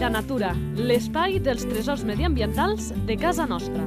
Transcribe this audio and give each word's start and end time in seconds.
Vida 0.00 0.14
Natura, 0.16 0.54
l'espai 0.80 1.34
dels 1.44 1.66
tresors 1.68 2.06
mediambientals 2.08 2.86
de 3.04 3.18
casa 3.20 3.44
nostra. 3.44 3.82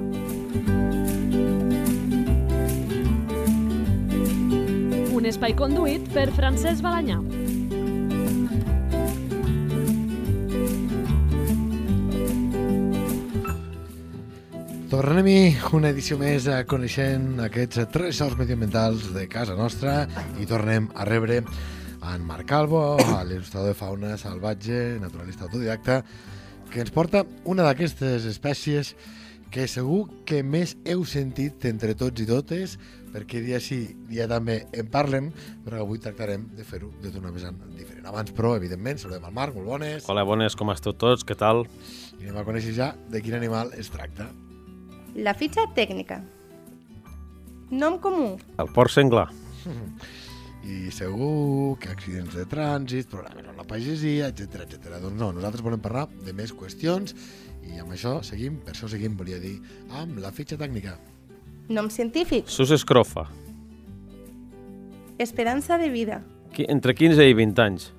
Un 5.18 5.25
espai 5.25 5.55
conduït 5.57 6.05
per 6.14 6.28
Francesc 6.38 6.86
Balanyà. 6.86 7.18
Tornem-hi 14.93 15.39
una 15.73 15.89
edició 15.89 16.21
més 16.21 16.46
a 16.46 16.61
coneixent 16.69 17.41
aquests 17.50 17.89
tresors 17.89 18.38
mediambientals 18.38 19.10
de 19.18 19.25
casa 19.25 19.57
nostra 19.57 20.04
i 20.38 20.46
tornem 20.46 20.93
a 20.93 21.10
rebre 21.10 21.41
en 22.12 22.24
Marc 22.28 22.48
Calvo, 22.50 22.98
l'il·lustrador 23.28 23.71
de 23.71 23.78
fauna 23.78 24.18
salvatge, 24.20 25.00
naturalista 25.02 25.48
autodidacta, 25.48 26.02
que 26.71 26.82
ens 26.84 26.92
porta 26.94 27.24
una 27.50 27.66
d'aquestes 27.68 28.25
espècies 28.30 28.94
que 29.54 29.68
segur 29.70 30.08
que 30.25 30.42
més 30.42 30.74
heu 30.89 31.04
sentit 31.06 31.68
entre 31.70 31.94
tots 31.94 32.23
i 32.23 32.25
totes, 32.25 32.80
perquè 33.14 33.44
dia 33.45 33.59
sí, 33.61 33.94
dia 34.09 34.25
també 34.30 34.64
en 34.73 34.89
parlem, 34.89 35.30
però 35.66 35.84
avui 35.84 36.02
tractarem 36.02 36.47
de 36.58 36.66
fer-ho 36.66 36.89
d'una 37.03 37.30
vessant 37.36 37.59
diferent. 37.78 38.08
Abans, 38.09 38.33
però, 38.33 38.56
evidentment, 38.58 38.97
saludem 38.97 39.30
al 39.30 39.36
Marc, 39.38 39.53
molt 39.53 39.70
bones. 39.75 40.09
Hola, 40.09 40.25
bones, 40.25 40.58
com 40.58 40.73
esteu 40.73 40.97
tots? 40.97 41.22
Què 41.22 41.38
tal? 41.38 41.67
I 42.17 42.25
anem 42.25 42.42
a 42.42 42.47
conèixer 42.47 42.73
ja 42.73 42.89
de 43.14 43.22
quin 43.22 43.38
animal 43.38 43.70
es 43.78 43.94
tracta. 43.94 44.31
La 45.14 45.36
fitxa 45.38 45.67
tècnica. 45.78 46.23
Nom 47.70 48.02
comú. 48.02 48.33
El 48.58 48.73
porc 48.73 48.89
senglar. 48.94 49.30
I 50.64 50.89
segur 50.95 51.75
que 51.81 51.89
accidents 51.92 52.36
de 52.38 52.45
trànsit, 52.47 53.09
problemes 53.11 53.50
amb 53.52 53.58
la 53.59 53.66
pagesia, 53.67 54.30
etc 54.31 54.61
etc. 54.64 54.94
Doncs 55.03 55.17
no, 55.20 55.31
nosaltres 55.36 55.64
volem 55.66 55.81
parlar 55.83 56.05
de 56.23 56.31
més 56.33 56.53
qüestions 56.55 57.11
i 57.67 57.80
amb 57.83 57.92
això 57.92 58.22
seguim, 58.23 58.61
per 58.64 58.72
això 58.73 58.88
seguim, 58.92 59.17
volia 59.20 59.39
dir, 59.44 59.58
amb 60.00 60.20
la 60.23 60.31
fitxa 60.31 60.55
tècnica. 60.59 60.95
Nom 61.70 61.89
científic. 61.92 62.47
Sus 62.52 62.72
escrofa. 62.72 63.28
Esperança 65.20 65.78
de 65.78 65.89
vida. 65.89 66.22
Qui- 66.55 66.66
Entre 66.70 66.94
15 66.95 67.27
i 67.27 67.33
20 67.33 67.59
anys. 67.64 67.92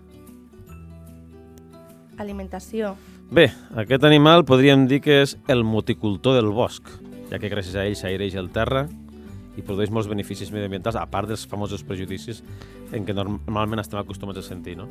Alimentació. 2.19 2.95
Bé, 3.31 3.49
aquest 3.75 4.05
animal 4.07 4.45
podríem 4.47 4.87
dir 4.87 5.01
que 5.03 5.23
és 5.25 5.37
el 5.51 5.65
moticultor 5.65 6.37
del 6.39 6.53
bosc, 6.55 6.87
ja 7.31 7.39
que 7.41 7.51
gràcies 7.51 7.75
a 7.75 7.87
ell 7.89 7.97
s'aireix 7.99 8.37
el 8.39 8.51
terra 8.55 8.85
i 9.57 9.63
produeix 9.63 9.91
molts 9.91 10.09
beneficis 10.11 10.51
mediambientals, 10.53 10.97
a 10.97 11.07
part 11.07 11.29
dels 11.29 11.47
famosos 11.47 11.83
prejudicis 11.87 12.43
en 12.93 13.05
què 13.07 13.15
normalment 13.15 13.81
estem 13.81 13.99
acostumats 14.01 14.39
a 14.39 14.43
sentir. 14.43 14.77
No? 14.77 14.89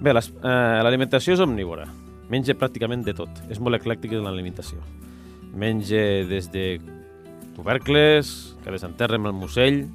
Bé, 0.00 0.12
les- 0.14 0.30
eh, 0.42 0.80
l'alimentació 0.82 1.34
és 1.34 1.40
omnívora, 1.40 1.86
menja 2.30 2.54
pràcticament 2.54 3.04
de 3.04 3.14
tot, 3.14 3.28
és 3.50 3.58
molt 3.60 3.76
eclèctic 3.76 4.12
en 4.12 4.24
l'alimentació. 4.24 4.78
Menja 5.54 6.24
des 6.28 6.50
de 6.52 6.80
tubercles, 7.56 8.56
que 8.62 8.70
desenterra 8.70 9.16
amb 9.16 9.26
el 9.26 9.32
musell, 9.32 9.86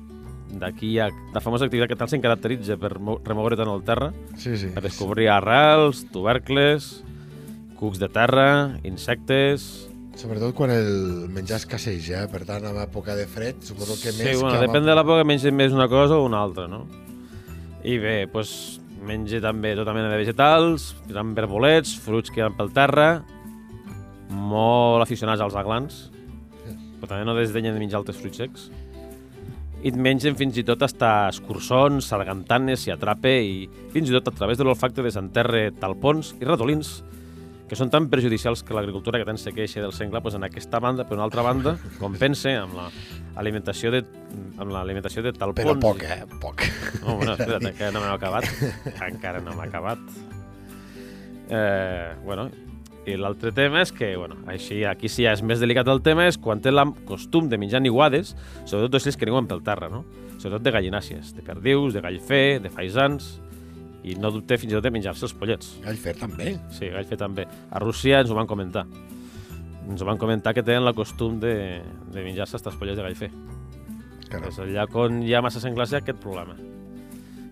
d'aquí 0.53 0.91
hi 0.93 0.99
ha 0.99 1.07
la 1.33 1.41
famosa 1.41 1.65
activitat 1.65 1.89
que 1.89 1.95
tal 1.97 2.09
se'n 2.11 2.21
caracteritza 2.21 2.75
per 2.77 2.99
mo- 2.99 3.19
remoure 3.25 3.55
tant 3.57 3.69
el 3.71 3.81
terra, 3.87 4.11
Sí, 4.37 4.55
sí. 4.57 4.67
per 4.73 4.83
descobrir 4.83 5.29
arrels, 5.29 6.03
tubercles, 6.11 7.03
cucs 7.79 7.99
de 7.99 8.09
terra, 8.09 8.77
insectes... 8.83 9.89
Sobretot 10.13 10.53
quan 10.53 10.69
el 10.69 11.27
menjar 11.33 11.57
escasseja, 11.57 12.23
eh? 12.23 12.29
per 12.29 12.43
tant, 12.45 12.67
en 12.69 12.77
època 12.83 13.15
de 13.17 13.25
fred, 13.25 13.63
suposo 13.65 13.97
que 13.97 14.11
sí, 14.13 14.21
més... 14.21 14.37
bueno, 14.37 14.53
que 14.53 14.67
depèn 14.67 14.85
de 14.85 14.93
l'època 14.93 15.25
menja 15.25 15.51
més 15.51 15.73
una 15.73 15.87
cosa 15.89 16.19
o 16.21 16.27
una 16.27 16.43
altra, 16.45 16.67
no? 16.69 16.83
I 17.83 17.97
bé, 17.99 18.15
doncs, 18.31 18.53
menja 19.03 19.41
també 19.43 19.73
tota 19.75 19.95
mena 19.95 20.11
de 20.11 20.19
vegetals, 20.21 20.93
gran 21.09 21.33
verbolets, 21.35 21.95
fruits 21.99 22.31
que 22.31 22.39
hi 22.39 22.45
ha 22.45 22.51
pel 22.53 22.69
terra, 22.75 23.07
molt 24.29 25.03
aficionats 25.03 25.41
als 25.43 25.57
aglans, 25.59 25.97
però 27.01 27.09
també 27.09 27.25
no 27.27 27.35
desdenyen 27.35 27.75
de 27.75 27.81
menjar 27.81 27.99
altres 27.99 28.21
fruits 28.21 28.39
secs. 28.39 28.69
I 29.83 29.91
et 29.91 29.97
mengen 29.99 30.37
fins 30.39 30.55
i 30.61 30.63
tot 30.63 30.85
hasta 30.85 31.27
escurçons, 31.33 32.05
sargantanes, 32.07 32.85
s'hi 32.85 32.93
atrape 32.93 33.33
i 33.43 33.65
fins 33.91 34.07
i 34.07 34.15
tot 34.15 34.29
a 34.29 34.37
través 34.37 34.61
de 34.61 34.63
l'olfacte 34.63 35.03
desenterre 35.03 35.71
talpons 35.81 36.31
i 36.39 36.47
ratolins 36.47 37.01
que 37.69 37.77
són 37.79 37.91
tan 37.93 38.09
perjudicials 38.11 38.63
que 38.67 38.75
l'agricultura 38.75 39.19
que 39.21 39.27
tant 39.27 39.39
se 39.39 39.53
queixa 39.55 39.81
del 39.81 39.93
senglar, 39.95 40.21
doncs 40.23 40.37
en 40.39 40.47
aquesta 40.49 40.81
banda, 40.83 41.05
per 41.07 41.17
una 41.17 41.27
altra 41.27 41.45
banda, 41.45 41.77
compensa 42.03 42.57
amb 42.61 42.75
l'alimentació 43.35 43.93
de, 43.93 44.03
amb 44.57 44.73
l'alimentació 44.73 45.23
de 45.25 45.33
talpons. 45.37 45.63
Però 45.63 45.77
poc, 45.79 46.03
eh? 46.03 46.21
Poc. 46.43 46.65
No, 47.01 47.17
bueno, 47.17 47.33
espera't, 47.37 47.71
que 47.77 47.93
no 47.95 48.03
m'he 48.03 48.11
acabat. 48.13 48.49
Encara 49.07 49.41
no 49.43 49.55
m'he 49.57 49.69
acabat. 49.69 50.03
Eh, 51.53 52.13
bueno, 52.23 52.49
i 53.03 53.17
l'altre 53.19 53.51
tema 53.51 53.81
és 53.83 53.91
que, 53.91 54.13
bueno, 54.15 54.37
així, 54.47 54.83
aquí 54.87 55.09
sí 55.11 55.25
ja 55.25 55.33
és 55.35 55.43
més 55.43 55.59
delicat 55.59 55.89
el 55.91 55.99
tema, 56.03 56.27
és 56.29 56.37
quan 56.39 56.61
té 56.63 56.71
el 56.71 56.79
costum 57.07 57.49
de 57.51 57.59
menjar 57.59 57.81
niguades, 57.83 58.31
sobretot 58.63 59.01
ocells 59.01 59.19
que 59.19 59.27
niuen 59.27 59.49
pel 59.49 59.63
terra, 59.65 59.89
no? 59.91 60.03
Sobretot 60.37 60.63
de 60.63 60.71
gallinàcies, 60.75 61.33
de 61.35 61.43
perdius, 61.43 61.93
de 61.95 62.03
gallfer, 62.03 62.61
de 62.63 62.71
faisans, 62.71 63.37
i 64.03 64.15
no 64.19 64.31
dubte 64.35 64.57
fins 64.59 64.73
i 64.73 64.75
tot 64.75 64.85
de 64.85 64.91
menjar-se 64.91 65.27
els 65.29 65.35
pollets. 65.37 65.73
Gall 65.83 65.99
fer 65.99 66.15
també. 66.19 66.53
Sí, 66.75 66.89
gallfer 66.91 67.17
també. 67.19 67.47
A 67.71 67.81
Rússia 67.83 68.19
ens 68.23 68.31
ho 68.31 68.37
van 68.37 68.49
comentar. 68.49 68.85
Ens 69.87 70.01
ho 70.01 70.07
van 70.07 70.19
comentar 70.19 70.53
que 70.55 70.63
tenen 70.63 70.87
el 70.87 70.95
costum 70.95 71.39
de, 71.43 71.55
de 72.11 72.25
menjar-se 72.25 72.59
els 72.59 72.79
pollets 72.79 72.99
de 72.99 73.07
gallfer. 73.07 73.31
Caram. 74.29 74.49
És 74.49 74.59
allà 74.59 74.87
on 74.99 75.21
hi 75.23 75.35
ha 75.35 75.43
massa 75.45 75.61
senglars 75.63 75.93
hi 75.93 75.99
ha 75.99 76.03
aquest 76.03 76.19
problema. 76.23 76.57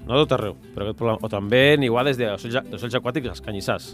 No 0.02 0.18
tot 0.24 0.34
arreu, 0.36 0.58
però 0.74 0.88
aquest 0.88 1.00
problema. 1.00 1.22
O 1.24 1.30
també 1.32 1.78
niguades 1.80 2.20
d'ocells 2.20 2.72
d'ocells 2.72 2.98
aquàtics, 3.00 3.32
els 3.36 3.46
canyissars. 3.46 3.94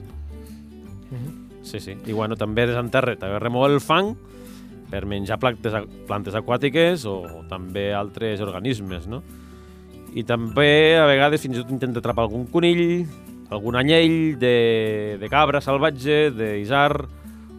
Sí, 1.67 1.81
sí. 1.84 1.97
I 2.07 2.13
bueno, 2.16 2.38
també 2.40 2.63
desenterra, 2.69 3.17
també 3.19 3.41
remou 3.44 3.66
el 3.67 3.81
fang 3.84 4.13
per 4.88 5.03
menjar 5.09 5.35
plantes, 5.41 5.73
plantes 6.07 6.38
aquàtiques 6.40 7.03
o 7.12 7.44
també 7.51 7.90
altres 7.94 8.40
organismes, 8.46 9.09
no? 9.12 9.19
I 10.17 10.23
també, 10.25 10.97
a 10.97 11.05
vegades, 11.05 11.44
fins 11.44 11.59
i 11.59 11.61
tot 11.61 11.72
intenta 11.73 12.01
atrapar 12.01 12.25
algun 12.25 12.47
conill, 12.50 13.05
algun 13.53 13.78
anyell 13.78 14.38
de, 14.41 15.17
de 15.22 15.29
cabra 15.29 15.61
salvatge, 15.61 16.31
d'isar 16.33 17.05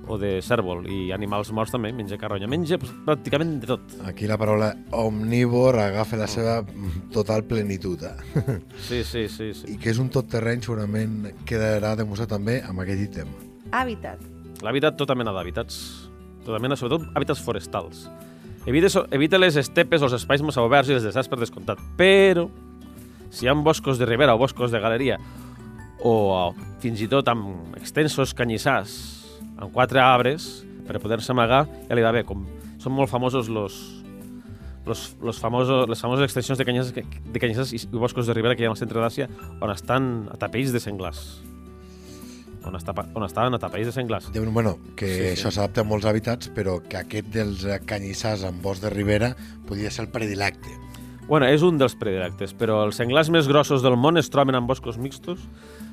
o 0.08 0.16
de 0.19 0.38
cèrvol. 0.42 0.82
I 0.91 1.12
animals 1.14 1.52
morts 1.54 1.70
també, 1.74 1.92
menja 1.94 2.19
carronya. 2.19 2.48
Menja 2.50 2.80
pues, 2.80 2.91
pràcticament 3.06 3.58
de 3.62 3.70
tot. 3.70 3.94
Aquí 4.08 4.26
la 4.26 4.38
paraula 4.41 4.72
omnívor 4.96 5.78
agafa 5.84 6.19
la 6.19 6.26
seva 6.30 6.58
total 7.14 7.44
plenitud. 7.46 8.02
Eh? 8.08 8.58
Sí, 8.88 9.04
sí, 9.04 9.28
sí. 9.28 9.52
sí. 9.54 9.75
I 9.75 9.78
que 9.78 9.92
és 9.92 10.00
un 10.02 10.10
tot 10.10 10.30
terreny 10.32 10.64
segurament 10.64 11.28
quedarà 11.46 11.94
demostrat 12.00 12.32
també 12.34 12.58
amb 12.64 12.82
aquest 12.82 13.04
ítem. 13.10 13.34
Hàbitat. 13.70 14.25
L'hàbitat, 14.64 14.96
tota 14.98 15.14
mena 15.14 15.34
d'hàbitats. 15.36 15.78
Tota 16.48 16.58
mena, 16.64 16.75
sobretot 16.80 17.12
hàbitats 17.14 17.44
forestals. 17.44 18.08
Evita, 18.66 18.88
so- 18.91 19.06
evita 19.10 19.38
les 19.38 19.56
estepes 19.56 20.02
o 20.02 20.08
els 20.08 20.16
espais 20.19 20.42
massa 20.42 20.62
oberts 20.62 20.91
i 20.91 20.96
els 20.96 21.04
deserts 21.06 21.28
per 21.28 21.38
descomptat. 21.41 21.80
Però, 21.96 22.48
si 23.30 23.46
hi 23.46 23.48
ha 23.48 23.54
boscos 23.54 23.98
de 23.98 24.06
ribera 24.06 24.34
o 24.34 24.38
boscos 24.38 24.70
de 24.70 24.80
galeria, 24.80 25.19
o 26.04 26.14
eh, 26.54 26.64
fins 26.80 27.00
i 27.02 27.08
tot 27.08 27.28
amb 27.28 27.76
extensos 27.76 28.34
canyissars, 28.34 28.96
amb 29.58 29.72
quatre 29.72 30.00
arbres, 30.00 30.64
per 30.86 31.00
poder-se 31.02 31.32
amagar, 31.32 31.66
ja 31.88 31.96
li 31.96 32.04
va 32.04 32.12
bé. 32.12 32.24
Com 32.24 32.46
són 32.78 32.94
molt 32.94 33.10
famosos 33.10 33.48
los, 33.48 33.76
los, 34.86 35.16
los 35.22 35.40
famosos, 35.42 35.88
les 35.88 36.00
famoses 36.00 36.25
extensions 36.25 36.58
de 36.58 36.64
canyissars, 36.64 36.94
de 36.94 37.40
canyissars 37.42 37.75
i 37.75 37.80
boscos 37.92 38.26
de 38.26 38.36
ribera 38.36 38.56
que 38.56 38.64
hi 38.64 38.69
ha 38.69 38.72
al 38.72 38.80
centre 38.80 39.00
d'Àsia, 39.02 39.28
on 39.60 39.72
estan 39.75 40.28
atapells 40.32 40.72
de 40.72 40.80
senglars. 40.80 41.40
On, 42.66 42.74
està, 42.76 42.92
on 43.14 43.24
estaven 43.24 43.54
atapells 43.54 43.86
de 43.86 43.92
senglars. 43.92 44.30
Bueno, 44.34 44.78
que 44.96 45.06
Sí, 45.08 45.22
això 45.36 45.50
s'adapta 45.54 45.80
a 45.82 45.84
molts 45.84 46.04
hàbitats, 46.06 46.50
però 46.54 46.80
que 46.82 46.96
aquest 46.98 47.30
dels 47.32 47.64
canyissars 47.87 48.43
amb 48.44 48.60
bosc 48.62 48.82
de 48.82 48.90
ribera 48.90 49.34
podria 49.66 49.90
ser 49.90 50.05
el 50.06 50.10
predilecte. 50.10 50.69
Bueno, 51.28 51.46
és 51.46 51.62
un 51.62 51.76
dels 51.78 51.94
predilectes, 51.94 52.55
però 52.56 52.82
els 52.87 52.96
senglars 52.96 53.28
més 53.31 53.46
grossos 53.49 53.82
del 53.84 53.96
món 53.96 54.16
es 54.16 54.31
troben 54.31 54.55
en 54.56 54.66
boscos 54.66 54.96
mixtos 54.99 55.38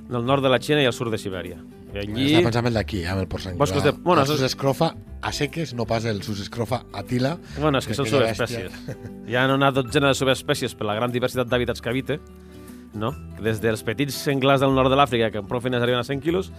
del 0.09 0.23
nord 0.25 0.43
de 0.43 0.49
la 0.49 0.59
Xina 0.59 0.81
i 0.81 0.85
al 0.85 0.93
sud 0.93 1.09
de 1.11 1.17
Sibèria. 1.17 1.57
I 1.93 1.97
allí... 1.99 2.25
Estava 2.27 2.45
pensant 2.49 2.67
en 2.69 2.73
d'aquí, 2.77 3.01
eh, 3.03 3.07
amb 3.09 3.21
el 3.23 3.27
porc 3.27 3.43
senglar. 3.43 3.59
Boscos 3.59 3.83
de- 3.83 3.91
bueno, 3.91 4.21
el 4.21 4.27
això 4.27 4.33
és- 4.35 4.39
susescrofa 4.39 4.95
a 5.21 5.31
seques, 5.33 5.73
no 5.73 5.85
pas 5.85 6.05
el 6.05 6.21
susescrofa 6.23 6.83
a 6.93 7.03
tila. 7.03 7.37
Bueno, 7.59 7.79
és 7.79 7.87
que 7.87 7.93
són 7.97 8.05
aquella 8.07 8.33
subespècies. 8.35 8.71
Hi 9.27 9.35
ha 9.35 9.45
una 9.53 9.71
dotzena 9.71 10.07
de 10.11 10.13
subespècies 10.19 10.75
per 10.75 10.85
la 10.87 10.95
gran 10.95 11.11
diversitat 11.11 11.47
d'hàbitats 11.47 11.81
que 11.81 11.89
habita, 11.89 12.19
no? 12.95 13.11
Des 13.43 13.59
dels 13.63 13.83
petits 13.85 14.15
senglars 14.25 14.61
del 14.63 14.73
nord 14.75 14.89
de 14.91 14.97
l'Àfrica, 14.99 15.29
que 15.31 15.41
amb 15.41 15.49
prou 15.49 15.61
feines 15.63 15.81
arriben 15.83 15.99
a 16.01 16.07
100 16.07 16.21
quilos, 16.23 16.51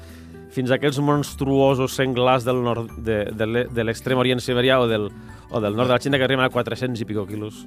fins 0.55 0.71
a 0.71 0.77
aquells 0.79 0.99
monstruosos 1.03 1.97
senglars 1.99 2.45
del 2.47 2.63
nord 2.65 2.93
de, 3.05 3.25
de, 3.37 3.67
de 3.69 3.85
l'extrem 3.85 4.19
orient 4.21 4.41
siberià 4.41 4.79
o 4.81 4.87
del, 4.89 5.09
o 5.51 5.61
del 5.61 5.77
nord 5.77 5.91
de 5.91 5.97
la 5.97 6.01
Xina 6.01 6.19
que 6.21 6.25
arriben 6.29 6.45
a 6.47 6.51
400 6.55 7.01
i 7.03 7.09
pico 7.09 7.27
quilos. 7.29 7.65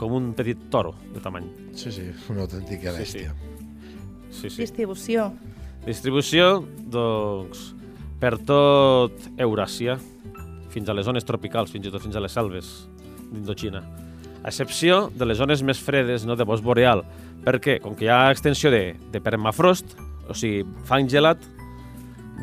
Com 0.00 0.14
un 0.16 0.32
petit 0.34 0.58
toro 0.72 0.94
de 1.14 1.20
tamany. 1.22 1.46
Sí, 1.78 1.92
sí, 1.94 2.08
una 2.32 2.42
autèntica 2.48 2.90
Sí, 2.96 3.04
sí. 3.04 3.18
bèstia. 3.26 3.34
Sí, 4.32 4.48
sí. 4.50 4.62
Distribució. 4.64 5.28
Distribució, 5.84 6.64
doncs, 6.90 7.72
per 8.22 8.36
tot 8.46 9.28
Euràsia, 9.36 9.98
fins 10.72 10.88
a 10.88 10.94
les 10.96 11.04
zones 11.06 11.26
tropicals, 11.28 11.70
fins 11.74 11.86
i 11.86 11.92
tot 11.92 12.02
fins 12.02 12.16
a 12.16 12.22
les 12.24 12.32
selves 12.32 12.72
d'Indochina. 13.30 13.82
A 14.42 14.50
excepció 14.50 15.06
de 15.14 15.26
les 15.28 15.38
zones 15.38 15.62
més 15.62 15.80
fredes, 15.80 16.26
no 16.26 16.36
de 16.36 16.46
bosc 16.48 16.64
boreal. 16.64 17.04
Per 17.44 17.58
què? 17.62 17.78
Com 17.82 17.94
que 17.98 18.06
hi 18.06 18.12
ha 18.12 18.30
extensió 18.30 18.70
de, 18.74 18.96
de 19.12 19.22
permafrost, 19.22 19.96
o 20.28 20.34
sigui, 20.34 20.66
fang 20.88 21.08
gelat, 21.10 21.42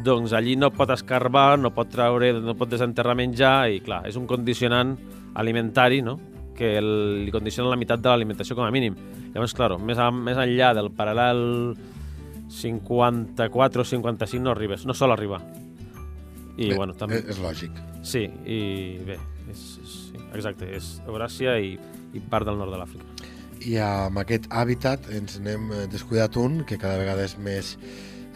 doncs 0.03 0.33
allí 0.33 0.55
no 0.55 0.71
pot 0.71 0.91
escarbar, 0.95 1.57
no 1.59 1.73
pot 1.75 1.91
treure, 1.91 2.31
no 2.39 2.55
pot 2.55 2.71
desenterrar 2.71 3.17
menjar 3.19 3.69
i 3.73 3.81
clar, 3.83 4.05
és 4.07 4.15
un 4.19 4.27
condicionant 4.29 4.95
alimentari, 5.39 6.01
no? 6.05 6.17
que 6.59 6.73
el, 6.77 6.89
li 7.23 7.31
condiciona 7.31 7.71
la 7.71 7.77
meitat 7.79 8.01
de 8.03 8.11
l'alimentació 8.11 8.57
com 8.57 8.67
a 8.67 8.73
mínim. 8.75 8.97
Llavors, 9.31 9.55
clar, 9.55 9.77
més, 9.79 9.99
a, 10.01 10.09
més 10.11 10.39
enllà 10.43 10.73
del 10.75 10.91
paral·lel 10.91 11.39
54 12.51 13.85
o 13.85 13.87
55 13.87 14.43
no 14.43 14.51
arribes, 14.51 14.83
no 14.85 14.95
sol 14.97 15.15
arribar. 15.15 15.39
I, 16.57 16.67
Bé, 16.67 16.75
bueno, 16.75 16.97
també... 16.99 17.21
És, 17.23 17.39
lògic. 17.39 17.79
Sí, 18.03 18.25
i 18.43 18.59
bé, 19.07 19.15
és, 19.47 19.63
és, 19.79 19.95
exacte, 20.35 20.69
és 20.75 20.99
Euràsia 21.07 21.57
i, 21.59 21.75
i 22.13 22.19
part 22.29 22.45
del 22.49 22.57
nord 22.59 22.71
de 22.75 22.79
l'Àfrica. 22.81 23.05
I 23.67 23.75
amb 23.83 24.21
aquest 24.21 24.45
hàbitat 24.55 25.09
ens 25.11 25.39
n'hem 25.43 25.71
eh, 25.75 25.87
descuidat 25.91 26.37
un 26.39 26.61
que 26.67 26.77
cada 26.79 26.97
vegada 27.01 27.25
és 27.27 27.35
més 27.37 27.73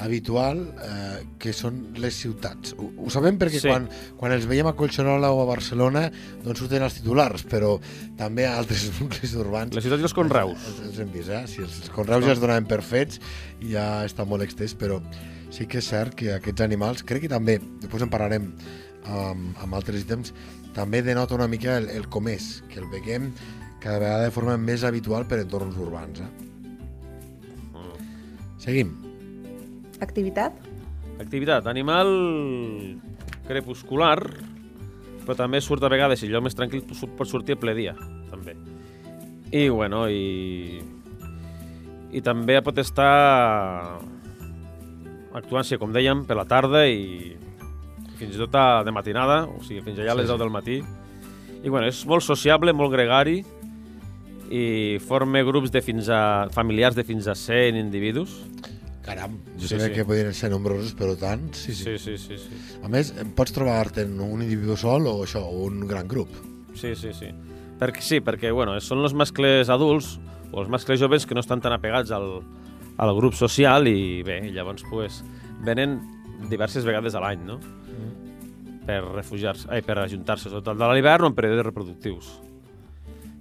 habitual, 0.03 0.57
eh, 0.83 1.21
que 1.39 1.53
són 1.53 1.93
les 2.01 2.15
ciutats. 2.17 2.73
Ho, 2.81 2.87
ho 3.05 3.11
sabem 3.13 3.37
perquè 3.39 3.59
Sí. 3.61 3.69
quan, 3.69 3.85
quan 4.17 4.33
els 4.33 4.47
veiem 4.49 4.67
a 4.67 4.73
Collserola 4.75 5.29
o 5.31 5.43
a 5.43 5.45
Barcelona 5.45 6.07
doncs 6.43 6.59
surten 6.63 6.81
els 6.83 6.95
titulars, 6.97 7.45
però 7.47 7.75
també 8.17 8.47
a 8.49 8.55
altres 8.57 8.87
nuclis 8.99 9.35
urbans 9.39 9.75
Les 9.77 9.85
ciutats 9.85 10.01
i 10.01 10.07
els 10.09 10.15
conreus. 10.17 10.65
els, 10.67 10.81
els 10.89 10.99
hem 10.99 11.11
vist, 11.13 11.29
eh? 11.29 11.43
Si 11.47 11.61
els, 11.61 11.77
els 11.85 11.93
conreus 11.93 12.25
ja 12.25 12.33
es 12.33 12.41
donaven 12.41 12.65
per 12.67 12.81
fets 12.83 13.21
i 13.61 13.75
ja 13.77 13.85
està 14.03 14.25
molt 14.27 14.43
extès, 14.43 14.73
però 14.75 14.97
sí 15.53 15.67
que 15.69 15.77
és 15.77 15.87
cert 15.93 16.17
que 16.17 16.33
aquests 16.39 16.65
animals, 16.65 17.05
crec 17.05 17.27
que 17.27 17.31
també, 17.31 17.59
després 17.85 18.01
en 18.03 18.09
parlarem 18.09 18.49
amb, 19.05 19.53
amb 19.61 19.75
altres 19.77 20.01
ítems, 20.01 20.33
també 20.73 21.03
denota 21.05 21.35
una 21.37 21.47
mica 21.47 21.77
el, 21.77 21.89
el 21.93 22.07
com 22.09 22.27
és, 22.31 22.63
que 22.69 22.81
el 22.81 22.89
veiem 22.91 23.31
cada 23.83 23.99
vegada 23.99 24.23
de 24.29 24.31
forma 24.31 24.55
més 24.57 24.83
habitual 24.87 25.27
per 25.27 25.41
entorns 25.43 25.75
urbans. 25.77 26.23
Eh? 26.23 26.31
Seguim. 28.63 28.93
Activitat? 29.99 30.55
Activitat, 31.19 31.67
animal 31.67 32.07
crepuscular, 33.47 34.17
però 35.23 35.35
també 35.35 35.59
surt 35.61 35.83
a 35.83 35.91
vegades, 35.91 36.21
si 36.21 36.29
allò 36.31 36.41
més 36.43 36.55
tranquil, 36.55 36.83
pot 36.87 37.27
sortir 37.27 37.57
a 37.57 37.59
ple 37.59 37.75
dia, 37.75 37.95
també. 38.31 38.55
I, 39.51 39.67
bueno, 39.69 40.07
i... 40.09 40.81
I 42.13 42.21
també 42.21 42.59
pot 42.61 42.77
estar 42.77 43.99
actuant, 45.33 45.65
sí, 45.65 45.79
com 45.81 45.91
dèiem, 45.91 46.23
per 46.29 46.37
la 46.37 46.45
tarda 46.45 46.85
i 46.85 47.33
fins 48.19 48.35
i 48.35 48.37
tot 48.39 48.55
a- 48.55 48.83
de 48.83 48.91
matinada, 48.91 49.43
o 49.45 49.61
sigui, 49.63 49.81
fins 49.81 49.99
allà 49.99 50.11
a 50.11 50.15
les 50.15 50.25
Sí, 50.27 50.31
sí. 50.31 50.37
10 50.37 50.39
del 50.39 50.49
matí. 50.53 50.77
I, 51.63 51.69
bueno, 51.69 51.87
és 51.87 52.05
molt 52.05 52.21
sociable, 52.23 52.73
molt 52.73 52.91
gregari, 52.91 53.43
i 54.53 54.97
forma 55.01 55.41
grups 55.47 55.71
de 55.71 55.81
fins 55.81 56.09
a, 56.11 56.49
familiars 56.53 56.95
de 56.95 57.03
fins 57.07 57.27
a 57.27 57.35
100 57.35 57.77
individus. 57.79 58.41
Caram, 59.03 59.37
jo 59.57 59.67
Sí, 59.67 59.73
sabia 59.73 59.87
sí. 59.87 59.93
que 59.93 60.05
podien 60.05 60.33
ser 60.33 60.49
nombrosos, 60.51 60.93
però 60.95 61.15
tant, 61.19 61.49
sí, 61.53 61.73
sí. 61.73 61.97
Sí, 61.97 61.97
sí, 61.97 62.17
sí, 62.17 62.37
sí. 62.37 62.77
A 62.83 62.87
més, 62.87 63.11
pots 63.35 63.51
trobar-te 63.51 64.03
en 64.05 64.19
un 64.21 64.41
individu 64.45 64.77
sol 64.79 65.07
o 65.07 65.23
això, 65.25 65.41
o 65.43 65.65
un 65.67 65.81
gran 65.87 66.07
grup. 66.07 66.29
Sí, 66.75 66.93
sí, 66.95 67.11
sí. 67.13 67.27
Perquè, 67.79 68.01
sí, 68.01 68.21
perquè 68.21 68.51
bueno, 68.53 68.77
són 68.79 69.01
els 69.03 69.13
mascles 69.13 69.67
adults 69.69 70.19
o 70.53 70.61
els 70.61 70.69
mascles 70.69 70.99
joves 71.01 71.25
que 71.25 71.33
no 71.35 71.41
estan 71.41 71.59
tan 71.59 71.73
apegats 71.73 72.11
al, 72.15 72.41
al 72.97 73.15
grup 73.17 73.33
social 73.33 73.87
i 73.87 74.21
bé, 74.23 74.39
llavors 74.53 74.83
pues, 74.89 75.23
venen 75.65 75.99
diverses 76.49 76.85
vegades 76.85 77.15
a 77.15 77.19
l'any, 77.23 77.43
no? 77.47 77.59
Per 78.87 78.99
refugiar-se, 79.13 79.69
ai, 79.71 79.81
per 79.85 79.97
ajuntar-se, 80.01 80.49
sobretot 80.49 80.79
de 80.79 80.89
l'hivern 80.91 81.27
o 81.27 81.31
en 81.31 81.37
períodes 81.37 81.65
reproductius. 81.69 82.33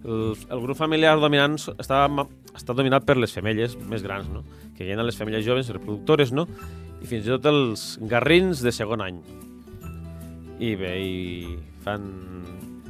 El, 0.03 0.35
el 0.35 0.63
grup 0.63 0.79
familiar 0.79 1.17
dominant 1.19 1.57
està, 1.59 2.05
està 2.55 2.75
dominat 2.79 3.07
per 3.07 3.17
les 3.19 3.35
femelles 3.35 3.75
més 3.91 4.03
grans, 4.07 4.29
no? 4.31 4.45
Que 4.77 4.87
hi 4.87 4.95
ha 4.95 5.03
les 5.03 5.19
femelles 5.19 5.45
joves 5.47 5.71
reproductores, 5.75 6.35
no? 6.35 6.47
I 7.03 7.11
fins 7.11 7.27
i 7.27 7.35
tot 7.35 7.47
els 7.51 7.87
garrins 8.11 8.63
de 8.63 8.75
segon 8.75 9.03
any. 9.03 9.19
I 10.63 10.75
bé, 10.79 10.93
i 11.03 11.57
fan, 11.83 12.07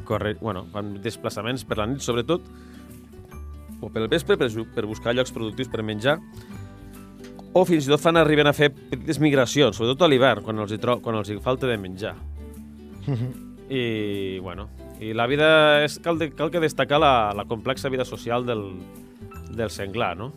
corre, 0.09 0.35
bueno, 0.41 0.67
fan 0.73 0.99
desplaçaments 1.05 1.65
per 1.69 1.81
la 1.81 1.89
nit, 1.89 2.05
sobretot, 2.05 2.45
o 3.83 3.89
pel 3.91 4.09
vespre 4.13 4.37
per, 4.39 4.49
per 4.75 4.85
buscar 4.87 5.17
llocs 5.17 5.33
productius 5.35 5.73
per 5.73 5.85
menjar, 5.85 6.19
o 7.53 7.65
fins 7.69 7.89
i 7.89 7.93
tot 7.93 8.01
fan 8.01 8.17
arriben 8.17 8.49
a 8.49 8.55
fer 8.57 8.71
petites 8.73 9.21
migracions, 9.21 9.77
sobretot 9.77 10.05
a 10.05 10.09
l'hivern, 10.09 10.45
quan, 10.45 10.61
els 10.65 10.73
hi 10.73 10.81
quan 10.81 11.19
els 11.19 11.33
hi 11.33 11.41
falta 11.45 11.69
de 11.69 11.77
menjar. 11.81 12.15
I, 13.73 14.39
bueno, 14.41 14.69
i 15.01 15.13
la 15.17 15.27
vida 15.27 15.83
és, 15.85 15.99
cal, 16.05 16.19
de, 16.21 16.31
cal 16.37 16.51
que 16.53 16.61
destacar 16.61 17.01
la, 17.01 17.33
la 17.35 17.47
complexa 17.49 17.89
vida 17.89 18.05
social 18.05 18.45
del, 18.47 18.67
del 19.57 19.71
senglar, 19.71 20.17
no? 20.19 20.33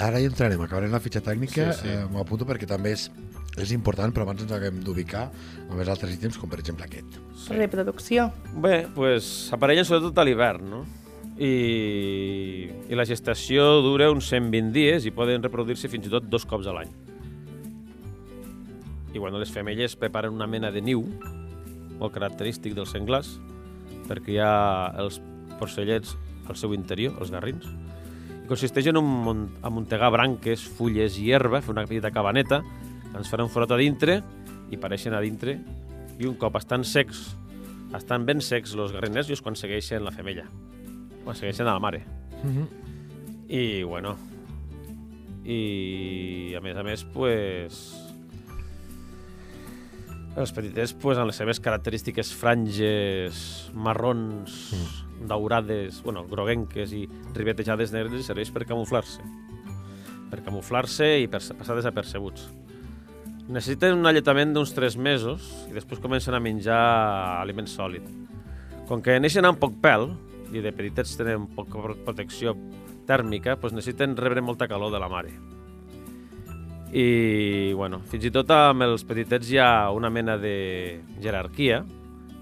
Ara 0.00 0.20
hi 0.20 0.26
entrarem, 0.28 0.60
acabarem 0.64 0.92
la 0.92 1.00
fitxa 1.02 1.20
tècnica, 1.24 1.72
Sí, 1.76 1.84
sí. 1.84 1.92
Eh, 1.92 2.06
m'ho 2.08 2.22
apunto 2.24 2.46
perquè 2.48 2.66
també 2.68 2.94
és, 2.96 3.10
és 3.60 3.72
important, 3.76 4.12
però 4.14 4.24
abans 4.24 4.42
ens 4.46 4.52
haguem 4.56 4.80
d'ubicar 4.84 5.26
amb 5.68 5.76
els 5.78 5.90
altres 5.92 6.14
ítems, 6.16 6.38
com 6.40 6.48
per 6.50 6.60
exemple 6.62 6.86
aquest. 6.86 7.20
Reproducció. 7.52 8.30
Bé, 8.64 8.86
pues, 8.94 9.50
aparellen 9.52 9.84
sobretot 9.84 10.18
a 10.18 10.24
l'hivern, 10.24 10.70
no? 10.72 10.80
I, 11.40 12.68
I 12.90 12.96
la 12.98 13.06
gestació 13.08 13.80
dura 13.84 14.10
uns 14.12 14.28
120 14.28 14.72
dies 14.74 15.06
i 15.08 15.12
poden 15.14 15.44
reproduir-se 15.44 15.88
fins 15.88 16.08
i 16.08 16.12
tot 16.12 16.26
dos 16.28 16.44
cops 16.48 16.68
a 16.68 16.74
l'any. 16.76 16.90
I 19.14 19.18
bueno, 19.18 19.40
les 19.40 19.50
femelles 19.50 19.96
preparen 19.98 20.32
una 20.36 20.46
mena 20.46 20.70
de 20.70 20.82
niu, 20.84 21.04
molt 22.00 22.14
característic 22.16 22.74
dels 22.76 22.92
senglars, 22.96 23.36
perquè 24.08 24.34
hi 24.34 24.40
ha 24.42 24.52
els 24.98 25.20
porcellets 25.60 26.16
al 26.50 26.58
seu 26.58 26.74
interior, 26.74 27.14
els 27.20 27.30
garrins, 27.30 27.68
i 28.40 28.46
consisteix 28.50 28.88
en 28.90 28.98
un, 28.98 29.44
amuntegar 29.62 30.10
branques, 30.10 30.64
fulles 30.78 31.20
i 31.20 31.28
herba, 31.30 31.60
fer 31.62 31.74
una 31.76 31.86
petita 31.86 32.10
cabaneta, 32.10 32.62
ens 33.14 33.30
farà 33.30 33.46
un 33.46 33.52
forat 33.52 33.76
a 33.76 33.78
dintre 33.78 34.20
i 34.70 34.78
pareixen 34.80 35.14
a 35.14 35.20
dintre, 35.22 35.58
i 36.18 36.26
un 36.26 36.34
cop 36.40 36.56
estan 36.58 36.82
secs, 36.84 37.36
estan 37.96 38.26
ben 38.26 38.42
secs 38.42 38.74
els 38.74 38.92
garriners, 38.96 39.30
quan 39.42 39.56
segueixen 39.58 40.04
la 40.04 40.14
femella, 40.14 40.48
quan 41.24 41.36
segueixen 41.36 41.68
a 41.68 41.76
la 41.76 41.82
mare. 41.82 42.04
I, 43.50 43.82
bueno, 43.82 44.16
i 45.44 46.54
a 46.54 46.60
més 46.62 46.76
a 46.76 46.84
més, 46.86 47.04
pues, 47.14 47.80
els 50.38 50.52
petitets, 50.54 50.92
pues, 50.94 51.18
amb 51.18 51.26
les 51.30 51.36
seves 51.40 51.58
característiques 51.60 52.30
franges 52.36 53.70
marrons, 53.74 54.70
daurades, 55.26 56.02
bueno, 56.04 56.24
groguenques 56.30 56.92
i 56.96 57.04
rivetejades 57.34 57.92
negres, 57.92 58.26
serveix 58.30 58.50
per 58.54 58.64
camuflar-se. 58.68 59.20
Per 60.30 60.40
camuflar-se 60.46 61.08
i 61.24 61.26
per 61.28 61.40
passar 61.58 61.74
desapercebuts. 61.76 62.46
Necessiten 63.50 63.98
un 63.98 64.06
alletament 64.06 64.52
d'uns 64.54 64.70
3 64.76 64.96
mesos 64.96 65.48
i 65.68 65.74
després 65.74 65.98
comencen 66.00 66.36
a 66.36 66.40
menjar 66.40 66.80
aliment 67.40 67.66
sòlid. 67.66 68.06
Com 68.86 69.02
que 69.02 69.18
neixen 69.18 69.44
amb 69.44 69.58
poc 69.58 69.74
pèl 69.82 70.06
i 70.54 70.62
de 70.62 70.70
petitets 70.72 71.16
tenen 71.18 71.48
poca 71.56 71.82
pro- 71.82 71.96
protecció 72.06 72.54
tèrmica, 73.10 73.56
doncs 73.58 73.74
necessiten 73.74 74.14
rebre 74.16 74.40
molta 74.40 74.68
calor 74.70 74.92
de 74.94 75.00
la 75.02 75.08
mare. 75.10 75.34
I, 76.92 77.72
bueno, 77.78 78.00
fins 78.10 78.24
i 78.26 78.32
tot 78.34 78.50
amb 78.50 78.82
els 78.82 79.04
petitets 79.06 79.50
hi 79.52 79.60
ha 79.62 79.90
una 79.94 80.10
mena 80.10 80.36
de 80.38 81.00
jerarquia 81.22 81.84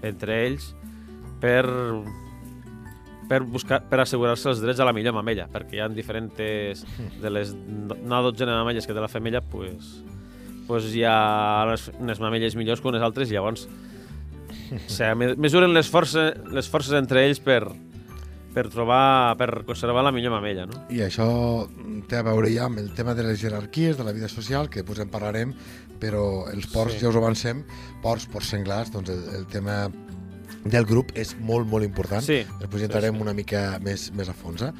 entre 0.01 0.39
ells 0.47 0.71
per 1.39 1.61
per, 3.29 3.43
buscar, 3.45 3.83
per 3.85 3.99
assegurar-se 4.01 4.49
els 4.49 4.61
drets 4.63 4.79
a 4.81 4.87
la 4.87 4.93
millor 4.95 5.13
mamella, 5.13 5.45
perquè 5.53 5.77
hi 5.77 5.83
ha 5.83 5.89
diferents... 5.93 6.33
De 7.21 7.29
les 7.29 7.51
no 7.53 8.23
dotzena 8.25 8.55
de 8.55 8.63
mamelles 8.63 8.87
que 8.87 8.95
té 8.95 9.03
la 9.03 9.11
femella, 9.11 9.41
pues, 9.45 9.99
pues 10.65 10.87
hi 10.95 11.03
ha 11.05 11.67
les, 11.69 11.91
unes 11.99 12.19
mamelles 12.23 12.57
millors 12.57 12.81
que 12.81 12.89
unes 12.89 13.05
altres, 13.05 13.29
i 13.29 13.37
llavors 13.37 13.67
se 14.89 15.13
me- 15.13 15.35
mesuren 15.37 15.73
les 15.75 15.89
forces, 15.89 16.33
les 16.49 16.69
forces 16.69 16.97
entre 16.97 17.27
ells 17.27 17.39
per, 17.43 17.67
per 18.53 18.67
trobar, 18.73 19.35
per 19.37 19.63
conservar 19.67 20.01
la 20.03 20.11
millor 20.11 20.31
mamella, 20.33 20.65
no? 20.65 20.79
I 20.89 21.03
això 21.05 21.27
té 22.09 22.17
a 22.17 22.23
veure 22.25 22.49
ja 22.51 22.65
amb 22.65 22.79
el 22.81 22.91
tema 22.97 23.13
de 23.13 23.23
les 23.27 23.39
jerarquies, 23.41 23.97
de 23.97 24.03
la 24.07 24.11
vida 24.15 24.29
social, 24.31 24.69
que 24.69 24.81
després 24.81 25.03
en 25.05 25.09
parlarem, 25.13 25.53
però 26.01 26.47
els 26.51 26.65
ports, 26.67 26.93
Sí. 26.93 26.99
sí. 26.99 27.05
ja 27.05 27.09
us 27.11 27.15
avancem, 27.19 27.63
ports, 28.01 28.25
ports 28.31 28.49
senglars, 28.49 28.91
doncs 28.91 29.09
el, 29.13 29.21
el 29.37 29.45
tema 29.47 29.89
del 30.65 30.85
grup 30.85 31.11
és 31.15 31.35
molt, 31.39 31.67
molt 31.69 31.85
important. 31.85 32.23
Sí, 32.25 32.41
Després 32.59 32.81
hi 32.81 32.85
sí, 32.85 32.89
entrarem 32.89 33.15
sí. 33.15 33.21
una 33.21 33.33
mica 33.33 33.79
més, 33.83 34.09
més 34.13 34.29
a 34.29 34.33
fons. 34.33 34.61
Eh? 34.65 34.71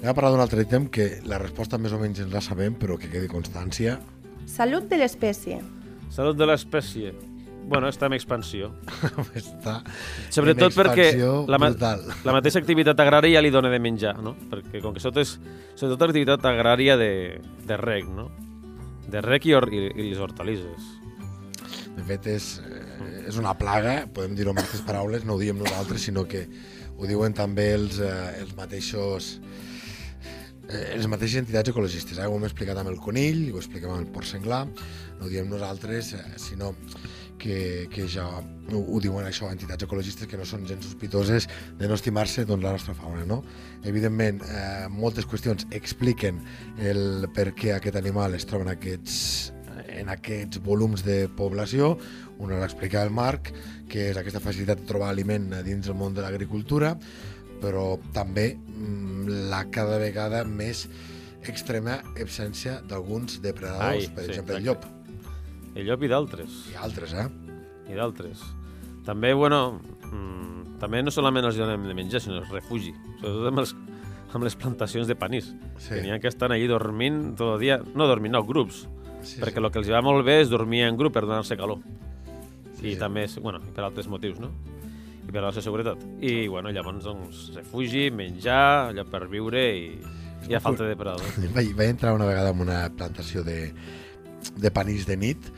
Anem 0.00 0.10
a 0.10 0.14
parlar 0.14 0.32
d'un 0.34 0.42
altre 0.44 0.60
ítem 0.66 0.88
que 0.92 1.20
la 1.24 1.38
resposta 1.38 1.78
més 1.78 1.92
o 1.92 1.98
menys 2.02 2.20
ens 2.20 2.32
la 2.34 2.42
sabem, 2.44 2.74
però 2.76 2.98
que 3.00 3.08
quedi 3.08 3.28
constància. 3.30 4.00
Salut 4.46 4.90
de 4.90 4.98
l'espècie. 5.00 5.62
Salut 6.12 6.36
de 6.36 6.44
l'espècie. 6.46 7.14
Bueno, 7.64 7.88
està 7.88 8.10
en 8.10 8.14
expansió. 8.16 8.70
Està 9.40 9.78
Sobretot 10.34 10.72
en 10.72 10.76
perquè 10.76 11.06
la, 11.48 11.58
ma 11.58 11.70
brutal. 11.70 12.02
la 12.26 12.34
mateixa 12.36 12.60
activitat 12.60 13.00
agrària 13.00 13.38
ja 13.38 13.44
li 13.44 13.52
dona 13.54 13.70
de 13.72 13.80
menjar, 13.80 14.18
no? 14.22 14.34
Perquè 14.50 14.82
com 14.84 14.94
que 14.94 15.02
sota 15.02 15.24
és 15.24 15.36
sobretot 15.74 16.04
activitat 16.08 16.44
agrària 16.50 16.98
de, 17.00 17.40
de 17.64 17.80
rec, 17.80 18.06
no? 18.10 18.28
De 19.08 19.22
rec 19.24 19.48
i, 19.48 19.56
or 19.56 19.68
i, 19.72 19.86
i 19.94 20.10
les 20.10 20.20
hortalisses. 20.20 20.92
De 21.94 22.04
fet, 22.04 22.28
és, 22.34 22.48
eh, 22.60 23.24
és 23.30 23.40
una 23.40 23.54
plaga, 23.56 24.02
podem 24.12 24.36
dir-ho 24.36 24.52
amb 24.52 24.60
aquestes 24.60 24.84
paraules, 24.84 25.24
no 25.24 25.36
ho 25.36 25.40
diem 25.40 25.60
nosaltres, 25.60 26.04
sinó 26.04 26.26
que 26.28 26.44
ho 26.98 27.08
diuen 27.08 27.34
també 27.36 27.70
els, 27.78 28.00
eh, 28.02 28.40
els 28.42 28.54
mateixos 28.58 29.38
eh, 30.68 30.94
les 30.96 31.06
mateixes 31.10 31.42
entitats 31.42 31.70
ecologistes. 31.70 32.18
Eh? 32.18 32.26
Ho 32.26 32.36
hem 32.38 32.46
explicat 32.48 32.78
amb 32.80 32.92
el 32.92 33.00
conill, 33.02 33.46
ho 33.52 33.60
expliquem 33.60 33.92
amb 33.92 34.04
el 34.04 34.10
porc 34.14 34.28
senglar, 34.28 34.64
no 35.18 35.26
ho 35.26 35.32
diem 35.32 35.48
nosaltres, 35.50 36.14
eh, 36.18 36.24
sinó 36.40 36.74
que, 37.38 37.88
que 37.92 38.06
ja 38.08 38.26
ho, 38.28 38.80
ho 38.80 39.00
diuen 39.02 39.26
això 39.26 39.48
entitats 39.52 39.86
ecologistes 39.86 40.28
que 40.30 40.38
no 40.40 40.46
són 40.48 40.64
gens 40.68 40.86
sospitoses 40.86 41.48
de 41.78 41.88
no 41.88 41.98
estimar-se 41.98 42.46
doncs, 42.48 42.64
la 42.64 42.74
nostra 42.76 42.94
fauna. 42.96 43.24
No? 43.28 43.42
Evidentment, 43.84 44.42
eh, 44.46 44.86
moltes 44.92 45.28
qüestions 45.28 45.66
expliquen 45.74 46.40
el 46.78 47.28
per 47.34 47.52
què 47.56 47.74
aquest 47.74 47.98
animal 48.00 48.36
es 48.38 48.48
troba 48.48 48.68
en 48.68 48.74
aquests, 48.74 49.16
en 50.00 50.10
aquests 50.12 50.62
volums 50.64 51.04
de 51.06 51.24
població. 51.36 51.94
Una 52.42 52.58
l'explica 52.62 53.04
el 53.04 53.12
Marc, 53.14 53.52
que 53.90 54.10
és 54.10 54.18
aquesta 54.18 54.42
facilitat 54.42 54.82
de 54.82 54.88
trobar 54.88 55.12
aliment 55.12 55.52
dins 55.66 55.88
el 55.90 55.98
món 55.98 56.16
de 56.16 56.24
l'agricultura, 56.24 56.94
però 57.62 57.94
també 58.12 58.54
mm, 58.56 59.48
la 59.52 59.64
cada 59.72 60.00
vegada 60.02 60.42
més 60.44 60.88
extrema 61.44 62.00
absència 62.16 62.80
d'alguns 62.88 63.40
depredadors, 63.44 64.08
Ai, 64.08 64.12
per 64.16 64.24
sí, 64.24 64.32
exemple 64.32 64.56
el 64.56 64.64
exacte. 64.64 64.88
llop 64.88 65.03
El 65.74 65.86
llop 65.88 66.02
i 66.06 66.08
d'altres. 66.10 66.58
i 66.72 66.76
altres, 66.78 67.12
eh? 67.14 67.26
I 67.90 67.96
d'altres. 67.98 68.42
També, 69.04 69.32
bueno, 69.34 69.80
mm, 70.10 70.78
també 70.80 71.02
no 71.02 71.10
solament 71.12 71.44
els 71.44 71.56
donem 71.60 71.84
de 71.88 71.94
menjar, 71.94 72.20
sinó 72.22 72.38
el 72.38 72.48
refugi. 72.48 72.92
Sobretot 73.20 73.48
amb, 73.50 73.58
els, 73.64 73.74
amb 74.32 74.44
les 74.46 74.56
plantacions 74.56 75.06
de 75.10 75.16
panís. 75.18 75.50
Sí. 75.78 75.90
Que 75.94 76.02
n'hi 76.02 76.12
ha 76.14 76.20
que 76.22 76.28
estan 76.30 76.52
allí 76.54 76.66
dormint 76.70 77.34
tot 77.36 77.54
el 77.56 77.60
dia. 77.60 77.80
No 77.94 78.06
dormint, 78.06 78.32
no, 78.34 78.44
grups. 78.46 78.84
Sí, 79.24 79.40
perquè 79.40 79.58
el 79.60 79.70
que 79.72 79.80
els 79.80 79.90
va 79.90 80.02
molt 80.04 80.24
bé 80.24 80.40
és 80.42 80.50
dormir 80.52 80.82
en 80.84 80.96
grup 81.00 81.14
per 81.16 81.22
donar-se 81.26 81.56
calor. 81.56 81.78
Sí, 82.78 82.90
I 82.90 82.94
sí. 82.94 82.98
també, 83.00 83.24
és- 83.24 83.38
bueno, 83.40 83.60
i 83.64 83.72
per 83.72 83.84
altres 83.84 84.06
motius, 84.08 84.38
no? 84.40 84.50
I 85.26 85.32
per 85.32 85.40
la 85.42 85.52
seva 85.52 85.62
seguretat. 85.64 86.02
I, 86.20 86.46
bueno, 86.48 86.70
llavors, 86.70 87.02
doncs, 87.04 87.50
refugi, 87.56 88.10
menjar, 88.10 88.90
allò 88.90 89.04
per 89.08 89.26
viure 89.28 89.62
i, 89.74 89.98
i 90.48 90.54
a 90.54 90.60
falta 90.60 90.84
de 90.84 90.90
depredadors. 90.90 91.38
Vaig, 91.56 91.72
vaig 91.74 91.88
entrar 91.94 92.12
una 92.14 92.26
vegada 92.26 92.50
en 92.50 92.60
una 92.60 92.82
plantació 92.92 93.42
de, 93.42 93.72
de 94.56 94.70
panís 94.70 95.06
de 95.08 95.16
nit 95.16 95.48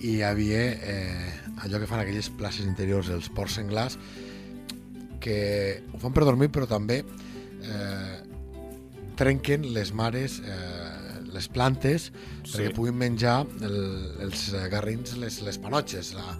i 0.00 0.16
hi 0.16 0.22
havia 0.24 0.60
eh, 0.80 1.30
allò 1.64 1.80
que 1.80 1.88
fan 1.88 2.02
aquelles 2.02 2.30
places 2.40 2.66
interiors, 2.66 3.10
els 3.12 3.28
porcs 3.36 3.58
senglars, 3.60 3.98
que 5.20 5.82
ho 5.92 6.00
fan 6.00 6.16
per 6.16 6.24
dormir 6.24 6.48
però 6.52 6.66
també 6.68 7.02
eh, 7.04 8.16
trenquen 9.20 9.68
les 9.74 9.92
mares 9.92 10.40
eh, 10.40 11.10
les 11.30 11.46
plantes 11.52 12.08
sí. 12.08 12.54
perquè 12.54 12.72
puguin 12.74 12.96
menjar 12.98 13.42
el, 13.62 13.76
els 14.24 14.48
garrins, 14.72 15.14
les, 15.20 15.40
les 15.46 15.60
panotxes, 15.62 16.14
la, 16.16 16.34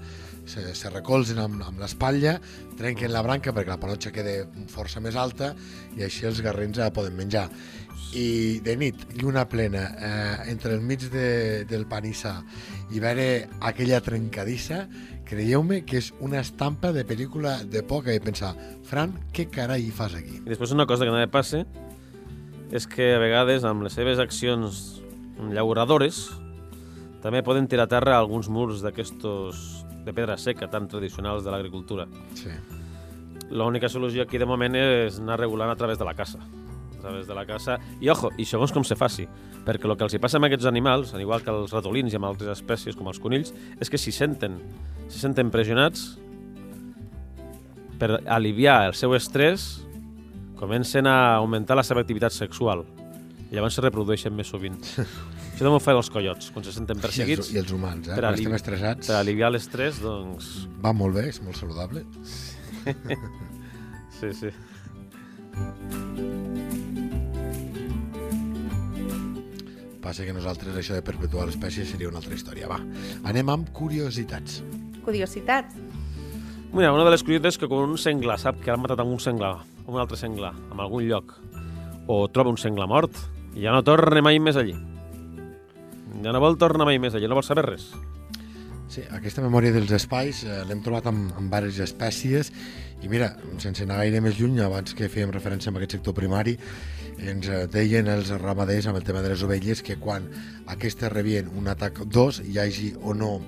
se, 0.51 0.65
se 0.75 0.91
recolzen 0.91 1.39
amb, 1.43 1.61
amb 1.67 1.83
l'espatlla, 1.83 2.39
trenquen 2.79 3.13
la 3.13 3.23
branca 3.27 3.55
perquè 3.55 3.71
la 3.71 3.81
panotxa 3.81 4.13
queda 4.15 4.43
força 4.73 5.03
més 5.05 5.19
alta 5.21 5.53
i 5.97 6.05
així 6.07 6.27
els 6.29 6.43
garrins 6.45 6.81
la 6.81 6.91
poden 6.95 7.17
menjar. 7.19 7.49
I 8.11 8.59
de 8.67 8.75
nit, 8.75 9.05
lluna 9.21 9.45
plena, 9.49 9.85
eh, 9.95 10.51
entre 10.51 10.75
el 10.75 10.81
mig 10.83 11.05
de, 11.13 11.65
del 11.71 11.87
panissar 11.87 12.41
i 12.91 12.99
veure 12.99 13.47
aquella 13.63 14.01
trencadissa, 14.03 14.81
creieu-me 15.31 15.85
que 15.87 16.01
és 16.01 16.11
una 16.19 16.41
estampa 16.43 16.91
de 16.97 17.05
pel·lícula 17.07 17.61
de 17.63 17.85
poca 17.87 18.11
i 18.11 18.23
pensar, 18.23 18.57
Fran, 18.89 19.15
què 19.31 19.47
carai 19.53 19.87
hi 19.87 19.93
fas 19.95 20.17
aquí? 20.19 20.41
I 20.43 20.49
després 20.51 20.75
una 20.75 20.89
cosa 20.91 21.07
que 21.07 21.15
també 21.15 21.31
passa 21.31 21.63
és 22.75 22.87
que 22.91 23.13
a 23.15 23.23
vegades 23.23 23.67
amb 23.67 23.87
les 23.87 23.95
seves 23.95 24.19
accions 24.23 25.01
llauradores 25.55 26.29
també 27.23 27.45
poden 27.47 27.69
tirar 27.69 27.87
a 27.87 27.93
terra 27.93 28.19
alguns 28.19 28.49
murs 28.49 28.83
d'aquestos 28.83 29.85
de 30.05 30.15
pedra 30.17 30.39
seca 30.39 30.71
tan 30.71 30.89
tradicionals 30.89 31.45
de 31.45 31.53
l'agricultura. 31.53 32.07
Sí. 32.35 32.53
L'única 33.51 33.91
solució 33.91 34.25
aquí 34.25 34.39
de 34.39 34.49
moment 34.49 34.79
és 34.79 35.19
anar 35.21 35.39
regulant 35.41 35.71
a 35.71 35.77
través 35.77 35.99
de 35.99 36.07
la 36.07 36.15
caça. 36.15 36.39
A 37.01 37.03
través 37.03 37.27
de 37.27 37.35
la 37.35 37.47
caça. 37.49 37.79
I 38.05 38.11
ojo, 38.13 38.29
i 38.37 38.45
segons 38.45 38.75
com 38.77 38.85
se 38.85 38.97
faci, 38.99 39.25
perquè 39.65 39.89
el 39.89 39.97
que 39.97 40.05
els 40.05 40.15
hi 40.17 40.21
passa 40.21 40.37
amb 40.37 40.51
aquests 40.51 40.69
animals, 40.69 41.15
al 41.17 41.25
igual 41.25 41.41
que 41.41 41.53
els 41.55 41.73
ratolins 41.73 42.13
i 42.13 42.19
amb 42.19 42.29
altres 42.29 42.53
espècies 42.59 42.99
com 42.99 43.09
els 43.09 43.21
conills, 43.23 43.55
és 43.81 43.89
que 43.89 43.99
si 44.01 44.13
senten, 44.13 44.59
si 45.09 45.23
senten 45.23 45.49
pressionats 45.49 46.11
per 48.01 48.19
aliviar 48.29 48.83
el 48.91 48.97
seu 49.01 49.17
estrès, 49.17 49.81
comencen 50.61 51.09
a 51.09 51.37
augmentar 51.41 51.79
la 51.81 51.85
seva 51.89 52.05
activitat 52.05 52.37
sexual. 52.37 52.85
I 53.49 53.57
llavors 53.57 53.81
se 53.81 53.85
reprodueixen 53.85 54.37
més 54.37 54.53
sovint. 54.53 54.77
Això 55.51 55.65
també 55.65 55.77
ho 55.77 55.83
fan 55.85 55.99
els 56.01 56.09
coiots, 56.13 56.53
quan 56.53 56.65
se 56.65 56.73
senten 56.77 56.97
I 56.97 57.01
els, 57.01 57.07
perseguits. 57.09 57.51
I 57.53 57.61
els 57.65 57.73
humans, 57.77 58.09
eh? 58.09 58.15
per 58.15 58.27
Quan 58.29 58.39
estem 58.39 58.57
estressats, 58.61 59.09
Per 59.09 59.17
aliviar 59.19 59.51
l'estrès, 59.53 60.01
doncs... 60.05 60.51
va 60.85 60.93
molt 60.97 61.17
bé, 61.17 61.29
és 61.33 61.41
molt 61.45 61.61
saludable. 61.61 62.05
Sí, 64.21 64.35
sí. 64.37 64.51
Passa 70.01 70.25
que 70.25 70.33
nosaltres 70.33 70.77
això 70.81 70.97
de 70.97 71.05
perpetuar 71.05 71.45
l'espècie 71.49 71.85
seria 71.85 72.09
una 72.09 72.21
altra 72.23 72.37
història. 72.37 72.69
Va, 72.71 72.79
anem 73.29 73.51
amb 73.53 73.73
curiositats. 73.77 74.63
Curiositats. 75.05 75.77
Mira, 76.73 76.93
una 76.95 77.05
de 77.05 77.13
les 77.13 77.25
curiositats 77.27 77.59
és 77.59 77.61
que 77.61 77.69
quan 77.69 77.91
un 77.91 78.01
senglar 78.01 78.39
sap 78.41 78.63
que 78.65 78.73
han 78.73 78.81
matat 78.81 79.03
un 79.05 79.21
senglar, 79.21 79.59
un 79.91 79.99
altre 80.01 80.17
senglar, 80.17 80.55
en 80.73 80.81
algun 80.81 81.05
lloc, 81.09 81.35
o 82.09 82.23
troba 82.33 82.53
un 82.55 82.61
senglar 82.61 82.89
mort, 82.89 83.19
ja 83.59 83.75
no 83.75 83.83
torna 83.85 84.23
mai 84.25 84.41
més 84.41 84.57
allí. 84.57 84.77
Ja 86.25 86.33
no 86.33 86.41
vol 86.41 86.57
tornar 86.61 86.89
mai 86.89 87.01
més 87.03 87.15
allí, 87.15 87.29
no 87.29 87.37
vol 87.37 87.47
saber 87.47 87.67
res. 87.69 87.91
Sí, 88.91 89.05
aquesta 89.15 89.43
memòria 89.45 89.71
dels 89.71 89.93
espais 89.95 90.41
eh, 90.43 90.63
l'hem 90.67 90.81
trobat 90.83 91.07
amb, 91.07 91.29
amb 91.39 91.47
diverses 91.47 91.85
espècies 91.85 92.49
i 93.05 93.09
mira, 93.09 93.29
sense 93.63 93.85
anar 93.85 94.01
gaire 94.01 94.19
més 94.25 94.41
lluny, 94.41 94.59
abans 94.65 94.97
que 94.99 95.09
fèiem 95.13 95.31
referència 95.31 95.71
a 95.71 95.77
aquest 95.79 95.95
sector 95.95 96.17
primari, 96.17 96.57
ens 97.21 97.49
deien 97.73 98.09
els 98.09 98.31
ramaders 98.41 98.89
amb 98.89 99.01
el 99.01 99.05
tema 99.05 99.21
de 99.23 99.33
les 99.33 99.43
ovelles 99.45 99.83
que 99.85 99.99
quan 100.01 100.29
aquestes 100.73 101.13
rebien 101.13 101.51
un 101.57 101.69
atac 101.69 102.03
dos, 102.07 102.41
hi 102.41 102.59
hagi 102.59 102.95
o 103.03 103.15
no 103.15 103.39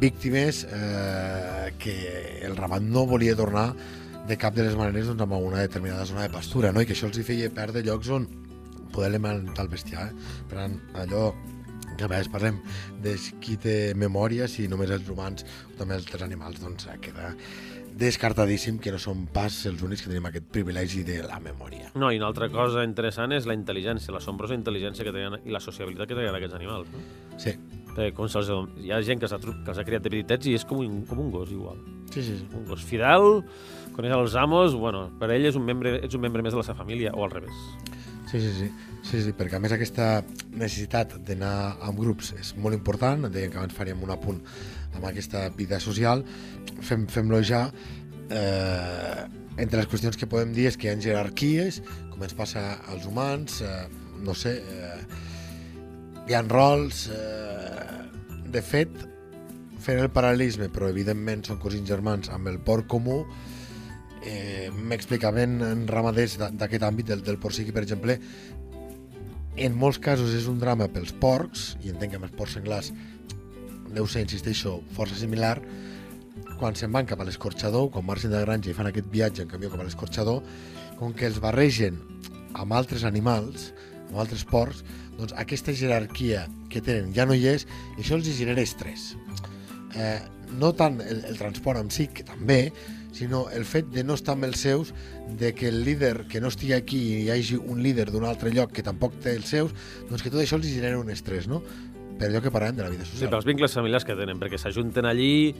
víctimes, 0.00 0.66
eh, 0.70 1.72
que 1.78 1.96
el 2.42 2.56
ramat 2.56 2.82
no 2.82 3.06
volia 3.06 3.36
tornar 3.36 3.72
de 4.26 4.36
cap 4.38 4.54
de 4.54 4.64
les 4.66 4.76
maneres 4.78 5.06
doncs, 5.10 5.22
a 5.22 5.36
una 5.36 5.60
determinada 5.60 6.06
zona 6.06 6.22
de 6.22 6.30
pastura, 6.30 6.72
no? 6.72 6.82
i 6.82 6.86
que 6.86 6.96
això 6.96 7.10
els 7.10 7.18
hi 7.18 7.26
feia 7.26 7.50
perdre 7.54 7.84
llocs 7.86 8.10
on 8.10 8.28
poder 8.92 9.10
alimentar 9.10 9.64
el 9.64 9.72
bestiar. 9.72 10.08
Eh? 10.10 10.46
Per 10.50 10.58
allò 11.04 11.32
que 11.96 12.04
a 12.04 12.08
vegades 12.08 12.30
parlem 12.32 12.60
de 13.04 13.16
qui 13.42 13.58
té 13.60 13.76
memòria, 13.98 14.48
si 14.48 14.68
només 14.68 14.90
els 14.90 15.08
humans 15.12 15.44
o 15.44 15.76
també 15.78 15.98
els 15.98 16.06
altres 16.06 16.24
animals, 16.26 16.62
doncs 16.62 16.88
eh, 16.88 16.98
queda 17.02 17.34
descartadíssim 17.98 18.78
que 18.82 18.92
no 18.94 18.98
som 19.02 19.26
pas 19.32 19.54
els 19.70 19.82
únics 19.84 20.02
que 20.02 20.10
tenim 20.10 20.26
aquest 20.28 20.48
privilegi 20.54 21.04
de 21.06 21.20
la 21.26 21.38
memòria. 21.42 21.92
No, 21.94 22.10
i 22.12 22.20
una 22.20 22.30
altra 22.30 22.48
cosa 22.52 22.84
interessant 22.86 23.34
és 23.36 23.46
la 23.48 23.56
intel·ligència, 23.58 24.14
l'assombrosa 24.14 24.56
intel·ligència 24.58 25.06
que 25.06 25.14
tenen 25.14 25.40
i 25.44 25.54
la 25.54 25.60
sociabilitat 25.62 26.10
que 26.10 26.18
tenen 26.18 26.34
aquests 26.38 26.58
animals. 26.58 26.90
No? 26.92 27.04
Sí, 27.42 27.56
Perquè 27.92 28.14
com 28.16 28.28
se'ls, 28.32 28.48
hi 28.80 28.92
ha 28.92 29.02
gent 29.04 29.20
que, 29.20 29.28
els 29.28 29.78
ha 29.78 29.84
criat 29.84 30.04
de 30.04 30.12
petitets 30.12 30.48
i 30.48 30.54
és 30.56 30.64
com 30.68 30.80
un, 30.80 31.02
com 31.08 31.20
un 31.20 31.28
gos, 31.32 31.50
igual. 31.52 31.80
sí, 32.12 32.22
sí. 32.22 32.38
sí. 32.38 32.46
Un 32.56 32.64
gos 32.68 32.84
fidel, 32.88 33.42
coneix 33.92 34.14
els 34.16 34.36
amos, 34.40 34.76
bueno, 34.80 35.10
per 35.20 35.28
ell 35.34 35.44
és 35.50 35.58
un 35.60 35.66
membre, 35.68 35.98
ets 36.00 36.16
un 36.16 36.24
membre 36.24 36.44
més 36.44 36.56
de 36.56 36.62
la 36.62 36.64
seva 36.64 36.78
família, 36.80 37.12
o 37.12 37.26
al 37.26 37.34
revés. 37.34 37.52
Sí, 38.30 38.40
sí, 38.40 38.52
sí. 38.56 38.70
Sí, 39.02 39.18
sí, 39.20 39.32
perquè 39.36 39.58
a 39.58 39.60
més 39.60 39.74
aquesta 39.74 40.22
necessitat 40.54 41.18
d'anar 41.26 41.76
amb 41.82 41.98
grups 42.00 42.30
és 42.38 42.52
molt 42.56 42.76
important, 42.76 43.26
dèiem 43.28 43.50
que 43.52 43.58
abans 43.60 43.74
faríem 43.76 44.00
un 44.06 44.12
apunt 44.14 44.38
amb 44.94 45.04
aquesta 45.08 45.48
vida 45.56 45.80
social, 45.80 46.24
fem, 46.80 47.06
fem-lo 47.08 47.42
ja. 47.42 47.66
Eh, 48.32 49.22
entre 49.60 49.82
les 49.82 49.88
qüestions 49.90 50.16
que 50.16 50.26
podem 50.30 50.54
dir 50.56 50.66
és 50.70 50.78
que 50.80 50.88
hi 50.88 50.92
ha 50.94 51.00
jerarquies, 51.00 51.82
com 52.10 52.22
ens 52.24 52.32
passa 52.38 52.62
als 52.88 53.04
humans, 53.08 53.60
eh, 53.60 53.86
no 54.24 54.34
sé, 54.38 54.58
eh, 54.62 55.00
hi 56.28 56.36
ha 56.38 56.42
rols, 56.46 57.08
eh, 57.12 58.48
de 58.52 58.62
fet, 58.62 58.88
fent 59.82 59.98
el 59.98 60.08
paral·lelisme, 60.14 60.68
però 60.72 60.88
evidentment 60.88 61.42
són 61.44 61.58
cosins 61.58 61.88
germans 61.88 62.30
amb 62.30 62.48
el 62.48 62.60
porc 62.62 62.86
comú, 62.86 63.24
eh, 64.22 64.70
m'explicaven 64.72 65.60
en 65.66 65.86
ramaders 65.90 66.38
d'a- 66.38 66.52
d'aquest 66.54 66.84
àmbit 66.86 67.08
del, 67.10 67.22
del 67.26 67.38
porciqui, 67.42 67.72
per 67.74 67.82
exemple, 67.82 68.20
en 69.56 69.74
molts 69.76 69.98
casos 69.98 70.32
és 70.32 70.46
un 70.48 70.60
drama 70.62 70.86
pels 70.88 71.12
porcs, 71.12 71.76
i 71.84 71.90
entenc 71.90 72.14
que 72.14 72.16
amb 72.20 72.24
els 72.30 72.36
porcs 72.38 72.54
senglars 72.56 72.92
deu 73.96 74.08
ser, 74.08 74.24
insisteixo, 74.26 74.80
força 74.96 75.18
similar, 75.18 75.56
quan 76.58 76.76
se'n 76.78 76.92
van 76.94 77.08
cap 77.08 77.20
a 77.20 77.26
l'escorxador, 77.26 77.90
quan 77.90 78.06
marxen 78.06 78.32
de 78.32 78.40
granja 78.44 78.70
i 78.70 78.76
fan 78.76 78.88
aquest 78.90 79.08
viatge 79.12 79.44
en 79.44 79.50
canvi 79.50 79.70
cap 79.72 79.82
a 79.82 79.86
l'escorxador, 79.86 80.42
com 80.98 81.14
que 81.16 81.26
els 81.26 81.40
barregen 81.42 81.98
amb 82.54 82.76
altres 82.76 83.04
animals, 83.08 83.72
amb 84.10 84.20
altres 84.22 84.44
porcs, 84.48 84.84
doncs 85.18 85.34
aquesta 85.40 85.74
jerarquia 85.76 86.46
que 86.72 86.80
tenen 86.84 87.12
ja 87.16 87.26
no 87.28 87.36
hi 87.36 87.48
és 87.50 87.66
i 87.96 88.04
això 88.04 88.18
els 88.18 88.30
genera 88.36 88.62
estrès. 88.64 89.12
Eh, 89.98 90.20
no 90.58 90.72
tant 90.76 91.00
el, 91.04 91.24
el 91.28 91.38
transport 91.40 91.80
en 91.80 91.90
si, 91.92 92.08
que 92.08 92.24
també, 92.28 92.72
sinó 93.12 93.44
el 93.52 93.64
fet 93.68 93.90
de 93.92 94.04
no 94.04 94.16
estar 94.16 94.34
amb 94.36 94.48
els 94.48 94.62
seus, 94.64 94.92
de 95.38 95.52
que 95.54 95.68
el 95.68 95.82
líder 95.84 96.26
que 96.32 96.40
no 96.40 96.48
estigui 96.52 96.74
aquí 96.76 97.00
i 97.12 97.16
hi 97.24 97.30
hagi 97.32 97.58
un 97.60 97.82
líder 97.84 98.08
d'un 98.10 98.24
altre 98.28 98.52
lloc 98.54 98.72
que 98.72 98.84
tampoc 98.84 99.18
té 99.24 99.36
els 99.36 99.52
seus, 99.52 99.74
doncs 100.08 100.24
que 100.24 100.32
tot 100.32 100.40
això 100.42 100.58
els 100.58 100.68
genera 100.68 101.00
un 101.00 101.12
estrès, 101.12 101.48
no? 101.48 101.62
Per 102.22 102.30
allò 102.30 102.42
que 102.42 102.52
parlem 102.54 102.76
de 102.78 102.84
la 102.84 102.90
vida 102.92 103.04
Sí, 103.04 103.16
social. 103.16 103.30
pels 103.30 103.46
vincles 103.48 103.74
familiars 103.74 104.04
que 104.06 104.14
tenen, 104.14 104.38
perquè 104.38 104.58
s'ajunten 104.60 105.06
allí, 105.08 105.54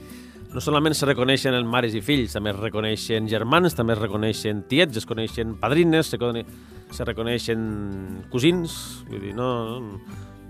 no 0.53 0.61
solament 0.61 0.95
se 0.95 1.05
reconeixen 1.09 1.55
els 1.57 1.67
mares 1.67 1.95
i 1.97 2.01
fills, 2.01 2.31
també 2.37 2.53
es 2.53 2.59
reconeixen 2.59 3.27
germans, 3.27 3.75
també 3.75 3.97
es 3.97 3.99
reconeixen 3.99 4.63
tiets, 4.69 5.01
es 5.01 5.07
coneixen 5.09 5.57
padrines, 5.59 6.07
se, 6.07 6.19
cone 6.21 6.45
se 6.93 7.03
reconeixen 7.03 7.65
cosins, 8.31 9.03
vull 9.09 9.25
dir, 9.27 9.33
no, 9.35 9.49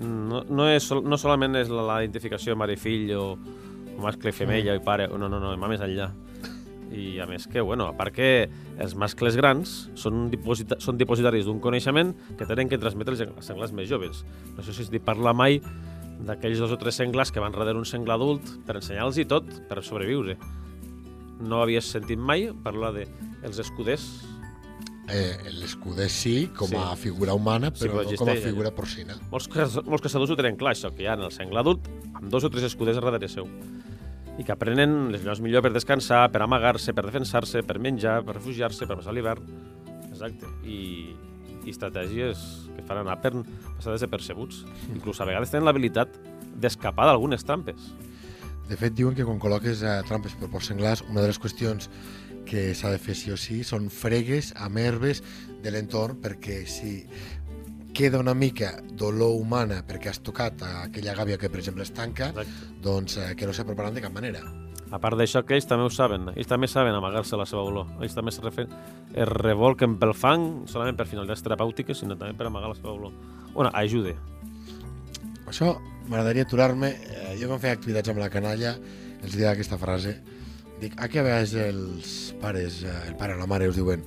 no, 0.03 0.43
no, 0.43 0.67
és, 0.69 0.91
no 0.91 1.17
solament 1.17 1.57
és 1.57 1.71
la, 1.73 1.87
la 1.87 2.01
identificació 2.03 2.57
mare 2.59 2.75
i 2.77 2.81
fill 2.81 3.09
o, 3.17 3.23
o 3.33 4.03
mascle 4.03 4.29
i 4.29 4.37
femella 4.37 4.75
mm. 4.75 4.81
i 4.81 4.85
pare, 4.85 5.07
no, 5.09 5.31
no, 5.31 5.39
no, 5.41 5.55
va 5.57 5.71
més 5.71 5.81
enllà. 5.81 6.11
I 6.93 7.17
a 7.23 7.25
més 7.25 7.47
que, 7.49 7.57
bueno, 7.65 7.87
a 7.89 7.95
part 7.97 8.13
que 8.13 8.27
els 8.77 8.93
mascles 8.93 9.33
grans 9.39 9.87
són, 9.97 10.27
diposita 10.29 10.77
són 10.83 10.99
dipositaris 10.99 11.47
d'un 11.47 11.57
coneixement 11.63 12.11
que 12.37 12.45
tenen 12.45 12.69
que 12.69 12.77
transmetre 12.77 13.17
als 13.17 13.47
senglars 13.49 13.73
més 13.73 13.89
joves. 13.89 14.21
No 14.53 14.61
sé 14.61 14.75
si 14.77 14.85
es 14.85 14.91
dit 14.93 15.01
parlar 15.01 15.33
mai 15.33 15.57
d'aquells 16.21 16.59
dos 16.59 16.71
o 16.71 16.77
tres 16.77 16.95
senglars 16.95 17.31
que 17.31 17.39
van 17.41 17.51
darrere 17.51 17.77
un 17.79 17.85
senglar 17.85 18.15
adult 18.19 18.45
per 18.67 18.77
ensenyar-los 18.77 19.17
i 19.17 19.25
tot 19.25 19.49
per 19.69 19.81
sobreviure. 19.83 20.37
No 21.43 21.61
havies 21.63 21.89
sentit 21.91 22.19
mai 22.19 22.51
parlar 22.63 22.93
de 22.93 23.07
els 23.43 23.59
escuders? 23.59 24.05
Eh, 25.09 25.35
L'escuder 25.59 26.07
sí, 26.09 26.47
com 26.55 26.69
Sí. 26.69 26.75
a 26.79 26.95
figura 26.95 27.33
humana, 27.33 27.71
Sí, 27.75 27.83
però 27.83 27.91
però 27.99 28.03
no 28.11 28.17
com 28.17 28.29
a 28.29 28.31
existeix, 28.31 28.43
figura 28.53 28.71
porcina. 28.71 29.17
Molts, 29.31 29.49
molts 29.83 30.01
caçadors 30.01 30.31
ho 30.31 30.35
tenen 30.37 30.55
clar, 30.55 30.71
això, 30.73 30.93
que 30.95 31.03
hi 31.03 31.07
ha 31.07 31.13
en 31.17 31.25
el 31.27 31.31
senglar 31.31 31.59
adult 31.59 31.89
amb 32.13 32.29
dos 32.31 32.43
o 32.45 32.49
tres 32.49 32.63
escuders 32.63 32.95
darrere 33.01 33.27
seu 33.27 33.47
i 34.39 34.43
que 34.43 34.51
aprenen 34.51 35.11
les 35.11 35.21
llocs 35.23 35.41
millor 35.41 35.61
per 35.61 35.73
descansar, 35.73 36.31
per 36.31 36.41
amagar-se, 36.41 36.93
per 36.93 37.03
defensar-se, 37.05 37.61
per 37.63 37.77
menjar, 37.79 38.23
per 38.23 38.35
refugiar-se, 38.35 38.87
per 38.87 38.95
passar 38.95 39.13
l'hivern. 39.13 39.43
Exacte. 40.09 40.47
I, 40.63 41.13
I 41.63 41.71
estratègies 41.71 42.39
que 42.75 42.85
fan 42.87 43.01
anar 43.03 43.19
per 43.23 43.33
passar 43.77 43.93
desapercebuts. 43.95 44.63
Inclús 44.93 45.21
a 45.21 45.27
vegades 45.29 45.53
tenen 45.53 45.67
l'habilitat 45.67 46.17
d'escapar 46.59 47.07
d'algunes 47.09 47.45
trampes. 47.47 47.93
De 48.69 48.77
fet, 48.79 48.93
diuen 48.95 49.15
que 49.15 49.25
quan 49.27 49.41
col·loques 49.43 49.83
eh, 49.83 50.01
trampes 50.07 50.35
per 50.39 50.49
porcs 50.51 50.69
senglars, 50.71 51.03
una 51.09 51.21
de 51.21 51.31
les 51.31 51.39
qüestions 51.39 51.89
que 52.47 52.71
s'ha 52.75 52.91
de 52.91 52.99
fer 52.99 53.15
sí 53.15 53.31
o 53.31 53.37
sí 53.39 53.61
són 53.67 53.89
fregues 53.91 54.51
amb 54.59 54.79
herbes 54.81 55.21
de 55.63 55.71
l'entorn 55.71 56.19
perquè 56.23 56.63
si 56.67 56.97
queda 57.93 58.19
una 58.19 58.33
mica 58.33 58.73
dolor 58.99 59.37
humana 59.39 59.83
perquè 59.87 60.11
has 60.11 60.19
tocat 60.25 60.63
aquella 60.67 61.15
gàbia 61.15 61.37
que, 61.37 61.49
per 61.49 61.61
exemple, 61.61 61.85
es 61.85 61.93
tanca, 61.93 62.31
Exacte. 62.33 62.75
doncs 62.83 63.17
eh, 63.21 63.31
que 63.37 63.47
no 63.47 63.55
s'ha 63.55 63.67
preparat 63.67 63.99
de 63.99 64.03
cap 64.03 64.15
manera. 64.15 64.43
A 64.93 64.99
part 65.01 65.17
d'això, 65.17 65.41
que 65.41 65.55
ells 65.57 65.65
també 65.69 65.87
ho 65.87 65.93
saben. 65.93 66.27
Ells 66.35 66.49
també 66.49 66.69
saben 66.69 66.93
amagar-se 66.93 67.39
la 67.39 67.47
seva 67.49 67.63
olor. 67.65 67.89
Ells 68.01 68.13
també 68.13 68.33
es, 68.33 68.37
refer... 68.43 68.67
es 69.13 69.31
revolquen 69.31 69.97
pel 70.01 70.13
fang, 70.13 70.67
solament 70.69 70.99
per 70.99 71.07
finalitats 71.09 71.41
terapèutiques, 71.45 72.03
sinó 72.03 72.17
també 72.19 72.37
per 72.37 72.51
amagar 72.51 72.69
la 72.69 72.77
seva 72.77 72.93
olor. 72.93 73.15
Bueno, 73.55 73.71
ajude. 73.73 74.13
Això 75.49 75.73
m'agradaria 76.11 76.45
aturar-me. 76.45 76.93
Eh, 76.93 77.33
jo 77.41 77.49
quan 77.49 77.63
feia 77.63 77.73
activitats 77.73 78.13
amb 78.13 78.21
la 78.21 78.29
canalla 78.33 78.75
els 79.23 79.33
deia 79.33 79.55
aquesta 79.55 79.79
frase. 79.81 80.19
Dic, 80.81 80.95
a 80.99 81.09
què 81.09 81.23
vegades 81.23 81.55
els 81.57 82.13
pares, 82.41 82.83
eh, 82.85 82.93
el 83.09 83.17
pare 83.17 83.33
o 83.33 83.41
la 83.41 83.49
mare 83.49 83.69
us 83.71 83.79
diuen 83.79 84.03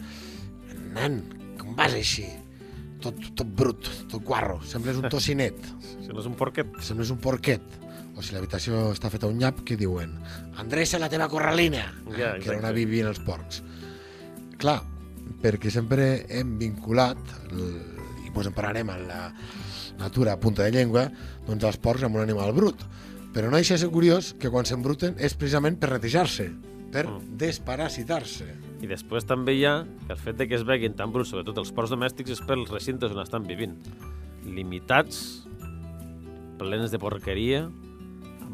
nen, 0.97 1.21
com 1.61 1.75
vas 1.79 1.95
així? 1.97 2.27
Tot, 3.05 3.19
tot 3.39 3.49
brut, 3.59 3.89
tot 4.11 4.25
guarro, 4.25 4.59
sembles 4.67 4.99
un 5.01 5.09
tocinet, 5.13 5.59
és 6.07 6.29
un 6.29 6.37
porquet. 6.39 6.71
sembles 6.85 7.13
un 7.13 7.21
porquet. 7.23 7.65
O 8.17 8.23
si 8.25 8.33
l'habitació 8.33 8.93
està 8.95 9.11
feta 9.13 9.29
un 9.29 9.37
nyap, 9.37 9.61
què 9.69 9.77
diuen? 9.77 10.15
Endreça 10.61 10.99
la 10.99 11.11
teva 11.13 11.29
corralina, 11.29 11.83
Ja, 12.17 12.35
que 12.41 12.49
era 12.55 12.71
on 12.71 12.75
vivien 12.75 13.11
els 13.11 13.21
porcs. 13.21 13.63
Clar, 14.57 14.79
perquè 15.43 15.71
sempre 15.71 16.25
hem 16.33 16.55
vinculat, 16.59 17.19
i 17.53 18.31
doncs 18.33 18.49
en 18.49 18.55
parlarem 18.57 18.89
en 18.95 19.07
la 19.09 19.21
natura 19.99 20.33
a 20.33 20.41
punta 20.41 20.65
de 20.65 20.73
llengua, 20.73 21.11
doncs 21.47 21.65
els 21.65 21.77
porcs 21.77 22.05
amb 22.09 22.17
un 22.17 22.25
animal 22.25 22.53
brut. 22.57 22.81
Però 23.37 23.51
no 23.51 23.57
deixa 23.61 23.75
de 23.77 23.83
ser 23.85 23.91
curiós 23.93 24.33
que 24.41 24.49
quan 24.49 24.65
s'embruten 24.65 25.17
és 25.21 25.35
precisament 25.37 25.77
per 25.79 25.91
netejar-se, 25.93 26.51
per 26.93 27.05
Mm. 27.07 27.37
desparasitar-se. 27.37 28.47
I 28.81 28.87
després 28.87 29.27
també 29.27 29.53
hi 29.57 29.65
ha 29.67 29.85
que 30.07 30.13
el 30.13 30.19
fet 30.19 30.37
de 30.39 30.49
que 30.49 30.55
es 30.55 30.65
veguin 30.65 30.95
tan 30.97 31.13
bruts, 31.13 31.29
sobretot 31.31 31.59
els 31.59 31.73
porcs 31.73 31.91
domèstics, 31.91 32.31
és 32.31 32.41
pels 32.41 32.71
recintes 32.71 33.13
on 33.13 33.21
estan 33.21 33.45
vivint. 33.45 33.77
Limitats, 34.45 35.47
plens 36.59 36.91
de 36.91 36.99
porqueria, 36.99 37.69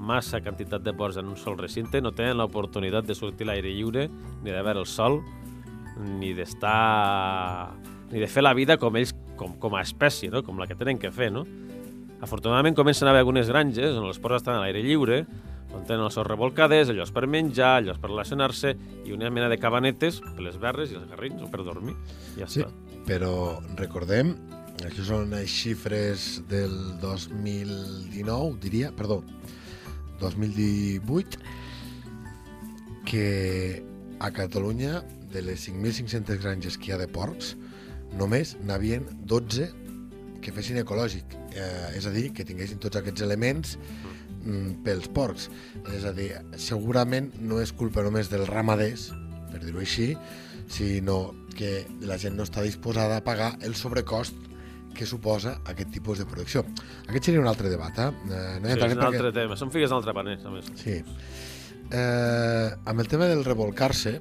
massa 0.02 0.40
quantitat 0.42 0.82
de 0.82 0.92
porcs 0.98 1.16
en 1.20 1.28
un 1.30 1.36
sol 1.38 1.56
recinte, 1.60 2.00
no 2.02 2.10
tenen 2.16 2.36
l'oportunitat 2.40 3.06
de 3.06 3.14
sortir 3.14 3.46
a 3.46 3.52
l'aire 3.52 3.70
lliure, 3.72 4.08
ni 4.42 4.50
de 4.50 4.62
veure 4.62 4.82
el 4.82 4.88
sol, 4.90 5.20
ni 6.18 6.32
d'estar... 6.34 7.72
ni 8.12 8.20
de 8.20 8.26
fer 8.28 8.42
la 8.42 8.52
vida 8.54 8.76
com 8.80 8.96
ells, 8.98 9.14
com, 9.38 9.54
com 9.62 9.74
a 9.78 9.82
espècie, 9.82 10.28
no? 10.30 10.42
com 10.44 10.58
la 10.60 10.66
que 10.68 10.74
tenen 10.76 10.98
que 11.00 11.10
fer, 11.14 11.30
no? 11.32 11.46
Afortunadament 12.22 12.76
comencen 12.78 13.08
a 13.08 13.10
haver 13.10 13.22
algunes 13.24 13.48
granges 13.50 13.96
on 13.98 14.04
els 14.06 14.20
porcs 14.22 14.42
estan 14.42 14.58
a 14.58 14.62
l'aire 14.62 14.82
lliure, 14.84 15.22
on 15.72 15.86
tenen 15.88 16.04
les 16.04 16.14
seus 16.14 16.26
revolcades, 16.28 16.90
llocs 16.92 17.10
per 17.14 17.24
menjar, 17.26 17.80
llocs 17.82 17.98
per 18.02 18.10
relacionar-se 18.12 18.74
i 19.08 19.14
una 19.16 19.30
mena 19.32 19.48
de 19.50 19.56
cabanetes 19.58 20.20
per 20.20 20.44
les 20.44 20.58
berres 20.60 20.92
i 20.92 20.98
els 21.00 21.08
garrins 21.10 21.40
o 21.42 21.48
per 21.50 21.64
dormir. 21.64 21.94
I 22.36 22.42
ja 22.44 22.48
Sí, 22.52 22.60
està. 22.60 22.70
però 23.08 23.32
recordem, 23.80 24.34
això 24.84 25.02
són 25.08 25.32
les 25.32 25.48
xifres 25.50 26.42
del 26.50 26.76
2019, 27.00 28.58
diria, 28.60 28.92
perdó, 28.94 29.22
2018, 30.22 31.40
que 33.08 33.82
a 34.22 34.30
Catalunya, 34.30 35.02
de 35.32 35.42
les 35.42 35.66
5.500 35.66 36.38
granges 36.38 36.78
que 36.78 36.90
hi 36.90 36.94
ha 36.94 37.00
de 37.00 37.08
porcs, 37.10 37.56
només 38.18 38.54
n'havien 38.62 39.06
12 39.26 39.70
que 40.42 40.52
fessin 40.54 40.80
ecològic, 40.82 41.36
eh, 41.54 41.96
és 41.96 42.06
a 42.06 42.12
dir, 42.14 42.30
que 42.34 42.46
tinguessin 42.46 42.80
tots 42.82 42.98
aquests 42.98 43.22
elements 43.24 43.76
mm, 44.42 44.82
pels 44.86 45.08
porcs. 45.14 45.48
És 45.94 46.06
a 46.08 46.12
dir, 46.16 46.32
segurament 46.58 47.30
no 47.40 47.60
és 47.62 47.72
culpa 47.72 48.04
només 48.04 48.30
dels 48.32 48.50
ramaders, 48.50 49.10
per 49.52 49.62
dir-ho 49.62 49.82
així, 49.82 50.12
sinó 50.72 51.34
que 51.56 51.82
la 52.08 52.18
gent 52.18 52.36
no 52.38 52.46
està 52.46 52.64
disposada 52.64 53.18
a 53.20 53.24
pagar 53.24 53.54
el 53.62 53.76
sobrecost 53.78 54.34
que 54.94 55.06
suposa 55.06 55.58
aquest 55.64 55.90
tipus 55.90 56.18
de 56.18 56.26
producció. 56.26 56.64
Aquest 57.08 57.24
seria 57.30 57.40
un 57.40 57.48
altre 57.48 57.70
debat, 57.72 57.96
eh? 57.98 58.10
Eh, 58.28 58.58
no 58.60 58.68
hi 58.68 58.72
Sí, 58.72 58.78
és 58.78 58.82
un 58.82 58.88
perquè- 58.90 59.06
altre 59.06 59.32
tema. 59.32 59.56
Són 59.56 59.70
figues 59.72 59.90
d'altre 59.90 60.12
paner, 60.14 60.38
a 60.44 60.50
més. 60.50 60.70
Sí. 60.76 61.02
Eh, 61.90 62.70
amb 62.84 63.00
el 63.00 63.08
tema 63.08 63.26
del 63.28 63.44
revolcar-se 63.44 64.14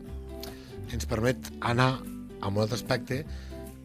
ens 0.91 1.05
permet 1.07 1.51
anar 1.61 2.01
a 2.41 2.47
un 2.49 2.57
altre 2.59 2.75
aspecte 2.75 3.21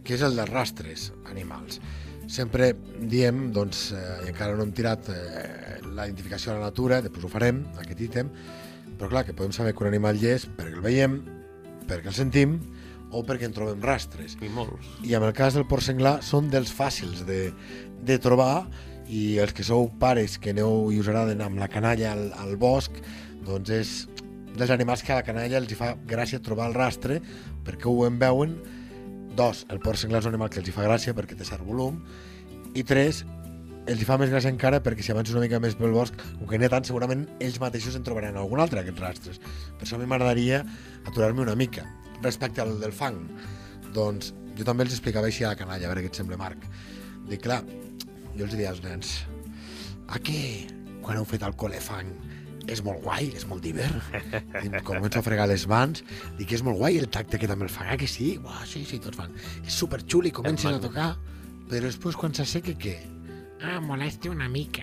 que 0.03 0.15
és 0.17 0.23
el 0.23 0.35
dels 0.39 0.51
rastres 0.51 1.13
animals. 1.31 1.81
Sempre 2.27 2.73
diem, 3.07 3.53
doncs, 3.55 3.93
eh, 3.95 4.25
i 4.27 4.31
encara 4.33 4.57
no 4.57 4.65
hem 4.67 4.73
tirat 4.75 5.09
eh, 5.15 5.81
la 5.95 6.07
identificació 6.09 6.53
a 6.53 6.59
la 6.59 6.65
natura, 6.71 7.01
després 7.03 7.25
ho 7.25 7.31
farem, 7.31 7.61
aquest 7.79 8.01
ítem, 8.01 8.31
però 8.99 9.09
clar, 9.13 9.25
que 9.27 9.35
podem 9.37 9.53
saber 9.55 9.75
que 9.75 9.85
un 9.85 9.91
animal 9.93 10.17
hi 10.19 10.33
és 10.33 10.49
perquè 10.49 10.75
el 10.75 10.83
veiem, 10.83 11.21
perquè 11.87 12.11
el 12.11 12.17
sentim 12.17 12.57
o 13.17 13.25
perquè 13.27 13.49
en 13.49 13.55
trobem 13.57 13.81
rastres. 13.85 14.37
I 14.45 14.51
molts. 14.53 14.91
I 15.07 15.17
en 15.19 15.25
el 15.27 15.35
cas 15.37 15.57
del 15.57 15.67
porc 15.69 15.85
senglar 15.87 16.19
són 16.25 16.51
dels 16.53 16.73
fàcils 16.75 17.25
de, 17.29 17.51
de 18.07 18.19
trobar 18.23 18.67
i 19.09 19.39
els 19.43 19.55
que 19.55 19.65
sou 19.67 19.89
pares 20.01 20.37
que 20.43 20.53
aneu 20.55 20.91
i 20.93 21.01
us 21.01 21.09
agraden 21.11 21.43
amb 21.45 21.61
la 21.63 21.71
canalla 21.71 22.13
al, 22.13 22.29
al 22.43 22.57
bosc, 22.61 22.99
doncs 23.47 23.71
és 23.73 23.93
dels 24.57 24.73
animals 24.73 25.05
que 25.05 25.13
a 25.13 25.21
la 25.21 25.27
canalla 25.27 25.61
els 25.61 25.71
hi 25.71 25.79
fa 25.79 25.93
gràcia 26.09 26.43
trobar 26.43 26.71
el 26.71 26.77
rastre 26.77 27.21
perquè 27.67 27.91
ho 27.91 28.07
en 28.07 28.19
veuen. 28.21 28.57
Dos, 29.37 29.67
el 29.73 29.83
porc 29.85 30.01
senglar 30.01 30.23
és 30.23 30.29
un 30.29 30.35
animal 30.35 30.51
que 30.53 30.63
els 30.63 30.71
hi 30.71 30.75
fa 30.75 30.87
gràcia 30.87 31.15
perquè 31.17 31.37
té 31.37 31.45
cert 31.45 31.65
volum. 31.67 32.01
I 32.77 32.85
tres, 32.89 33.23
els 33.87 34.01
hi 34.01 34.09
fa 34.09 34.17
més 34.19 34.33
gràcia 34.33 34.51
encara 34.51 34.81
perquè 34.83 35.05
si 35.05 35.13
avances 35.13 35.37
una 35.37 35.45
mica 35.45 35.61
més 35.63 35.77
pel 35.79 35.95
bosc, 35.95 36.17
com 36.39 36.49
que 36.49 36.59
n'hi 36.59 36.67
ha 36.67 36.73
tant, 36.73 36.89
segurament 36.89 37.27
ells 37.39 37.61
mateixos 37.63 37.99
en 37.99 38.07
trobaran 38.07 38.39
algun 38.41 38.63
altre, 38.65 38.83
aquests 38.83 39.05
rastres. 39.05 39.41
Per 39.77 39.87
això 39.87 40.01
a 40.01 40.03
mi 40.03 40.09
m'agradaria 40.11 40.65
aturar-me 41.07 41.45
una 41.45 41.55
mica 41.59 41.87
respecte 42.23 42.63
al 42.63 42.79
del 42.81 42.93
fang. 42.93 43.19
Doncs 43.97 44.33
jo 44.57 44.65
també 44.65 44.87
els 44.87 44.95
explicava 44.97 45.29
així 45.31 45.45
a 45.45 45.53
la 45.53 45.59
canalla, 45.59 45.87
a 45.87 45.93
veure 45.93 46.05
què 46.07 46.13
et 46.13 46.21
sembla, 46.21 46.39
Marc. 46.41 46.65
Dic, 47.29 47.43
clar, 47.45 47.63
jo 48.37 48.45
els 48.45 48.53
diria 48.55 48.71
als 48.73 48.83
nens, 48.85 49.19
a 50.09 50.21
què 50.23 50.41
quan 51.03 51.19
heu 51.19 51.27
fet 51.29 51.45
el 51.47 51.55
colefang 51.59 52.09
és 52.67 52.81
molt 52.83 52.99
guai, 53.05 53.29
és 53.39 53.45
molt 53.47 53.63
diver. 53.63 53.87
I 54.67 54.71
començo 54.83 55.21
a 55.21 55.23
fregar 55.23 55.47
les 55.47 55.67
mans, 55.71 56.03
dic 56.39 56.49
que 56.51 56.57
és 56.59 56.65
molt 56.67 56.81
guai 56.81 56.99
el 56.99 57.07
tacte 57.15 57.39
que 57.39 57.47
també 57.51 57.69
el 57.69 57.73
fa, 57.73 57.87
eh, 57.93 57.99
que 58.01 58.09
sí? 58.11 58.33
Uah, 58.43 58.65
sí, 58.67 58.83
sí, 58.89 58.99
tots 59.03 59.19
fan. 59.19 59.35
És 59.63 59.77
superxul 59.79 60.27
i 60.27 60.35
comencen 60.35 60.75
a 60.75 60.83
tocar, 60.83 61.13
però 61.69 61.85
després 61.87 62.19
quan 62.19 62.35
s'asseca, 62.35 62.75
què? 62.75 62.97
Ah, 63.63 63.79
molesta 63.81 64.31
una 64.31 64.49
mica. 64.51 64.83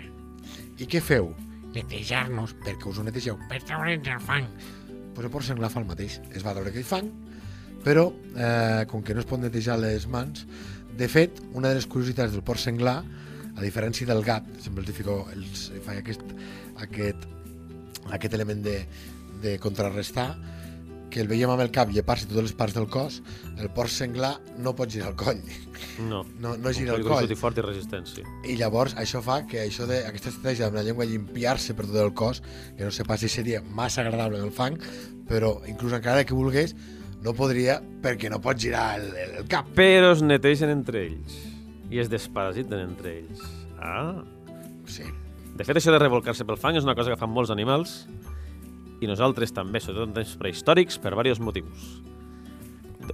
I 0.79 0.87
què 0.89 1.01
feu? 1.03 1.33
Netejar-nos 1.73 2.55
Perquè 2.63 2.89
us 2.89 2.99
ho 3.01 3.03
netegeu. 3.03 3.37
per 3.49 3.59
treure'ns 3.65 4.07
el 4.07 4.19
fang. 4.23 4.47
Pues 5.13 5.25
el 5.25 5.31
porc 5.33 5.45
senglar 5.47 5.71
fa 5.73 5.81
el 5.81 5.89
mateix. 5.89 6.19
Es 6.33 6.45
va 6.45 6.55
treure 6.55 6.73
aquell 6.73 6.87
fang, 6.87 7.09
però 7.83 8.07
eh, 8.35 8.85
com 8.89 9.03
que 9.03 9.15
no 9.15 9.23
es 9.23 9.29
pot 9.29 9.41
netejar 9.41 9.77
les 9.81 10.07
mans, 10.07 10.45
de 10.97 11.09
fet, 11.09 11.41
una 11.53 11.71
de 11.71 11.79
les 11.79 11.87
curiositats 11.89 12.33
del 12.33 12.45
porc 12.45 12.61
senglar, 12.61 13.01
a 13.53 13.61
diferència 13.61 14.07
del 14.09 14.23
gat, 14.25 14.45
sempre 14.61 14.83
els 14.83 14.97
fico, 14.97 15.19
els 15.33 15.67
faig 15.85 15.99
aquest, 16.01 16.23
aquest, 16.81 17.27
aquest 18.17 18.37
element 18.37 18.63
de, 18.65 18.79
de 19.43 19.57
contrarrestar, 19.61 20.31
que 21.13 21.21
el 21.21 21.27
veiem 21.29 21.51
amb 21.53 21.61
el 21.61 21.69
cap 21.73 21.91
llepar-se 21.93 22.25
totes 22.29 22.47
les 22.47 22.55
parts 22.57 22.73
del 22.73 22.87
cos, 22.89 23.19
el 23.61 23.69
porc 23.75 23.91
senglar 23.93 24.33
no 24.57 24.73
pot 24.75 24.89
girar 24.89 25.11
el 25.11 25.17
coll. 25.19 25.43
No. 26.09 26.23
No, 26.41 26.55
no 26.57 26.73
gira 26.73 26.95
el 26.95 27.03
Un 27.05 27.11
coll. 27.11 27.29
i 27.29 27.37
fort 27.37 27.59
i 27.61 27.65
resistència. 27.65 28.25
I 28.49 28.55
llavors 28.57 28.95
això 28.97 29.21
fa 29.21 29.43
que 29.45 29.61
això 29.61 29.85
de, 29.89 30.01
aquesta 30.09 30.31
estratègia 30.33 30.67
amb 30.71 30.79
la 30.79 30.83
llengua 30.87 31.05
llimpiar-se 31.05 31.75
per 31.77 31.85
tot 31.85 31.99
el 32.01 32.13
cos, 32.17 32.41
que 32.77 32.83
no 32.87 32.91
sé 32.91 33.05
pas 33.05 33.21
si 33.21 33.29
seria 33.29 33.61
massa 33.61 34.01
agradable 34.01 34.41
en 34.41 34.49
el 34.49 34.51
fang, 34.55 34.79
però 35.29 35.59
inclús 35.69 35.93
encara 35.93 36.25
que 36.25 36.33
volgués, 36.33 36.73
no 37.23 37.31
podria 37.37 37.77
perquè 38.03 38.27
no 38.33 38.41
pot 38.43 38.57
girar 38.59 38.97
el, 38.99 39.11
el, 39.15 39.35
el 39.43 39.47
cap. 39.51 39.69
Però 39.77 40.11
es 40.15 40.25
neteixen 40.25 40.73
entre 40.73 41.05
ells. 41.05 41.37
I 41.93 42.01
es 42.01 42.09
desparasiten 42.09 42.79
entre 42.89 43.19
ells. 43.21 43.43
Ah. 43.77 44.23
Sí. 44.89 45.05
De 45.53 45.63
fet, 45.63 45.77
això 45.77 45.93
de 45.93 45.99
revolcar-se 46.01 46.43
pel 46.49 46.57
fang 46.57 46.79
és 46.79 46.83
una 46.87 46.95
cosa 46.97 47.13
que 47.13 47.19
fan 47.21 47.29
molts 47.29 47.51
animals 47.53 48.07
i 49.03 49.09
nosaltres 49.09 49.53
també, 49.55 49.81
sobretot 49.83 50.09
en 50.09 50.17
temps 50.17 50.35
prehistòrics, 50.39 50.99
per 51.03 51.11
diversos 51.13 51.43
motius. 51.43 51.87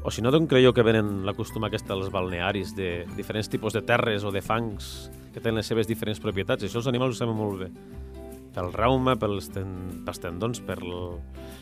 O 0.06 0.12
si 0.14 0.22
no, 0.22 0.30
d'on 0.30 0.46
creieu 0.48 0.74
que 0.76 0.86
venen 0.86 1.24
la 1.26 1.34
costum 1.34 1.66
aquesta 1.66 1.96
als 1.96 2.12
balnearis 2.14 2.76
de 2.78 3.08
diferents 3.18 3.50
tipus 3.50 3.74
de 3.74 3.82
terres 3.82 4.24
o 4.24 4.32
de 4.32 4.44
fangs 4.46 5.10
que 5.34 5.42
tenen 5.42 5.60
les 5.60 5.72
seves 5.72 5.90
diferents 5.90 6.22
propietats? 6.22 6.66
Això 6.66 6.78
els 6.84 6.90
animals 6.92 7.18
ho 7.18 7.24
saben 7.24 7.38
molt 7.38 7.64
bé. 7.64 7.72
Pel 8.54 8.70
rauma, 8.74 9.16
pels, 9.18 9.50
ten, 9.54 9.74
pels 10.06 10.22
tendons, 10.22 10.62
per, 10.66 10.78
l, 10.84 11.18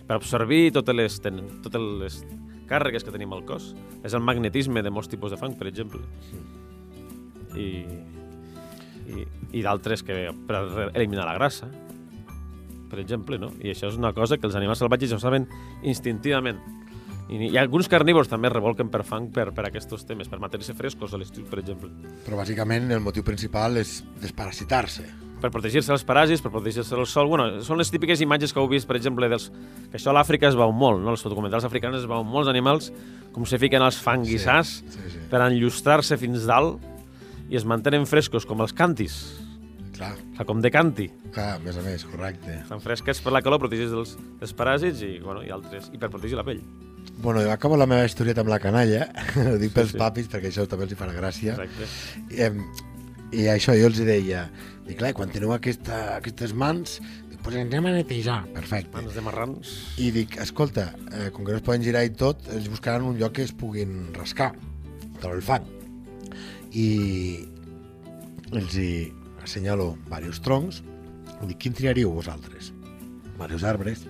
per 0.08 0.18
absorbir 0.18 0.74
totes 0.76 0.96
les, 0.96 1.18
ten, 1.24 1.40
totes 1.64 1.88
les 2.04 2.20
càrregues 2.68 3.08
que 3.08 3.16
tenim 3.16 3.32
al 3.36 3.46
cos. 3.48 3.72
És 4.04 4.16
el 4.18 4.24
magnetisme 4.28 4.84
de 4.84 4.92
molts 4.92 5.12
tipus 5.12 5.32
de 5.32 5.40
fang, 5.40 5.56
per 5.56 5.70
exemple. 5.72 6.04
I, 7.56 7.70
i, 9.08 9.28
i 9.56 9.64
d'altres 9.64 10.04
que 10.04 10.28
per 10.48 10.64
eliminar 10.94 11.28
la 11.30 11.38
grassa, 11.40 11.72
per 12.90 13.00
exemple, 13.04 13.38
no? 13.42 13.52
I 13.62 13.72
això 13.74 13.90
és 13.92 13.98
una 14.00 14.14
cosa 14.16 14.38
que 14.38 14.48
els 14.50 14.56
animals 14.56 14.80
salvatges 14.84 15.14
ho 15.14 15.20
saben 15.20 15.48
instintivament. 15.84 16.60
I 17.28 17.42
hi 17.50 17.58
ha 17.58 17.62
alguns 17.66 17.90
carnívors 17.92 18.30
també 18.32 18.48
es 18.48 18.54
revolquen 18.56 18.88
per 18.88 19.02
fang 19.04 19.26
per, 19.36 19.50
per 19.52 19.66
aquests 19.68 20.06
temes, 20.08 20.30
per 20.32 20.40
mantenir-se 20.40 20.74
frescos 20.78 21.12
a 21.14 21.20
l'estiu, 21.20 21.44
per 21.50 21.60
exemple. 21.60 21.90
Però 22.24 22.38
bàsicament 22.40 22.88
el 22.96 23.02
motiu 23.04 23.26
principal 23.28 23.76
és 23.82 23.98
desparasitar-se. 24.24 25.04
Per 25.38 25.52
protegir-se 25.54 25.92
dels 25.92 26.06
paràsits, 26.08 26.42
per 26.42 26.50
protegir-se 26.50 26.96
del 26.96 27.06
sol. 27.06 27.28
Bueno, 27.30 27.60
són 27.62 27.78
les 27.78 27.92
típiques 27.94 28.24
imatges 28.24 28.54
que 28.56 28.62
heu 28.64 28.70
vist, 28.72 28.88
per 28.90 28.96
exemple, 28.98 29.28
dels... 29.30 29.52
que 29.92 30.00
això 30.00 30.10
a 30.10 30.16
l'Àfrica 30.18 30.48
es 30.50 30.56
veu 30.58 30.72
molt, 30.74 31.04
no? 31.04 31.12
Els 31.14 31.26
documentals 31.28 31.68
africans 31.68 32.00
es 32.00 32.08
veuen 32.10 32.26
molts 32.26 32.50
animals 32.50 32.88
com 33.36 33.46
se 33.46 33.60
fiquen 33.62 33.84
als 33.86 34.00
fanguissars 34.02 34.80
Sí, 34.88 35.04
sí. 35.12 35.20
per 35.30 35.44
enllustrar-se 35.46 36.18
fins 36.18 36.48
dalt 36.48 36.80
i 37.52 37.60
es 37.60 37.68
mantenen 37.70 38.08
frescos, 38.10 38.48
com 38.48 38.64
els 38.66 38.74
cantis, 38.74 39.20
Clar, 39.98 40.12
fa 40.38 40.46
com 40.46 40.60
de 40.62 40.70
canti. 40.70 41.08
clar, 41.34 41.56
a 41.56 41.62
més 41.64 41.78
a 41.78 41.82
més, 41.82 42.04
correcte. 42.06 42.60
Estan 42.62 42.82
fresquets 42.84 43.22
per 43.24 43.34
la 43.34 43.42
calor, 43.42 43.60
protegits 43.64 43.94
dels, 43.94 44.14
dels 44.40 44.54
paràsits 44.54 45.02
i, 45.02 45.16
bueno, 45.24 45.42
i 45.42 45.50
altres, 45.54 45.90
i 45.94 45.98
per 45.98 46.12
protegir 46.14 46.38
la 46.38 46.46
pell. 46.46 46.62
Bueno, 47.18 47.42
jo 47.42 47.52
acabo 47.52 47.78
la 47.78 47.88
meva 47.90 48.06
historieta 48.06 48.44
amb 48.44 48.52
la 48.54 48.60
canalla, 48.62 49.08
ho 49.48 49.58
dic 49.58 49.74
pels 49.74 49.96
sí. 49.96 49.98
papis 49.98 50.30
perquè 50.30 50.52
això 50.52 50.68
també 50.70 50.86
els 50.86 50.94
hi 50.94 51.00
farà 51.00 51.16
gràcia. 51.18 51.58
Exacte. 51.58 51.90
I, 52.30 53.42
I 53.42 53.50
això 53.56 53.74
jo 53.78 53.90
els 53.90 54.04
deia, 54.06 54.46
dic, 54.86 55.00
clar, 55.02 55.16
quan 55.18 55.34
teniu 55.34 55.56
aquesta, 55.56 56.20
aquestes 56.20 56.54
mans, 56.54 57.00
dic, 57.32 57.42
pues 57.42 57.58
anem 57.58 57.90
a 57.90 57.98
netejar. 57.98 58.44
Perfecte. 58.54 58.94
Mans 59.00 59.18
de 59.18 59.26
marrans. 59.26 59.76
I 59.98 60.14
dic, 60.14 60.38
escolta, 60.46 60.92
eh, 61.10 61.32
com 61.34 61.42
que 61.42 61.56
no 61.56 61.58
es 61.58 61.66
poden 61.66 61.86
girar 61.90 62.06
i 62.06 62.14
tot, 62.14 62.46
els 62.54 62.70
buscaran 62.70 63.08
un 63.10 63.18
lloc 63.18 63.40
que 63.40 63.50
es 63.50 63.56
puguin 63.58 64.12
rascar, 64.14 64.54
tot 65.18 65.32
el 65.34 65.42
fang. 65.42 65.66
I 66.78 66.90
els 68.54 68.76
hi 68.78 68.92
assenyalo 69.48 69.96
diversos 70.06 70.44
troncs, 70.44 70.84
dic, 71.48 71.58
quin 71.64 71.76
triaríeu 71.78 72.12
vosaltres? 72.14 72.74
Diversos 73.34 73.66
arbres. 73.68 74.06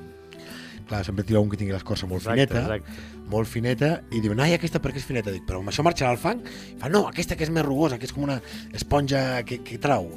Clar, 0.87 1.01
sempre 1.03 1.25
tira 1.27 1.41
un 1.43 1.49
que 1.51 1.57
tingui 1.59 1.75
l'escorça 1.75 2.07
molt 2.07 2.23
Exacte, 2.23 2.45
fineta, 2.47 2.77
exacte. 2.77 3.25
molt 3.27 3.49
fineta, 3.51 3.89
i 4.15 4.21
diuen, 4.23 4.39
ai, 4.39 4.53
aquesta 4.55 4.79
per 4.79 4.93
què 4.95 5.01
és 5.01 5.07
fineta? 5.07 5.33
Dic, 5.35 5.43
però 5.47 5.59
amb 5.59 5.67
això 5.67 5.83
marxarà 5.83 6.13
al 6.15 6.21
fang? 6.21 6.45
I 6.47 6.77
fa, 6.79 6.91
no, 6.93 7.03
aquesta 7.09 7.35
que 7.35 7.43
és 7.43 7.51
més 7.51 7.65
rugosa, 7.67 7.99
que 7.99 8.07
és 8.07 8.15
com 8.15 8.23
una 8.23 8.37
esponja 8.71 9.43
que, 9.43 9.59
que 9.67 9.81
trau. 9.83 10.07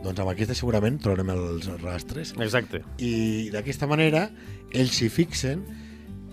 Doncs 0.00 0.22
amb 0.22 0.32
aquesta 0.32 0.56
segurament 0.56 0.96
trobarem 1.04 1.34
els 1.34 1.68
rastres. 1.82 2.32
Exacte. 2.40 2.80
I 2.96 3.50
d'aquesta 3.52 3.88
manera 3.90 4.30
ells 4.72 4.96
s'hi 4.96 5.10
fixen 5.12 5.66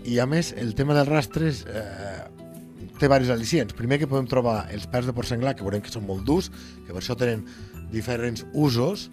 i 0.07 0.21
a 0.23 0.25
més 0.29 0.53
el 0.55 0.71
tema 0.77 0.95
dels 0.95 1.11
rastres 1.11 1.65
eh, 1.67 2.23
té 2.97 3.05
diversos 3.05 3.33
al·licients. 3.35 3.75
Primer 3.75 3.99
que 3.99 4.07
podem 4.07 4.29
trobar 4.31 4.61
els 4.71 4.87
pèls 4.87 5.09
de 5.09 5.15
porc 5.15 5.27
senglar, 5.27 5.57
que 5.57 5.67
veurem 5.67 5.83
que 5.83 5.91
són 5.91 6.07
molt 6.07 6.23
durs, 6.23 6.47
que 6.85 6.93
per 6.93 7.01
això 7.01 7.17
tenen 7.19 7.43
diferents 7.91 8.45
usos, 8.53 9.09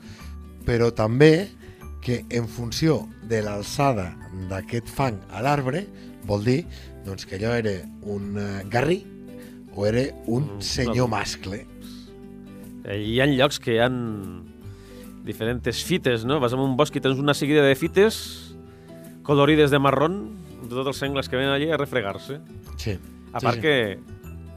però 0.66 0.90
també 0.94 1.48
que 2.04 2.24
en 2.30 2.48
funció 2.48 3.06
de 3.28 3.40
l'alçada 3.44 4.10
d'aquest 4.50 4.88
fang 4.92 5.16
a 5.32 5.40
l'arbre 5.44 5.86
vol 6.28 6.44
dir 6.44 6.64
doncs, 7.04 7.24
que 7.28 7.36
allò 7.36 7.54
era 7.56 7.78
un 8.02 8.36
eh, 8.40 8.64
garrí 8.72 9.02
o 9.74 9.86
era 9.86 10.06
un 10.26 10.56
Mm, 10.56 10.60
senyor 10.62 11.08
mascle. 11.08 11.66
Eh, 12.84 12.98
Hi 13.00 13.20
ha 13.20 13.26
llocs 13.26 13.58
que 13.60 13.74
hi 13.74 13.80
han 13.80 14.44
diferents 15.24 15.82
fites, 15.84 16.24
no? 16.28 16.38
Vas 16.40 16.52
a 16.52 16.60
un 16.60 16.76
bosc 16.76 16.96
i 16.96 17.00
tens 17.00 17.18
una 17.18 17.34
seguida 17.34 17.62
de 17.64 17.74
fites 17.74 18.54
colorides 19.24 19.70
de 19.72 19.78
marrón, 19.80 20.34
de 20.62 20.68
tots 20.68 20.90
els 20.92 20.98
sengles 21.00 21.28
que 21.28 21.36
venen 21.40 21.52
allí 21.54 21.70
a 21.72 21.78
refregar-se. 21.80 22.40
Sí. 22.76 22.98
A 23.32 23.40
Sí, 23.40 23.46
part 23.46 23.56
sí. 23.56 23.62
que 23.62 23.98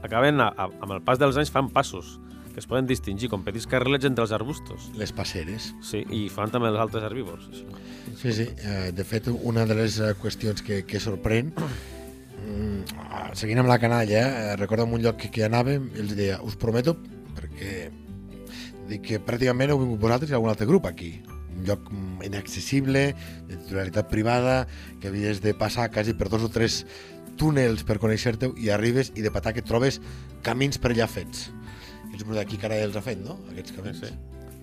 acaben, 0.04 0.40
a, 0.40 0.48
a, 0.52 0.68
amb 0.68 0.92
el 0.92 1.00
pas 1.02 1.18
dels 1.18 1.36
anys, 1.40 1.50
fan 1.50 1.70
passos 1.72 2.18
que 2.58 2.64
es 2.64 2.66
poden 2.66 2.88
distingir 2.90 3.28
com 3.30 3.44
petits 3.46 3.68
carrilets 3.70 4.08
entre 4.08 4.24
els 4.26 4.32
arbustos. 4.34 4.88
Les 4.98 5.12
passeres. 5.14 5.68
Sí, 5.86 6.00
i 6.10 6.24
fan 6.32 6.50
també 6.50 6.66
els 6.72 6.80
altres 6.82 7.04
herbívors. 7.06 7.44
Això. 7.52 7.82
Sí, 8.18 8.32
sí. 8.34 8.46
Eh, 8.66 8.88
de 8.90 9.04
fet, 9.06 9.28
una 9.30 9.62
de 9.68 9.76
les 9.78 10.00
eh, 10.02 10.08
qüestions 10.18 10.64
que, 10.66 10.80
que 10.82 10.98
sorprèn, 10.98 11.52
mm, 11.54 12.96
seguint 13.38 13.62
amb 13.62 13.70
la 13.70 13.78
canalla, 13.78 14.24
eh, 14.26 14.56
recordo 14.58 14.88
en 14.88 14.96
un 14.96 15.04
lloc 15.04 15.20
que, 15.22 15.30
que 15.30 15.44
anàvem, 15.46 15.86
i 15.94 16.02
els 16.02 16.16
deia, 16.18 16.40
us 16.42 16.58
prometo, 16.58 16.96
perquè 17.36 17.76
dic 18.88 19.04
que 19.06 19.20
pràcticament 19.22 19.70
heu 19.70 19.78
vingut 19.84 20.02
vosaltres 20.02 20.32
i 20.32 20.34
algun 20.34 20.50
altre 20.50 20.66
grup 20.66 20.88
aquí. 20.90 21.12
Un 21.28 21.62
lloc 21.68 21.86
mm, 21.92 22.24
inaccessible, 22.26 23.04
de 23.46 23.60
titularitat 23.60 24.10
privada, 24.10 24.64
que 24.98 25.12
havies 25.12 25.44
de 25.46 25.54
passar 25.54 25.92
quasi 25.94 26.16
per 26.18 26.26
dos 26.34 26.42
o 26.42 26.50
tres 26.50 26.80
túnels 27.38 27.86
per 27.86 28.00
conèixer-te 28.02 28.50
i 28.58 28.72
arribes 28.74 29.12
i 29.14 29.22
de 29.22 29.30
patar 29.30 29.54
que 29.54 29.62
trobes 29.62 30.00
camins 30.42 30.82
per 30.82 30.90
allà 30.90 31.06
fets. 31.06 31.52
Els 32.26 32.34
d'aquí 32.36 32.56
carai 32.58 32.82
els 32.82 32.96
ha 32.96 33.02
fet, 33.02 33.18
no? 33.24 33.38
Aquests 33.52 33.70
Sí, 33.70 33.76
camins. 33.76 33.98
sí. 34.00 34.12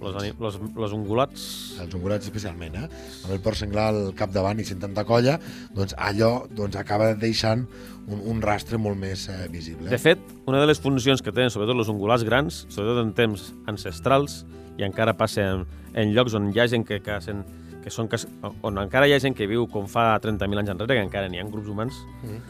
Los, 0.01 0.13
ani- 0.19 0.33
los, 0.39 0.57
los 0.75 0.91
ungulats 0.91 1.77
els 1.79 1.93
ungurats 1.95 2.25
especialment, 2.27 2.75
eh? 2.75 2.87
amb 3.23 3.31
el 3.31 3.39
porc 3.39 3.55
senglar 3.55 3.85
al 3.93 4.13
capdavant 4.13 4.59
i 4.59 4.65
sent 4.67 4.81
tanta 4.83 5.05
colla, 5.07 5.37
doncs 5.73 5.95
allò 5.97 6.45
doncs, 6.51 6.75
acaba 6.75 7.13
deixant 7.15 7.63
un, 8.07 8.19
un 8.27 8.41
rastre 8.43 8.77
molt 8.77 8.99
més 8.99 9.29
eh, 9.31 9.47
visible. 9.49 9.87
De 9.89 9.97
fet, 9.97 10.19
una 10.45 10.59
de 10.59 10.67
les 10.67 10.81
funcions 10.83 11.23
que 11.23 11.31
tenen, 11.31 11.49
sobretot 11.49 11.79
els 11.79 11.87
ungulats 11.89 12.25
grans, 12.27 12.65
sobretot 12.67 12.99
en 13.05 13.13
temps 13.15 13.53
ancestrals, 13.71 14.43
i 14.77 14.83
encara 14.83 15.15
passa 15.15 15.41
en, 15.53 15.65
en 15.95 16.11
llocs 16.13 16.35
on 16.35 16.51
hi 16.51 16.59
ha 16.59 16.67
gent 16.67 16.83
que 16.85 16.99
cacen, 17.01 17.45
que 17.81 17.89
són, 17.89 18.09
cas- 18.11 18.27
on 18.67 18.77
encara 18.83 19.07
hi 19.07 19.15
ha 19.15 19.19
gent 19.23 19.33
que 19.37 19.47
viu 19.47 19.63
com 19.71 19.87
fa 19.87 20.19
30.000 20.19 20.59
anys 20.59 20.73
enrere, 20.75 20.99
que 20.99 21.07
encara 21.07 21.29
n'hi 21.31 21.39
ha 21.39 21.47
grups 21.47 21.71
humans, 21.71 22.03
Mm. 22.21 22.41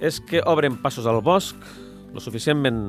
és 0.00 0.18
que 0.24 0.40
obren 0.48 0.78
passos 0.80 1.04
al 1.06 1.20
bosc 1.20 1.56
lo 2.14 2.20
suficientment 2.24 2.80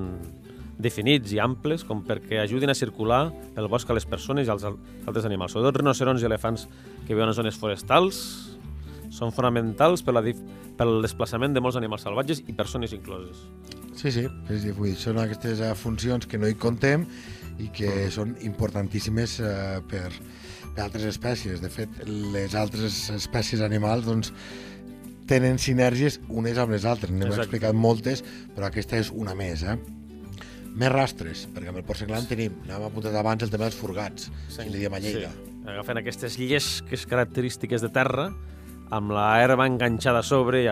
definits 0.81 1.31
i 1.35 1.39
amples 1.43 1.83
com 1.87 2.01
perquè 2.05 2.41
ajudin 2.43 2.71
a 2.73 2.77
circular 2.77 3.27
el 3.57 3.67
bosc 3.71 3.89
a 3.89 3.95
les 3.97 4.05
persones 4.09 4.47
i 4.47 4.51
als 4.53 4.65
al- 4.67 4.79
altres 5.05 5.25
animals. 5.29 5.53
Sobretot 5.55 5.81
rinocerons 5.81 6.21
i 6.23 6.27
elefants 6.29 6.67
que 7.07 7.13
viuen 7.13 7.29
en 7.29 7.37
zones 7.37 7.57
forestals 7.59 8.21
són 9.11 9.33
fonamentals 9.35 10.03
per 10.07 10.15
la, 10.15 10.23
pel 10.77 11.01
desplaçament 11.03 11.53
de 11.53 11.61
molts 11.63 11.77
animals 11.77 12.05
salvatges 12.07 12.43
i 12.47 12.55
persones 12.55 12.93
incloses. 12.95 13.43
Sí, 13.95 14.09
sí, 14.11 14.23
sí 14.47 14.71
vull 14.71 14.93
dir, 14.93 14.97
són 14.97 15.19
aquestes 15.21 15.59
eh, 15.61 15.73
funcions 15.75 16.25
que 16.25 16.39
no 16.39 16.47
hi 16.47 16.55
contem 16.57 17.03
i 17.61 17.67
que 17.75 18.07
són 18.09 18.33
importantíssimes 18.47 19.39
eh, 19.43 19.79
per, 19.91 20.07
per 20.73 20.85
altres 20.87 21.05
espècies. 21.11 21.61
De 21.61 21.69
fet, 21.69 22.01
les 22.07 22.55
altres 22.55 23.03
espècies 23.13 23.61
animals 23.61 24.07
doncs, 24.07 24.31
tenen 25.29 25.59
sinergies 25.61 26.19
unes 26.27 26.57
amb 26.59 26.73
les 26.73 26.87
altres. 26.87 27.11
N'hem 27.11 27.35
explicat 27.35 27.75
moltes, 27.77 28.23
però 28.55 28.71
aquesta 28.71 28.97
és 28.99 29.11
una 29.13 29.35
més. 29.37 29.63
Eh? 29.63 29.77
Més 30.79 30.91
rastres, 30.93 31.45
perquè 31.51 31.71
amb 31.71 31.81
el 31.81 31.85
porc 31.87 31.99
senglar 31.99 32.21
en 32.21 32.27
tenim, 32.29 32.53
anàvem 32.63 32.87
apuntat 32.87 33.15
abans 33.19 33.43
el 33.43 33.51
tema 33.51 33.67
dels 33.67 33.75
furgats, 33.75 34.29
sí. 34.47 34.61
que 34.61 34.69
li 34.71 34.79
diem 34.79 34.93
a 34.95 35.01
Lleida. 35.03 35.31
Sí. 35.33 35.49
Agafen 35.67 35.99
aquestes 35.99 36.37
llesques 36.39 37.03
característiques 37.09 37.83
de 37.83 37.89
terra 37.93 38.29
amb 38.91 39.11
la 39.13 39.27
herba 39.43 39.67
enganxada 39.69 40.23
a 40.23 40.25
sobre 40.25 40.63
i, 40.63 40.69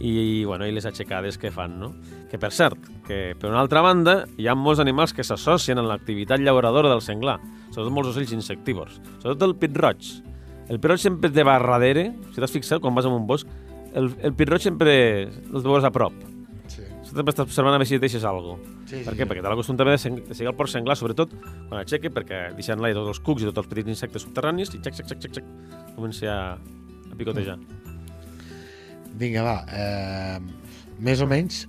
i, 0.00 0.14
bueno, 0.48 0.66
i 0.66 0.72
les 0.72 0.88
aixecades 0.88 1.38
que 1.38 1.52
fan, 1.52 1.78
no? 1.80 1.92
Que, 2.30 2.40
per 2.40 2.50
cert, 2.56 2.88
que 3.06 3.36
per 3.38 3.50
una 3.50 3.60
altra 3.60 3.82
banda 3.84 4.22
hi 4.40 4.48
ha 4.48 4.56
molts 4.56 4.80
animals 4.80 5.12
que 5.12 5.24
s'associen 5.26 5.80
amb 5.80 5.90
l'activitat 5.92 6.40
llauradora 6.40 6.90
del 6.92 7.04
senglar, 7.04 7.38
sobretot 7.68 7.92
molts 7.92 8.14
ocells 8.14 8.32
insectívors, 8.36 8.98
sobretot 9.20 9.48
el 9.50 9.56
pit-roig. 9.60 10.08
El 10.72 10.80
pit-roig 10.80 11.04
sempre 11.04 11.30
té 11.30 11.44
va 11.44 11.60
darrere, 11.60 12.08
si 12.32 12.40
t'has 12.40 12.54
fixat, 12.54 12.80
quan 12.80 12.96
vas 12.96 13.06
a 13.06 13.12
un 13.12 13.28
bosc, 13.28 13.48
el, 13.92 14.08
el 14.24 14.32
pit-roig 14.36 14.64
sempre 14.64 14.94
el 15.28 15.64
veus 15.68 15.84
a 15.84 15.92
prop. 15.92 16.16
Sí. 17.12 17.16
Sempre 17.18 17.34
estàs 17.34 17.44
observant 17.44 17.74
a 17.74 17.76
veure 17.76 17.86
si 17.90 17.98
deixes 18.00 18.24
alguna 18.24 18.56
cosa. 18.56 18.70
Sí, 18.88 19.02
Per 19.04 19.12
sí, 19.12 19.18
què? 19.18 19.22
sí. 19.22 19.28
Perquè 19.28 19.42
té 19.44 19.48
la 19.52 19.56
costum 19.58 19.76
també 19.76 19.92
de, 19.92 19.98
seng- 20.00 20.22
de 20.24 20.34
seguir 20.34 20.48
el 20.48 20.56
porc 20.56 20.70
senglar, 20.72 20.96
sobretot 20.96 21.34
quan 21.68 21.78
aixeca, 21.82 22.08
perquè 22.08 22.38
deixant 22.56 22.80
l'aire 22.80 22.96
tots 22.96 23.12
els 23.12 23.20
cucs 23.20 23.42
i 23.44 23.50
tots 23.50 23.60
els 23.60 23.68
petits 23.68 23.92
insectes 23.92 24.24
subterranis 24.24 24.72
i 24.72 24.80
xac, 24.80 24.96
xac, 24.96 25.10
xac, 25.12 25.20
xac, 25.26 25.34
xac, 25.36 25.44
comença 25.96 26.26
a, 26.32 26.56
a 27.12 27.14
picotejar. 27.20 27.58
Vinga, 29.20 29.42
va. 29.44 29.56
Eh, 29.68 30.38
més 31.04 31.20
o 31.20 31.26
menys, 31.28 31.66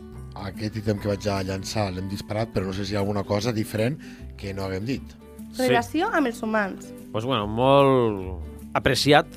aquest 0.47 0.77
ítem 0.79 0.99
que 1.03 1.12
vaig 1.12 1.27
a 1.27 1.41
llançar 1.43 1.89
l'hem 1.91 2.08
disparat, 2.12 2.53
però 2.56 2.69
no 2.69 2.73
sé 2.73 2.86
si 2.88 2.95
hi 2.95 2.97
ha 2.97 3.01
alguna 3.03 3.25
cosa 3.27 3.51
diferent 3.53 3.99
que 4.39 4.53
no 4.56 4.63
haguem 4.65 4.86
dit. 4.88 5.17
Relació 5.60 6.08
amb 6.10 6.27
els 6.32 6.39
humans. 6.41 6.88
pues 7.12 7.25
bueno, 7.25 7.45
molt 7.45 8.41
apreciat 8.73 9.27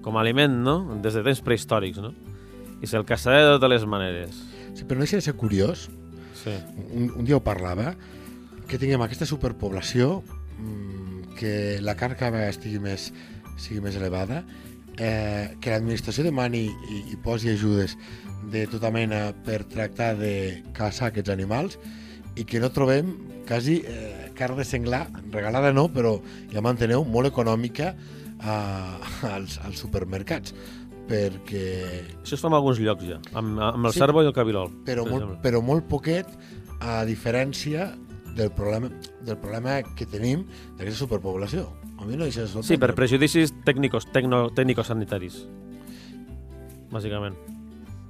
com 0.00 0.16
a 0.16 0.20
aliment, 0.22 0.54
no? 0.64 0.78
Des 1.04 1.12
de 1.12 1.20
temps 1.26 1.42
prehistòrics, 1.44 1.98
no? 2.00 2.14
I 2.80 2.86
se'l 2.88 3.04
caçarà 3.04 3.42
de 3.42 3.50
totes 3.58 3.68
les 3.74 3.84
maneres. 3.84 4.38
Sí, 4.74 4.84
però 4.84 5.00
no 5.00 5.06
deixa 5.06 5.18
de 5.20 5.26
ser 5.26 5.34
curiós, 5.34 5.88
Sí. 6.40 6.54
un, 6.94 7.10
un 7.16 7.24
dia 7.24 7.36
ho 7.36 7.42
parlava, 7.44 7.94
que 8.68 8.78
tinguem 8.78 9.02
aquesta 9.02 9.26
superpoblació, 9.26 10.22
mm, 10.58 11.34
que 11.36 11.52
la 11.82 11.94
vegada 11.94 12.48
estigui 12.48 12.78
més, 12.80 13.10
sigui 13.58 13.80
més 13.84 13.96
elevada, 13.96 14.44
eh, 14.96 15.56
que 15.60 15.70
l'administració 15.72 16.24
demani 16.24 16.66
i, 16.68 17.00
i 17.12 17.16
posi 17.22 17.50
ajudes 17.50 17.96
de 18.52 18.66
tota 18.70 18.90
mena 18.90 19.30
per 19.44 19.64
tractar 19.68 20.14
de 20.18 20.62
caçar 20.76 21.10
aquests 21.10 21.32
animals 21.32 21.78
i 22.36 22.44
que 22.44 22.60
no 22.60 22.70
trobem 22.72 23.16
quasi 23.48 23.80
eh, 23.84 24.30
carn 24.38 24.56
de 24.56 24.64
senglar, 24.64 25.08
regalada 25.32 25.72
no, 25.72 25.88
però 25.92 26.18
ja 26.52 26.62
m'enteneu, 26.64 27.04
molt 27.04 27.28
econòmica 27.28 27.94
a, 28.40 28.54
als, 29.34 29.58
als 29.64 29.82
supermercats 29.82 30.54
perquè 31.10 31.66
Això 32.22 32.36
es 32.38 32.40
fa 32.40 32.46
en 32.48 32.54
alguns 32.54 32.78
llocs 32.78 33.02
ja, 33.08 33.18
amb, 33.34 33.58
amb 33.58 33.86
el 33.90 33.92
Sí. 33.92 33.98
cervo 33.98 34.22
i 34.22 34.26
el 34.30 34.32
cabirol. 34.36 34.70
però, 34.86 35.02
per 35.04 35.10
molt, 35.10 35.22
exemple. 35.24 35.38
però 35.42 35.62
molt 35.62 35.88
poquet 35.90 36.26
a 36.80 37.04
diferència 37.04 37.90
del 38.36 38.52
problema, 38.54 38.88
del 39.26 39.36
problema 39.42 39.80
que 39.96 40.06
tenim 40.06 40.44
d'aquesta 40.78 41.00
superpoblació. 41.02 41.66
A 41.98 42.06
mi 42.06 42.16
no 42.16 42.24
deixa 42.24 42.46
de 42.46 42.62
Sí, 42.62 42.78
per 42.78 42.94
prejudicis 42.94 43.52
tècnicos, 43.66 44.06
tecno, 44.12 44.48
tècnico-sanitaris. 44.54 45.42
Bàsicament. 46.90 47.34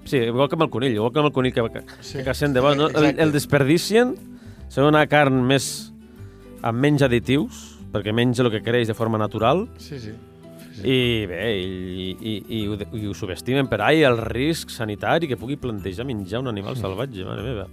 Sí, 0.05 0.17
igual 0.17 0.49
que 0.49 0.55
amb 0.57 0.63
el 0.65 0.71
conill, 0.71 0.93
igual 0.95 1.13
que 1.13 1.19
amb 1.21 1.27
el 1.27 1.33
conill 1.33 1.53
que, 1.53 1.63
que, 1.73 1.83
Sí, 2.01 2.19
que 2.19 2.25
cacen 2.25 2.53
de 2.53 2.61
bo, 2.61 2.75
no? 2.75 2.89
el, 2.89 3.19
el 3.19 3.33
desperdicien, 3.33 4.15
ser 4.69 4.85
una 4.85 5.07
carn 5.07 5.43
més 5.47 5.93
amb 6.63 6.79
menys 6.81 7.03
additius, 7.03 7.79
perquè 7.93 8.13
menja 8.15 8.43
el 8.45 8.51
que 8.53 8.63
creix 8.63 8.89
de 8.89 8.95
forma 8.95 9.19
natural, 9.19 9.69
Sí, 9.79 9.99
sí. 9.99 10.13
I 10.79 11.27
bé, 11.29 11.43
i, 11.61 12.11
i, 12.15 12.35
i, 12.47 12.61
ho, 12.71 12.77
i 12.97 13.07
ho 13.11 13.15
subestimen 13.17 13.69
per 13.69 13.81
ahí 13.85 14.05
el 14.07 14.21
risc 14.23 14.71
sanitari 14.73 15.29
que 15.29 15.37
pugui 15.37 15.59
plantejar 15.61 16.07
menjar 16.09 16.41
un 16.41 16.49
animal 16.49 16.79
salvatge, 16.79 17.27
mare 17.27 17.45
meva. 17.45 17.67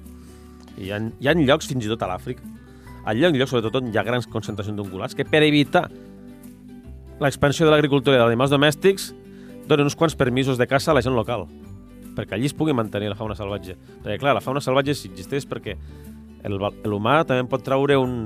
I 0.78 0.88
hi 0.88 0.92
ha, 0.92 1.00
hi 1.00 1.30
ha 1.30 1.36
llocs, 1.38 1.70
fins 1.70 1.86
i 1.86 1.92
tot 1.92 2.04
a 2.04 2.10
l'Àfrica, 2.10 2.44
ha 3.06 3.14
llocs, 3.16 3.46
sobretot 3.52 3.80
on 3.80 3.94
hi 3.94 3.98
ha 3.98 4.06
grans 4.08 4.28
concentracions 4.28 4.78
d'ungulats, 4.80 5.16
que 5.16 5.26
per 5.30 5.44
evitar 5.46 5.86
l'expansió 7.22 7.66
de 7.66 7.74
l'agricultura 7.74 8.18
i 8.18 8.22
d'animals 8.22 8.52
domèstics 8.54 9.12
donen 9.70 9.88
uns 9.88 9.96
quants 9.98 10.18
permisos 10.18 10.60
de 10.60 10.68
caça 10.68 10.92
a 10.92 10.98
la 10.98 11.06
gent 11.06 11.16
local, 11.16 11.46
perquè 12.18 12.36
allí 12.36 12.50
es 12.50 12.56
pugui 12.58 12.76
mantenir 12.76 13.14
la 13.14 13.20
fauna 13.20 13.38
salvatge. 13.38 13.78
Perquè, 14.04 14.18
clar, 14.22 14.36
la 14.36 14.44
fauna 14.44 14.64
salvatge 14.64 14.98
si 14.98 15.12
existeix 15.12 15.48
perquè 15.50 15.78
l'humà 16.48 17.22
també 17.28 17.48
pot 17.50 17.64
traure 17.66 17.98
un, 18.00 18.18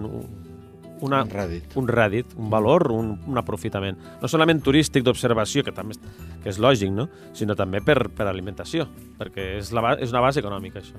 una, 1.02 1.24
Un 1.26 1.30
rèdit. 1.34 1.76
un 1.78 1.88
rèdit, 1.90 2.34
un 2.38 2.50
valor, 2.50 2.92
un, 2.94 3.16
un 3.28 3.38
aprofitament. 3.42 3.98
No 4.22 4.28
solament 4.30 4.62
turístic 4.62 5.04
d'observació, 5.04 5.64
que 5.66 5.72
també 5.74 5.96
és, 5.98 6.02
que 6.44 6.50
és 6.54 6.60
lògic, 6.62 6.92
no? 6.94 7.08
sinó 7.34 7.56
també 7.58 7.82
per, 7.82 8.10
per 8.14 8.28
alimentació, 8.30 8.88
perquè 9.20 9.58
és, 9.60 9.72
la, 9.74 9.96
és 10.00 10.12
una 10.14 10.22
base 10.22 10.40
econòmica, 10.44 10.80
això. 10.84 10.98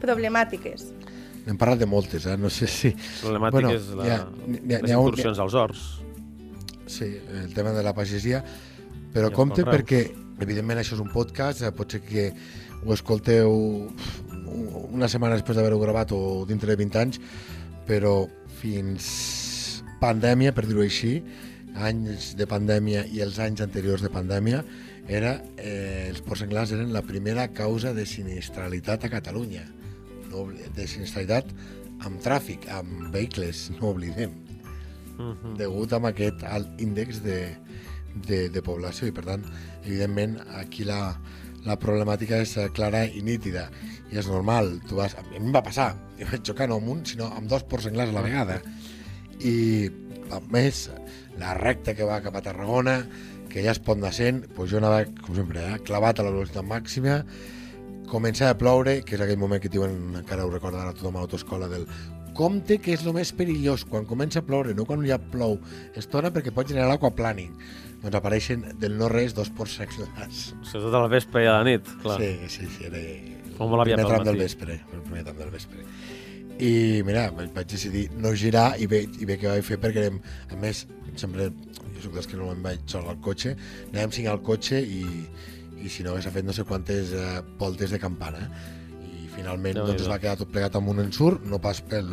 Problemàtiques. 0.00 0.88
N'hem 1.44 1.58
parlat 1.60 1.80
de 1.82 1.86
moltes, 1.88 2.24
eh? 2.26 2.36
No 2.40 2.48
sé 2.52 2.66
si... 2.70 2.90
Problemàtic 3.22 3.52
Bueno, 3.58 3.72
la, 4.00 4.04
ha- 4.04 4.18
ha- 4.22 4.48
les 4.48 4.62
n'hi 4.64 4.92
ha 4.92 4.98
incursions 4.98 5.38
als 5.42 5.54
horts. 5.58 5.82
Sí, 6.86 7.08
el 7.32 7.52
tema 7.56 7.72
de 7.72 7.82
la 7.84 7.94
pagesia, 7.96 8.42
però 9.14 9.30
I 9.30 9.34
compte 9.34 9.62
conreus. 9.62 9.82
perquè, 9.82 10.00
evidentment, 10.44 10.80
això 10.80 10.96
és 10.98 11.02
un 11.04 11.10
podcast, 11.12 11.62
eh, 11.64 11.72
pot 11.72 11.90
ser 11.96 12.02
que 12.04 12.30
ho 12.84 12.92
escolteu 12.92 13.54
una 14.94 15.08
setmana 15.08 15.36
després 15.38 15.56
d'haver-ho 15.56 15.78
gravat 15.80 16.12
o 16.12 16.44
dintre 16.48 16.70
de 16.74 16.76
20 16.80 17.00
anys, 17.00 17.20
però 17.88 18.26
fins 18.64 19.84
pandèmia, 20.00 20.54
per 20.56 20.64
dir-ho 20.64 20.84
així, 20.84 21.18
anys 21.84 22.32
de 22.38 22.46
pandèmia 22.48 23.04
i 23.12 23.20
els 23.24 23.38
anys 23.42 23.60
anteriors 23.64 24.04
de 24.04 24.10
pandèmia, 24.12 24.62
era, 25.04 25.36
eh, 25.60 26.08
els 26.08 26.22
porcs 26.24 26.44
senglars 26.46 26.72
eren 26.72 26.94
la 26.94 27.02
primera 27.04 27.50
causa 27.52 27.92
de 27.92 28.06
sinistralitat 28.08 29.04
a 29.04 29.12
Catalunya. 29.12 29.66
No, 30.30 30.46
de 30.48 30.86
sinistralitat 30.88 31.50
amb 32.04 32.22
tràfic, 32.24 32.64
amb 32.72 33.12
vehicles, 33.12 33.68
no 33.76 33.92
oblidem 33.92 34.32
Mhm. 35.18 35.56
degut 35.58 35.92
a 35.92 36.00
aquest 36.08 36.42
alt 36.42 36.80
índex 36.80 37.20
de, 37.22 37.54
de, 38.26 38.48
de 38.48 38.62
població 38.62 39.06
i 39.06 39.12
per 39.12 39.24
tant, 39.24 39.44
evidentment, 39.84 40.40
aquí 40.58 40.84
la, 40.84 41.20
la 41.64 41.76
problemàtica 41.80 42.40
és 42.44 42.56
eh, 42.60 42.68
clara 42.76 43.04
i 43.06 43.22
nítida 43.24 43.68
i 44.12 44.18
és 44.20 44.28
normal, 44.30 44.76
tu 44.88 44.98
vas, 45.00 45.16
a 45.16 45.24
mi 45.28 45.40
em 45.40 45.52
va 45.54 45.64
passar. 45.64 45.92
Jo 46.18 46.28
vaig 46.30 46.44
xocar 46.46 46.68
no 46.70 46.78
amb 46.80 46.90
un, 46.92 47.04
sinó 47.08 47.30
amb 47.34 47.48
dos 47.50 47.64
porcs 47.68 47.88
senglars 47.88 48.12
a 48.12 48.18
la 48.18 48.24
vegada. 48.24 48.60
I 49.40 49.54
a 50.32 50.40
més, 50.52 50.88
la 51.40 51.54
recta 51.58 51.96
que 51.96 52.06
va 52.06 52.22
cap 52.24 52.36
a 52.36 52.44
Tarragona 52.44 53.00
que 53.54 53.62
ja 53.62 53.70
es 53.70 53.78
pot 53.78 54.00
sent, 54.10 54.42
doncs 54.56 54.70
jo 54.72 54.80
anava, 54.80 55.04
com 55.22 55.36
sempre, 55.36 55.62
eh, 55.62 55.78
clavat 55.86 56.18
a 56.18 56.24
la 56.26 56.32
velocitat 56.34 56.66
màxima. 56.66 57.22
Començava 58.10 58.50
a 58.50 58.58
ploure, 58.58 59.00
que 59.06 59.14
és 59.14 59.20
aquell 59.22 59.38
moment 59.38 59.62
que 59.62 59.70
diuen, 59.70 59.94
encara 60.18 60.44
ho 60.44 60.50
recordarà 60.50 60.92
tothom 60.92 61.16
a 61.16 61.22
l'autoescola, 61.22 61.68
del 61.68 61.86
compte 62.34 62.80
que 62.82 62.92
és 62.92 63.04
el 63.06 63.14
més 63.14 63.30
perillós 63.32 63.84
quan 63.86 64.04
comença 64.10 64.42
a 64.42 64.46
ploure, 64.46 64.74
no 64.74 64.84
quan 64.84 65.06
ja 65.06 65.18
plou 65.18 65.60
estona 65.94 66.32
perquè 66.34 66.50
pot 66.50 66.66
generar 66.66 66.88
l'aquaplaning 66.90 67.54
doncs 68.04 68.18
apareixen 68.20 68.66
del 68.80 68.98
no 69.00 69.08
res 69.12 69.34
dos 69.36 69.50
porcs 69.54 69.78
senglars 69.80 70.50
Sobretot 70.62 70.98
al 71.00 71.08
vespre 71.12 71.44
i 71.44 71.48
a 71.50 71.58
la 71.58 71.64
nit, 71.66 71.88
clar. 72.02 72.20
sí, 72.20 72.34
sí, 72.52 72.68
sí, 72.68 72.90
era 72.90 73.00
molt 73.58 73.78
el 73.78 73.84
aviat 73.86 74.00
primer 74.00 74.10
tram 74.12 74.28
del 74.28 74.40
vespre 74.44 74.78
el 74.80 75.02
primer 75.06 75.24
tram 75.26 75.40
del 75.40 75.50
vespre 75.54 75.86
i 76.62 77.02
mira, 77.02 77.24
vaig 77.34 77.66
decidir 77.66 78.04
no 78.22 78.30
girar 78.38 78.76
i 78.78 78.86
bé, 78.86 79.00
i 79.18 79.26
bé 79.26 79.38
que 79.40 79.48
vaig 79.50 79.64
fer 79.66 79.78
perquè 79.82 80.04
anem, 80.06 80.20
a 80.54 80.58
més, 80.62 80.84
sempre 81.18 81.48
jo 81.50 82.04
soc 82.04 82.14
dels 82.14 82.28
que 82.30 82.38
no 82.38 82.46
me'n 82.52 82.62
vaig 82.62 82.84
sol 82.90 83.08
al 83.10 83.18
cotxe 83.24 83.56
anàvem 83.90 84.12
cinc 84.14 84.30
al 84.30 84.42
cotxe 84.46 84.78
i, 84.82 85.02
i 85.82 85.90
si 85.90 86.06
no 86.06 86.12
hagués 86.14 86.30
fet 86.34 86.46
no 86.46 86.54
sé 86.54 86.62
quantes 86.68 87.10
eh, 87.14 87.40
voltes 87.58 87.90
de 87.94 87.98
campana 88.02 88.44
i 89.02 89.26
finalment 89.34 89.74
Déu-n'hi-do. 89.80 89.88
doncs, 89.94 90.06
es 90.06 90.12
va 90.12 90.20
quedar 90.22 90.36
tot 90.44 90.52
plegat 90.54 90.78
amb 90.78 90.92
un 90.94 91.02
ensurt 91.02 91.42
no 91.50 91.58
pas 91.62 91.82
pel, 91.90 92.10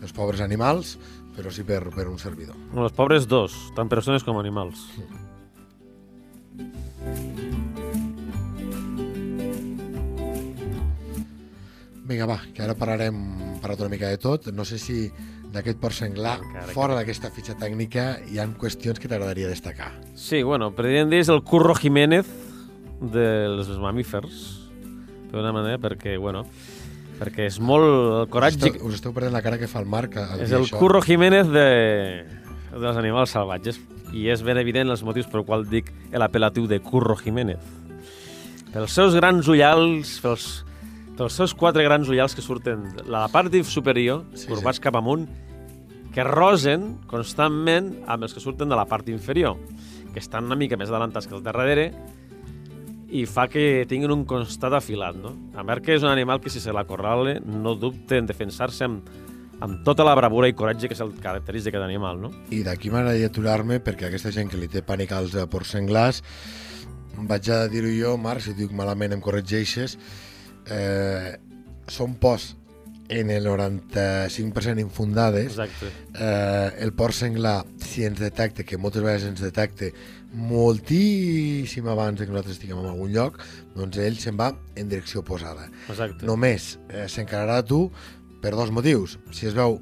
pels 0.00 0.12
pobres 0.16 0.44
animals 0.44 0.98
però 1.36 1.52
sí 1.54 1.64
per, 1.64 1.80
per 1.94 2.04
un 2.10 2.18
servidor 2.20 2.56
No, 2.74 2.84
els 2.84 2.92
pobres 2.96 3.24
dos, 3.30 3.54
tant 3.76 3.88
persones 3.88 4.24
com 4.26 4.36
animals. 4.40 4.88
Vinga, 12.10 12.26
va, 12.26 12.40
que 12.54 12.62
ara 12.64 12.74
parlarem 12.74 13.18
parlat 13.62 13.82
una 13.84 13.90
mica 13.92 14.08
de 14.10 14.18
tot. 14.18 14.48
No 14.56 14.64
sé 14.66 14.78
si 14.82 15.04
d'aquest 15.54 15.78
porc 15.82 15.94
senglar, 15.94 16.38
Encara 16.40 16.66
que- 16.66 16.74
fora 16.74 16.94
d'aquesta 16.96 17.30
fitxa 17.30 17.56
tècnica, 17.58 18.20
hi 18.30 18.38
han 18.38 18.54
qüestions 18.58 18.98
que 18.98 19.08
t'agradaria 19.08 19.48
destacar. 19.48 19.92
Sí, 20.14 20.42
bueno, 20.42 20.72
podríem 20.74 21.10
dir 21.10 21.20
és 21.20 21.28
el 21.28 21.42
Curro 21.42 21.74
Jiménez 21.74 22.26
dels 23.00 23.68
mamífers, 23.78 24.70
d'una 25.32 25.52
manera, 25.52 25.78
perquè, 25.78 26.18
bueno, 26.18 26.44
perquè 27.18 27.46
és 27.46 27.58
molt 27.60 27.84
el 27.84 28.22
Us 28.24 28.30
coratge... 28.30 28.66
esteu, 28.70 28.86
us 28.86 28.94
esteu 28.94 29.12
perdent 29.12 29.32
la 29.32 29.42
cara 29.42 29.58
que 29.58 29.68
fa 29.68 29.80
el 29.80 29.86
Marc 29.86 30.16
al 30.16 30.40
És 30.40 30.52
el 30.52 30.62
això. 30.64 30.78
Curro 30.78 31.02
Jiménez 31.02 31.46
de, 31.48 32.24
dels 32.72 32.96
animals 32.96 33.30
salvatges 33.30 33.78
i 34.12 34.28
és 34.32 34.42
ben 34.42 34.58
evident 34.60 34.90
els 34.90 35.04
motius 35.06 35.28
per 35.30 35.44
qual 35.46 35.66
dic 35.68 35.92
l'apel·latiu 36.12 36.66
de 36.70 36.80
Curro 36.82 37.16
Jiménez. 37.18 37.60
Pels 38.70 38.94
seus 38.94 39.16
grans 39.18 39.48
ullals, 39.50 40.16
pels, 40.22 40.48
pels 41.18 41.36
seus 41.36 41.54
quatre 41.54 41.84
grans 41.86 42.08
ullals 42.08 42.34
que 42.34 42.42
surten 42.44 42.88
de 42.96 43.06
la 43.10 43.26
part 43.28 43.54
superior, 43.64 44.24
Sí, 44.34 44.46
corbats 44.46 44.78
sí. 44.78 44.82
cap 44.82 44.96
amunt, 44.96 45.28
que 46.14 46.24
rosen 46.26 46.96
constantment 47.06 47.92
amb 48.06 48.24
els 48.26 48.34
que 48.34 48.40
surten 48.42 48.68
de 48.68 48.76
la 48.76 48.86
part 48.86 49.08
inferior, 49.08 49.56
que 50.12 50.18
estan 50.18 50.46
una 50.46 50.56
mica 50.56 50.76
més 50.76 50.90
adelantats 50.90 51.26
que 51.26 51.34
els 51.34 51.42
de 51.42 51.52
darrere, 51.52 51.92
i 53.10 53.24
fa 53.26 53.48
que 53.50 53.86
tinguin 53.90 54.12
un 54.14 54.24
constat 54.24 54.74
afilat, 54.78 55.16
no? 55.18 55.34
A 55.58 55.64
veure 55.66 55.82
que 55.82 55.96
és 55.96 56.02
un 56.06 56.10
animal 56.10 56.40
que 56.40 56.50
si 56.50 56.60
se 56.62 56.72
l'acorrale 56.72 57.40
no 57.42 57.74
dubte 57.74 58.18
en 58.18 58.26
defensar-se 58.26 58.86
amb, 58.86 59.08
amb 59.60 59.82
tota 59.84 60.04
la 60.06 60.14
bravura 60.16 60.48
i 60.48 60.54
coratge 60.56 60.88
que 60.88 60.96
és 60.96 61.02
el 61.04 61.12
característic 61.20 61.74
d'aquest 61.74 61.86
animal, 61.88 62.20
no? 62.20 62.32
I 62.50 62.62
d'aquí 62.66 62.92
m'agradaria 62.92 63.28
aturar-me 63.30 63.80
perquè 63.84 64.08
aquesta 64.08 64.32
gent 64.34 64.50
que 64.52 64.60
li 64.60 64.68
té 64.72 64.82
pànic 64.86 65.12
als 65.16 65.36
porcs 65.52 65.74
senglars, 65.76 66.22
vaig 67.28 67.50
a 67.52 67.66
dir-ho 67.68 67.90
jo, 67.92 68.16
Marc, 68.20 68.44
si 68.44 68.54
ho 68.54 68.56
dic 68.56 68.72
malament 68.76 69.12
em 69.16 69.20
corregeixes, 69.24 69.98
eh, 70.70 71.36
són 71.90 72.16
pors 72.20 72.54
en 73.10 73.30
el 73.34 73.44
95% 73.44 74.78
infundades, 74.78 75.58
Exacte. 75.58 75.88
eh, 76.14 76.70
el 76.78 76.92
porc 76.94 77.16
senglar, 77.16 77.64
si 77.82 78.04
ens 78.06 78.20
detecta, 78.22 78.62
que 78.62 78.78
moltes 78.78 79.02
vegades 79.02 79.26
ens 79.26 79.42
detecta 79.42 79.90
moltíssim 80.32 81.88
abans 81.90 82.20
de 82.20 82.26
que 82.26 82.30
nosaltres 82.30 82.54
estiguem 82.54 82.78
en 82.78 82.86
algun 82.92 83.10
lloc, 83.12 83.40
doncs 83.74 83.98
ell 83.98 84.16
se'n 84.22 84.38
va 84.38 84.52
en 84.78 84.88
direcció 84.88 85.24
oposada. 85.24 85.66
Exacte. 85.88 86.24
Només 86.24 86.76
eh, 86.88 87.08
s'encararà 87.10 87.64
tu 87.66 87.88
per 88.42 88.54
dos 88.56 88.72
motius. 88.74 89.18
Si 89.36 89.48
es 89.48 89.56
veu 89.56 89.78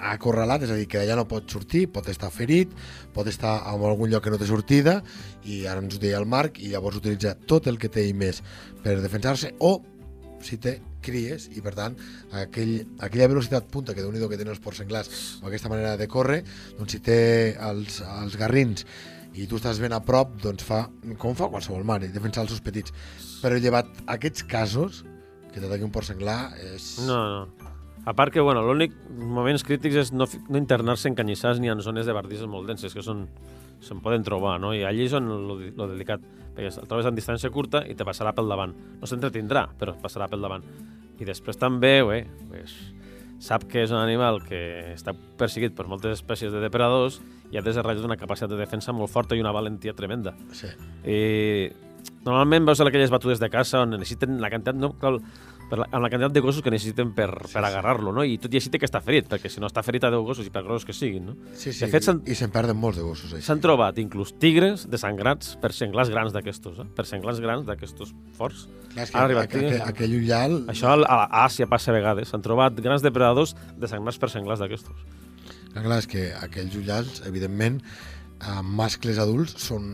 acorralat, 0.00 0.64
és 0.64 0.72
a 0.72 0.78
dir, 0.78 0.86
que 0.88 1.00
d'allà 1.00 1.18
no 1.18 1.26
pot 1.28 1.50
sortir, 1.52 1.84
pot 1.92 2.08
estar 2.08 2.30
ferit, 2.32 2.72
pot 3.14 3.28
estar 3.28 3.58
en 3.68 3.84
algun 3.84 4.10
lloc 4.10 4.24
que 4.24 4.32
no 4.32 4.40
té 4.40 4.48
sortida, 4.48 5.00
i 5.44 5.64
ara 5.68 5.82
ens 5.84 5.96
ho 5.96 6.00
deia 6.00 6.20
el 6.20 6.28
Marc, 6.30 6.60
i 6.60 6.72
llavors 6.72 7.00
utilitza 7.00 7.34
tot 7.46 7.68
el 7.68 7.78
que 7.80 7.92
té 7.92 8.06
i 8.08 8.14
més 8.16 8.40
per 8.84 8.96
defensar-se, 9.02 9.52
o 9.60 9.76
si 10.44 10.56
té 10.56 10.78
cries, 11.04 11.48
i 11.56 11.62
per 11.64 11.74
tant, 11.76 11.96
aquell, 12.36 12.74
aquella 13.04 13.28
velocitat 13.32 13.68
punta 13.72 13.94
que 13.96 14.04
déu 14.04 14.28
que 14.28 14.38
tenen 14.40 14.54
els 14.54 14.62
porcs 14.64 14.80
senglars, 14.82 15.12
o 15.40 15.48
aquesta 15.48 15.72
manera 15.72 15.96
de 16.00 16.08
córrer, 16.08 16.42
doncs 16.78 16.96
si 16.96 17.00
té 17.04 17.20
els, 17.68 18.00
els 18.00 18.36
garrins 18.40 18.86
i 19.38 19.46
tu 19.46 19.60
estàs 19.60 19.78
ben 19.80 19.94
a 19.94 20.00
prop, 20.02 20.32
doncs 20.42 20.64
fa 20.66 20.84
com 21.20 21.36
fa 21.38 21.48
qualsevol 21.52 21.84
mare, 21.86 22.08
defensar 22.10 22.44
els 22.44 22.54
seus 22.56 22.64
petits. 22.64 22.92
Però 23.40 23.56
llevat 23.60 23.88
aquests 24.10 24.44
casos, 24.50 25.04
que 25.52 25.60
t'ataqui 25.60 25.86
un 25.86 25.92
porc 25.94 26.08
senglar, 26.08 26.40
és... 26.74 26.96
No, 27.06 27.20
no. 27.30 27.76
A 28.08 28.14
part 28.16 28.32
que, 28.32 28.40
bueno, 28.40 28.62
l'únic 28.64 28.94
moments 29.10 29.64
crítics 29.66 29.96
és 30.06 30.12
no, 30.12 30.26
no 30.48 30.60
internar-se 30.60 31.10
en 31.10 31.16
canyissars 31.18 31.60
ni 31.60 31.68
en 31.68 31.82
zones 31.84 32.06
de 32.08 32.14
bardisses 32.16 32.48
molt 32.48 32.70
denses, 32.70 32.94
que 32.96 33.04
són 33.04 33.26
se'n 33.80 34.00
poden 34.04 34.24
trobar, 34.24 34.58
no? 34.60 34.74
I 34.76 34.84
allí 34.84 35.06
és 35.06 35.14
on 35.16 35.26
lo, 35.28 35.56
lo 35.56 35.88
delicat, 35.88 36.22
perquè 36.54 36.68
el 36.68 36.88
trobes 36.88 37.08
en 37.08 37.16
distància 37.16 37.50
curta 37.52 37.82
i 37.88 37.96
te 37.96 38.04
passarà 38.04 38.34
pel 38.36 38.48
davant. 38.50 38.74
No 39.00 39.08
s'entretindrà, 39.08 39.66
però 39.80 39.96
passarà 40.00 40.28
pel 40.28 40.44
davant. 40.44 40.64
I 41.20 41.28
després 41.28 41.58
també, 41.60 42.00
bé, 42.04 42.22
pues, 42.48 42.76
sap 43.40 43.64
que 43.68 43.84
és 43.86 43.92
un 43.92 44.00
animal 44.00 44.42
que 44.44 44.60
està 44.92 45.14
perseguit 45.40 45.72
per 45.76 45.86
moltes 45.88 46.18
espècies 46.18 46.52
de 46.52 46.60
depredadors 46.60 47.20
i 47.50 47.56
ha 47.56 47.64
desenvolupat 47.64 48.04
una 48.04 48.18
capacitat 48.20 48.52
de 48.52 48.60
defensa 48.60 48.92
molt 48.92 49.10
forta 49.12 49.36
i 49.36 49.40
una 49.40 49.52
valentia 49.52 49.96
tremenda. 49.96 50.34
Sí. 50.52 50.68
I 51.08 51.70
normalment 52.26 52.68
veus 52.68 52.82
aquelles 52.84 53.12
batudes 53.12 53.40
de 53.40 53.48
caça 53.48 53.80
on 53.80 53.96
necessiten 53.96 54.36
la 54.44 54.52
quantitat, 54.52 54.76
no, 54.76 54.92
cal, 55.00 55.22
per 55.70 55.78
la, 55.80 55.86
amb 55.88 56.04
la 56.04 56.10
quantitat 56.10 56.34
de 56.34 56.42
gossos 56.44 56.64
que 56.64 56.72
necessiten 56.72 57.12
per, 57.16 57.28
per 57.52 57.62
agarrar-lo, 57.62 58.12
no? 58.16 58.24
I 58.26 58.36
tot 58.42 58.52
i 58.52 58.60
així 58.60 58.72
té 58.72 58.80
que 58.82 58.88
estar 58.88 59.02
ferit, 59.06 59.28
perquè 59.30 59.50
si 59.52 59.62
no 59.62 59.70
està 59.70 59.84
ferit 59.86 60.04
a 60.04 60.10
10 60.12 60.26
gossos 60.26 60.48
i 60.48 60.52
per 60.54 60.64
grossos 60.66 60.88
que 60.88 60.96
siguin, 60.96 61.30
no? 61.30 61.36
Sí, 61.54 61.70
sí, 61.70 61.84
De 61.84 61.90
fet, 61.92 62.10
i, 62.26 62.36
se'n 62.38 62.52
perden 62.54 62.78
molts 62.80 62.98
de 63.00 63.06
gossos, 63.06 63.36
s'han 63.46 63.62
trobat 63.62 63.98
inclús 64.02 64.34
tigres 64.42 64.88
desangrats 64.90 65.54
per 65.62 65.72
senglars 65.76 66.10
grans 66.12 66.34
d'aquestos, 66.36 66.82
eh? 66.82 66.88
Per 66.96 67.06
senglars 67.08 67.40
grans 67.44 67.66
d'aquestos 67.68 68.12
forts. 68.38 68.66
Clar, 68.90 69.46
que 69.46 69.78
aquell 69.86 70.16
ullal... 70.18 70.60
Això 70.72 70.90
a 70.96 71.14
a 71.14 71.44
Àsia 71.44 71.68
passa 71.70 71.92
a 71.92 71.94
vegades. 71.94 72.32
S'han 72.32 72.42
trobat 72.42 72.74
grans 72.82 73.04
depredadors 73.06 73.54
desangrats 73.78 74.18
per 74.18 74.32
senglars 74.32 74.62
d'aquestos. 74.62 75.04
Clar, 75.70 76.00
és 76.00 76.08
que 76.10 76.24
aquells 76.34 76.74
ullals, 76.80 77.20
evidentment, 77.28 77.78
eh, 78.40 78.60
mascles 78.64 79.18
adults 79.22 79.56
són 79.68 79.88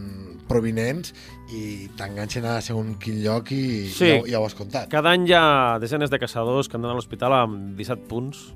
provinents 0.48 1.12
i 1.54 1.88
t'enganxen 1.98 2.44
a 2.46 2.60
segons 2.62 2.96
quin 3.02 3.18
lloc 3.24 3.50
i 3.54 3.88
Sí. 3.90 4.12
ja, 4.12 4.20
ja 4.36 4.40
ho 4.40 4.46
has 4.46 4.54
contat. 4.58 4.88
Cada 4.90 5.10
any 5.14 5.26
hi 5.28 5.34
ha 5.34 5.78
desenes 5.82 6.10
de 6.10 6.18
caçadors 6.22 6.68
que 6.68 6.76
han 6.78 6.82
d'anar 6.86 6.94
a 6.94 7.00
l'hospital 7.00 7.34
amb 7.34 7.76
17 7.78 8.06
punts 8.10 8.46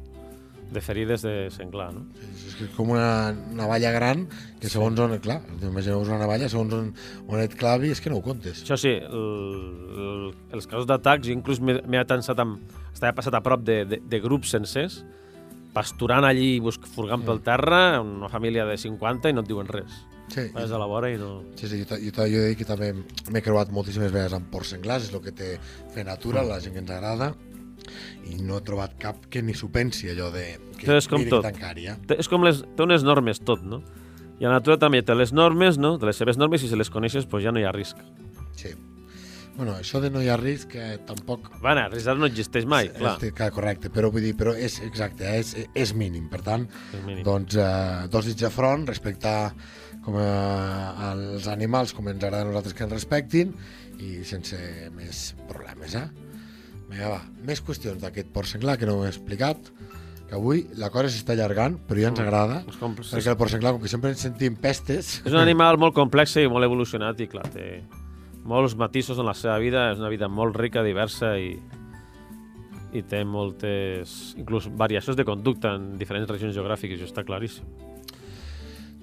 de 0.70 0.78
ferides 0.80 1.22
de 1.26 1.48
senglar, 1.50 1.88
no? 1.92 2.04
És, 2.22 2.44
és 2.46 2.54
que 2.54 2.64
és 2.68 2.74
com 2.76 2.92
una 2.94 3.32
navalla 3.58 3.90
gran 3.90 4.28
que 4.62 4.68
segons 4.70 5.00
on, 5.02 5.16
clar, 5.18 5.40
imagineu-vos 5.66 6.06
una 6.12 6.20
navalla, 6.20 6.46
segons 6.48 6.76
on, 6.76 6.92
on 7.26 7.40
et 7.42 7.56
clavi, 7.58 7.90
és 7.90 7.98
que 8.00 8.12
no 8.12 8.20
ho 8.20 8.22
comptes. 8.22 8.60
Això 8.62 8.78
sí, 8.78 8.92
el, 8.94 9.24
el, 10.04 10.28
els 10.54 10.68
casos 10.70 10.86
d'atacs, 10.86 11.26
jo 11.26 11.34
inclús 11.34 11.58
m'he 11.58 11.80
m'he 11.82 11.98
atensat 11.98 12.38
amb... 12.38 12.60
Estava 12.94 13.16
passat 13.18 13.34
a 13.34 13.40
prop 13.42 13.64
de, 13.66 13.80
de, 13.88 13.98
de 14.12 14.20
grups 14.22 14.54
sencers, 14.54 15.00
pasturant 15.74 16.26
allí, 16.26 16.58
busc, 16.62 16.86
furgant 16.90 17.22
pel 17.26 17.42
terra, 17.46 18.00
una 18.02 18.30
família 18.32 18.66
de 18.66 18.78
50 18.80 19.30
i 19.30 19.36
no 19.36 19.44
et 19.44 19.50
diuen 19.50 19.68
res. 19.70 20.00
Sí, 20.30 20.44
Vas 20.54 20.70
a 20.70 20.78
la 20.78 20.86
vora 20.86 21.08
i 21.10 21.16
no... 21.18 21.40
sí, 21.58 21.66
sí 21.66 21.80
jo, 21.82 21.96
jo, 21.98 22.12
jo 22.14 22.42
he 22.44 22.50
dit 22.52 22.58
que 22.60 22.66
també 22.66 22.92
m'he 22.94 23.42
creuat 23.42 23.72
moltíssimes 23.74 24.12
vegades 24.14 24.36
amb 24.36 24.46
porcs 24.52 24.76
senglars, 24.76 25.08
és 25.08 25.14
el 25.14 25.22
que 25.24 25.32
té 25.34 25.56
fer 25.94 26.04
natura, 26.06 26.44
la 26.46 26.60
gent 26.62 26.76
que 26.76 26.84
ens 26.84 26.92
agrada, 26.94 27.32
i 28.30 28.38
no 28.38 28.60
he 28.60 28.66
trobat 28.66 28.94
cap 29.02 29.24
que 29.32 29.42
ni 29.42 29.56
s'ho 29.58 29.70
pensi, 29.74 30.10
allò 30.12 30.30
de... 30.34 30.44
Que 30.76 30.86
Però 30.86 31.00
és 31.00 31.10
com 31.10 31.24
tot. 31.30 31.48
Té, 32.06 32.20
és 32.20 32.30
com 32.30 32.46
les... 32.46 32.62
Té 32.76 32.86
unes 32.86 33.02
normes 33.06 33.42
tot, 33.42 33.64
no? 33.66 33.82
I 34.40 34.46
la 34.46 34.54
natura 34.54 34.78
també 34.80 35.02
té 35.04 35.16
les 35.18 35.34
normes, 35.36 35.80
no? 35.82 35.96
De 36.00 36.08
les 36.08 36.20
seves 36.20 36.38
normes, 36.40 36.62
i 36.62 36.70
si 36.70 36.78
les 36.78 36.92
coneixes, 36.92 37.26
doncs 37.28 37.44
ja 37.44 37.52
no 37.52 37.60
hi 37.60 37.66
ha 37.68 37.74
risc. 37.74 37.98
Sí. 38.56 38.72
Bueno, 39.60 39.74
això 39.76 40.00
de 40.00 40.08
no 40.08 40.22
hi 40.24 40.28
ha 40.32 40.38
risc, 40.40 40.70
que 40.72 40.84
tampoc 41.04 41.50
Bueno, 41.60 41.82
risc 41.92 42.08
no 42.16 42.24
existeix 42.30 42.64
mai, 42.64 42.88
clar. 42.94 43.18
És, 43.20 43.34
clar, 43.36 43.50
correcte, 43.52 43.90
però 43.92 44.08
vull 44.08 44.24
dir, 44.24 44.32
però 44.38 44.54
és 44.56 44.78
exacte, 44.86 45.28
és, 45.36 45.50
és 45.76 45.92
mínim. 45.92 46.30
Per 46.32 46.40
tant, 46.46 46.64
És 46.96 47.02
mínim. 47.04 47.20
doncs, 47.26 47.58
eh, 47.60 48.06
dos 48.08 48.24
dits 48.24 48.40
de 48.40 48.48
front, 48.54 48.88
respectar 48.88 49.52
com 50.06 50.16
a, 50.16 50.24
als 51.10 51.50
animals 51.52 51.92
com 51.92 52.08
ens 52.08 52.24
agrada 52.24 52.46
a 52.46 52.48
nosaltres 52.48 52.72
que 52.72 52.88
ens 52.88 52.96
respectin 52.96 53.52
i 54.00 54.24
sense 54.24 54.56
més 54.96 55.22
problemes, 55.50 55.92
eh? 55.92 56.06
Vinga, 56.88 57.12
va, 57.18 57.22
més 57.44 57.60
qüestions 57.60 58.00
d'aquest 58.00 58.32
porc 58.32 58.48
senglar 58.48 58.80
que 58.80 58.88
no 58.88 58.96
ho 58.96 59.04
he 59.04 59.12
explicat, 59.12 59.68
que 60.24 60.38
avui 60.40 60.70
la 60.80 60.88
cosa 60.88 61.12
s'està 61.12 61.36
allargant, 61.36 61.76
però 61.84 62.00
ja 62.00 62.14
ens 62.14 62.24
agrada, 62.24 62.62
com, 62.80 62.96
és, 62.96 63.12
perquè 63.12 63.36
el 63.36 63.42
porc 63.44 63.52
senglar, 63.52 63.76
com 63.76 63.84
que 63.84 63.92
sempre 63.92 64.16
ens 64.16 64.24
sentim 64.24 64.56
pestes, 64.56 65.18
és 65.20 65.34
un 65.34 65.44
animal 65.44 65.76
molt 65.76 65.92
complex 65.92 66.40
i 66.40 66.48
molt 66.48 66.64
evolucionat 66.64 67.20
i, 67.20 67.28
clar, 67.28 67.50
té 67.52 67.74
molts 68.50 68.74
matisos 68.78 69.20
en 69.20 69.28
la 69.28 69.36
seva 69.38 69.58
vida, 69.62 69.90
és 69.92 70.02
una 70.02 70.10
vida 70.10 70.28
molt 70.28 70.58
rica, 70.58 70.82
diversa 70.82 71.36
i, 71.38 71.54
i 72.96 73.04
té 73.06 73.22
moltes, 73.24 74.34
inclús 74.40 74.66
variacions 74.74 75.18
de 75.18 75.26
conducta 75.28 75.76
en 75.78 75.94
diferents 76.00 76.30
regions 76.30 76.56
geogràfiques, 76.58 76.98
això 76.98 77.10
està 77.12 77.26
claríssim. 77.26 77.68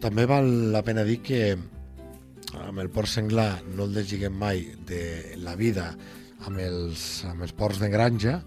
També 0.03 0.27
val 0.29 0.47
la 0.73 0.83
pena 0.85 1.07
dir 1.07 1.21
que 1.25 1.41
amb 2.57 2.83
el 2.83 2.91
porc 2.93 3.09
senglar 3.11 3.63
no 3.73 3.87
el 3.87 3.95
desliguem 3.95 4.35
mai 4.37 4.63
de 4.87 5.01
la 5.43 5.55
vida 5.59 5.89
amb 6.47 6.61
els, 6.61 7.25
amb 7.27 7.43
els 7.43 7.53
porcs 7.57 7.81
de 7.81 7.89
granja 7.91 8.37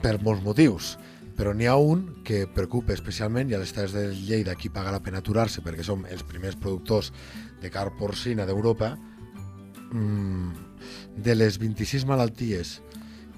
per 0.00 0.16
molts 0.24 0.42
motius 0.42 0.94
però 1.36 1.52
n'hi 1.56 1.68
ha 1.70 1.76
un 1.78 2.02
que 2.26 2.42
preocupa 2.52 2.92
especialment 2.96 3.52
i 3.52 3.54
a 3.56 3.60
les 3.62 3.70
terres 3.72 3.94
de 3.94 4.08
Lleida 4.12 4.52
aquí 4.56 4.68
paga 4.72 4.92
la 4.92 5.02
pena 5.04 5.22
aturar-se 5.22 5.62
perquè 5.64 5.86
som 5.86 6.02
els 6.10 6.24
primers 6.26 6.58
productors 6.58 7.12
de 7.62 7.70
carn 7.72 7.94
porcina 8.00 8.48
d'Europa 8.48 8.96
de 9.90 11.34
les 11.34 11.58
26 11.58 12.06
malalties 12.06 12.78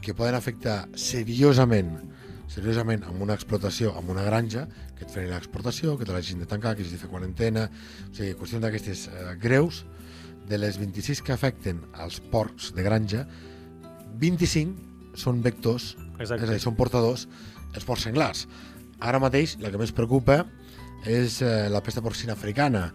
que 0.03 0.15
poden 0.15 0.37
afectar 0.37 0.83
seriosament 0.99 1.95
seriosament 2.53 3.05
amb 3.09 3.23
una 3.25 3.37
explotació, 3.39 3.95
amb 3.97 4.13
una 4.13 4.25
granja, 4.27 4.67
que 4.99 5.07
et 5.07 5.13
freni 5.13 5.31
l'exportació, 5.33 5.97
que 5.97 6.05
te 6.09 6.13
l'hagin 6.13 6.43
de 6.43 6.49
tancar, 6.49 6.75
que 6.77 6.85
hagis 6.85 6.93
de 6.95 7.01
fer 7.01 7.11
quarantena, 7.11 7.69
o 8.11 8.13
sigui, 8.13 8.35
qüestions 8.39 8.65
d'aquestes 8.65 9.07
eh, 9.09 9.33
greus, 9.41 9.83
de 10.49 10.59
les 10.59 10.77
26 10.81 11.23
que 11.25 11.33
afecten 11.33 11.81
als 12.03 12.19
porcs 12.33 12.73
de 12.77 12.85
granja, 12.85 13.25
25 14.21 15.17
són 15.19 15.41
vectors, 15.45 15.95
Exacte. 16.19 16.43
és 16.45 16.51
a 16.51 16.53
dir, 16.53 16.61
són 16.63 16.77
portadors, 16.77 17.27
els 17.73 17.87
porcs 17.89 18.05
senglars. 18.09 18.45
Ara 19.01 19.23
mateix, 19.23 19.57
la 19.63 19.73
que 19.73 19.81
més 19.81 19.95
preocupa 19.97 20.43
és 21.09 21.41
eh, 21.43 21.69
la 21.73 21.81
pesta 21.83 22.05
porcina 22.05 22.37
africana. 22.37 22.91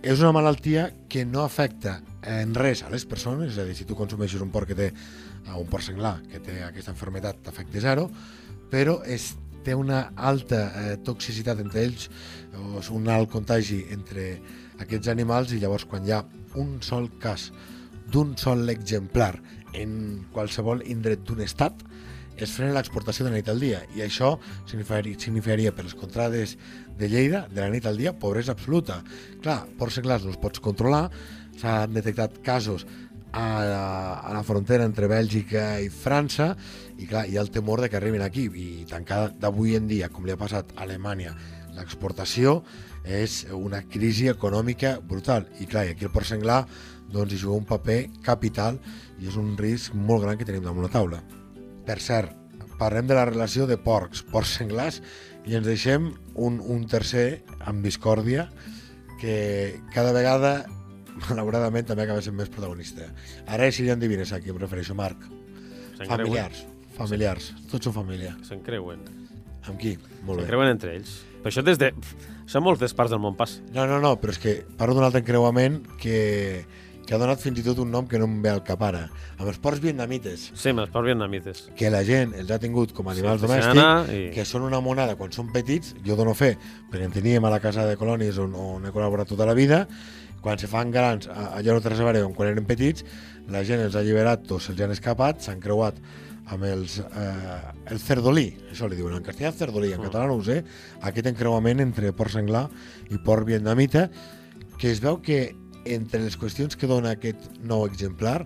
És 0.00 0.22
una 0.22 0.32
malaltia 0.32 0.86
que 1.12 1.26
no 1.28 1.42
afecta 1.44 1.98
en 2.24 2.54
res 2.56 2.80
a 2.80 2.88
les 2.88 3.04
persones, 3.04 3.50
és 3.52 3.58
a 3.60 3.66
dir, 3.68 3.74
si 3.76 3.84
tu 3.84 3.96
consumeixes 3.98 4.40
un 4.40 4.48
porc 4.52 4.70
que 4.70 4.76
té 4.78 4.86
eh, 4.88 5.56
un 5.58 5.66
porc 5.68 5.84
senglar 5.84 6.14
que 6.30 6.40
té 6.40 6.62
aquesta 6.64 6.94
enfermetat 6.94 7.42
t'afecta 7.44 7.82
zero, 7.84 8.06
però 8.72 9.02
és, 9.04 9.34
té 9.60 9.74
una 9.76 10.06
alta 10.16 10.62
eh, 10.80 10.94
toxicitat 11.04 11.60
entre 11.60 11.84
ells, 11.84 12.08
o 12.56 12.80
és 12.80 12.88
un 12.96 13.12
alt 13.12 13.28
contagi 13.28 13.82
entre 13.92 14.30
aquests 14.80 15.12
animals 15.12 15.52
i 15.52 15.60
llavors 15.60 15.84
quan 15.84 16.08
hi 16.08 16.16
ha 16.16 16.22
un 16.56 16.78
sol 16.80 17.10
cas 17.20 17.50
d'un 18.08 18.32
sol 18.40 18.72
exemplar 18.72 19.34
en 19.76 20.24
qualsevol 20.32 20.80
indret 20.88 21.28
d'un 21.28 21.44
estat, 21.44 21.84
es 22.40 22.56
frena 22.56 22.72
l'exportació 22.72 23.26
de 23.26 23.34
nit 23.34 23.48
al 23.52 23.60
dia 23.60 23.82
i 23.92 24.00
això 24.00 24.32
significaria, 24.64 25.18
significaria 25.20 25.74
per 25.76 25.84
les 25.84 25.96
contrades 25.98 26.56
de 26.98 27.08
Lleida, 27.08 27.46
de 27.50 27.60
la 27.62 27.70
nit 27.72 27.86
al 27.86 28.00
dia, 28.00 28.14
pobresa 28.18 28.52
absoluta. 28.56 29.00
Clar, 29.42 29.62
porcs 29.78 30.00
senglars 30.00 30.24
no 30.24 30.34
els 30.34 30.40
pots 30.40 30.62
controlar, 30.62 31.06
s'han 31.60 31.94
detectat 31.94 32.40
casos 32.44 32.86
a, 33.32 33.46
a 34.26 34.32
la 34.34 34.42
frontera 34.42 34.84
entre 34.84 35.08
Bèlgica 35.10 35.78
i 35.82 35.88
França 35.92 36.54
i 36.98 37.06
clar, 37.06 37.26
hi 37.28 37.38
ha 37.38 37.44
el 37.44 37.52
temor 37.54 37.82
de 37.82 37.90
que 37.90 37.98
arribin 38.00 38.24
aquí 38.24 38.48
i 38.48 38.84
tancar 38.90 39.30
d'avui 39.40 39.76
en 39.78 39.88
dia, 39.90 40.10
com 40.10 40.26
li 40.26 40.34
ha 40.34 40.40
passat 40.40 40.74
a 40.76 40.84
Alemanya, 40.86 41.34
l'exportació 41.76 42.60
és 43.06 43.44
una 43.56 43.82
crisi 43.88 44.28
econòmica 44.28 44.98
brutal 45.00 45.46
i 45.60 45.68
clar, 45.70 45.86
i 45.86 45.94
aquí 45.94 46.08
el 46.08 46.14
porc 46.14 46.28
senglar 46.28 46.64
doncs, 47.10 47.32
hi 47.34 47.40
juga 47.42 47.58
un 47.58 47.68
paper 47.68 48.00
capital 48.26 48.78
i 49.20 49.30
és 49.30 49.38
un 49.40 49.56
risc 49.58 49.94
molt 49.94 50.26
gran 50.26 50.38
que 50.38 50.46
tenim 50.46 50.66
damunt 50.66 50.86
la 50.86 50.92
taula. 50.92 51.22
Per 51.86 51.98
cert, 52.02 52.39
parlem 52.80 53.06
de 53.10 53.16
la 53.18 53.26
relació 53.28 53.68
de 53.68 53.76
porcs, 53.80 54.24
porcs 54.32 54.56
senglars, 54.58 55.00
i 55.48 55.56
ens 55.56 55.68
deixem 55.68 56.10
un, 56.34 56.58
un 56.60 56.84
tercer 56.88 57.42
amb 57.68 57.84
discòrdia 57.84 58.48
que 59.20 59.80
cada 59.94 60.14
vegada, 60.16 60.64
malauradament, 61.28 61.86
també 61.88 62.06
acaba 62.06 62.24
sent 62.24 62.36
més 62.38 62.50
protagonista. 62.52 63.10
Ara 63.46 63.68
és 63.68 63.76
si 63.76 63.86
ja 63.86 63.96
endevines 63.96 64.32
a 64.32 64.40
qui 64.40 64.52
em 64.52 64.60
refereixo, 64.60 64.96
Marc. 64.96 65.28
Familiars, 66.00 66.64
familiars, 66.96 67.50
tots 67.68 67.88
són 67.88 67.96
família. 67.96 68.32
Se'n 68.48 68.62
creuen. 68.64 69.04
Amb 69.68 69.76
qui? 69.80 69.98
Molt 70.24 70.40
Se'n 70.40 70.46
bé. 70.46 70.48
creuen 70.48 70.72
entre 70.72 70.94
ells. 70.96 71.18
Però 71.40 71.52
això 71.52 71.64
des 71.64 71.80
de... 71.80 71.92
Això 72.44 72.58
en 72.58 72.64
moltes 72.66 72.96
parts 72.96 73.12
del 73.12 73.20
món 73.22 73.36
passa. 73.38 73.60
No, 73.76 73.84
no, 73.86 74.00
no, 74.02 74.16
però 74.20 74.32
és 74.34 74.40
que 74.42 74.54
parlo 74.80 74.96
d'un 74.96 75.04
altre 75.06 75.20
encreuament 75.22 75.76
que, 76.00 76.64
que 77.10 77.16
ha 77.16 77.18
donat 77.18 77.40
fins 77.42 77.58
i 77.58 77.62
tot 77.66 77.80
un 77.82 77.88
nom 77.90 78.06
que 78.06 78.20
no 78.22 78.28
em 78.28 78.36
ve 78.44 78.52
al 78.52 78.60
cap 78.62 78.78
ara, 78.86 79.00
amb 79.36 79.48
els 79.50 79.56
porcs 79.58 79.80
vietnamites, 79.82 80.52
Sí, 80.54 80.68
amb 80.70 80.84
els 80.84 80.92
porcs 80.94 81.08
vietnamites. 81.10 81.64
que 81.74 81.90
la 81.90 82.04
gent 82.06 82.36
els 82.38 82.50
ha 82.54 82.58
tingut 82.62 82.92
com 82.94 83.08
a 83.08 83.16
animals 83.16 83.40
Sí, 83.40 83.48
domèstics, 83.48 84.12
i- 84.14 84.30
que 84.36 84.44
són 84.46 84.62
una 84.62 84.78
monada 84.80 85.16
quan 85.18 85.32
són 85.34 85.50
petits, 85.50 85.96
jo 86.06 86.14
dono 86.14 86.34
fe, 86.38 86.52
perquè 86.88 87.02
en 87.08 87.10
teníem 87.10 87.44
a 87.44 87.50
la 87.50 87.58
casa 87.58 87.84
de 87.84 87.96
colònies 87.98 88.38
on, 88.38 88.54
on 88.54 88.86
he 88.86 88.92
col·laborat 88.94 89.26
tota 89.26 89.44
la 89.44 89.54
vida, 89.58 89.88
quan 90.40 90.56
se 90.56 90.68
fan 90.70 90.92
grans, 90.92 91.26
allà 91.28 91.72
no 91.74 91.80
té 91.82 91.88
res 91.90 91.98
a 92.00 92.04
veure 92.04 92.22
amb 92.22 92.36
quan 92.36 92.48
eren 92.54 92.64
petits, 92.64 93.04
la 93.48 93.64
gent 93.64 93.80
els 93.80 93.96
ha 93.96 93.98
alliberat 94.04 94.46
o 94.52 94.60
se'ls 94.60 94.80
han 94.80 94.92
escapat, 94.94 95.42
s'han 95.42 95.58
creuat 95.60 95.98
amb 96.46 96.62
els, 96.64 97.00
eh, 97.00 97.60
el 97.90 97.98
cerdolí, 97.98 98.56
això 98.70 98.88
li 98.88 98.94
diuen 98.96 99.14
en 99.18 99.22
castellà 99.24 99.50
cerdolí, 99.52 99.92
en 99.92 100.00
català 100.02 100.26
no 100.28 100.34
ho 100.38 100.44
sé, 100.44 100.62
aquest 101.02 101.26
encreuament 101.26 101.80
entre 101.80 102.12
porc 102.12 102.30
senglar 102.30 102.68
i 103.10 103.18
porc 103.18 103.44
vietnamita, 103.46 104.08
que 104.78 104.90
es 104.92 105.00
veu 105.00 105.20
que 105.20 105.56
entre 105.84 106.20
les 106.22 106.36
qüestions 106.38 106.76
que 106.76 106.88
dona 106.90 107.14
aquest 107.16 107.48
nou 107.64 107.86
exemplar 107.88 108.44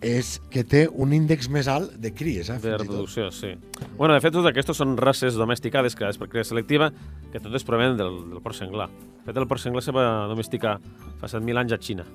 és 0.00 0.38
que 0.48 0.62
té 0.64 0.86
un 0.88 1.12
índex 1.12 1.50
més 1.52 1.68
alt 1.68 1.92
de 2.00 2.12
cries, 2.16 2.48
eh, 2.48 2.58
De 2.58 2.78
reproducció, 2.78 3.30
sí. 3.30 3.52
Bueno, 3.98 4.14
de 4.14 4.20
fet, 4.20 4.32
tots 4.32 4.48
aquests 4.48 4.76
són 4.76 4.96
races 4.96 5.36
domesticades 5.36 5.94
creades 5.94 6.16
per 6.16 6.28
cria 6.28 6.44
selectiva, 6.44 6.90
que 7.32 7.40
totes 7.40 7.64
provenen 7.64 7.98
del, 7.98 8.16
del 8.30 8.40
porc 8.40 8.56
senglar. 8.56 8.88
De 8.88 9.26
fet, 9.28 9.36
el 9.36 9.46
porc 9.46 9.60
senglar 9.60 9.82
se 9.84 9.92
va 9.92 10.26
domesticar 10.30 10.78
fa 11.20 11.28
7.000 11.28 11.60
anys 11.60 11.76
a 11.76 11.78
Xina, 11.78 12.06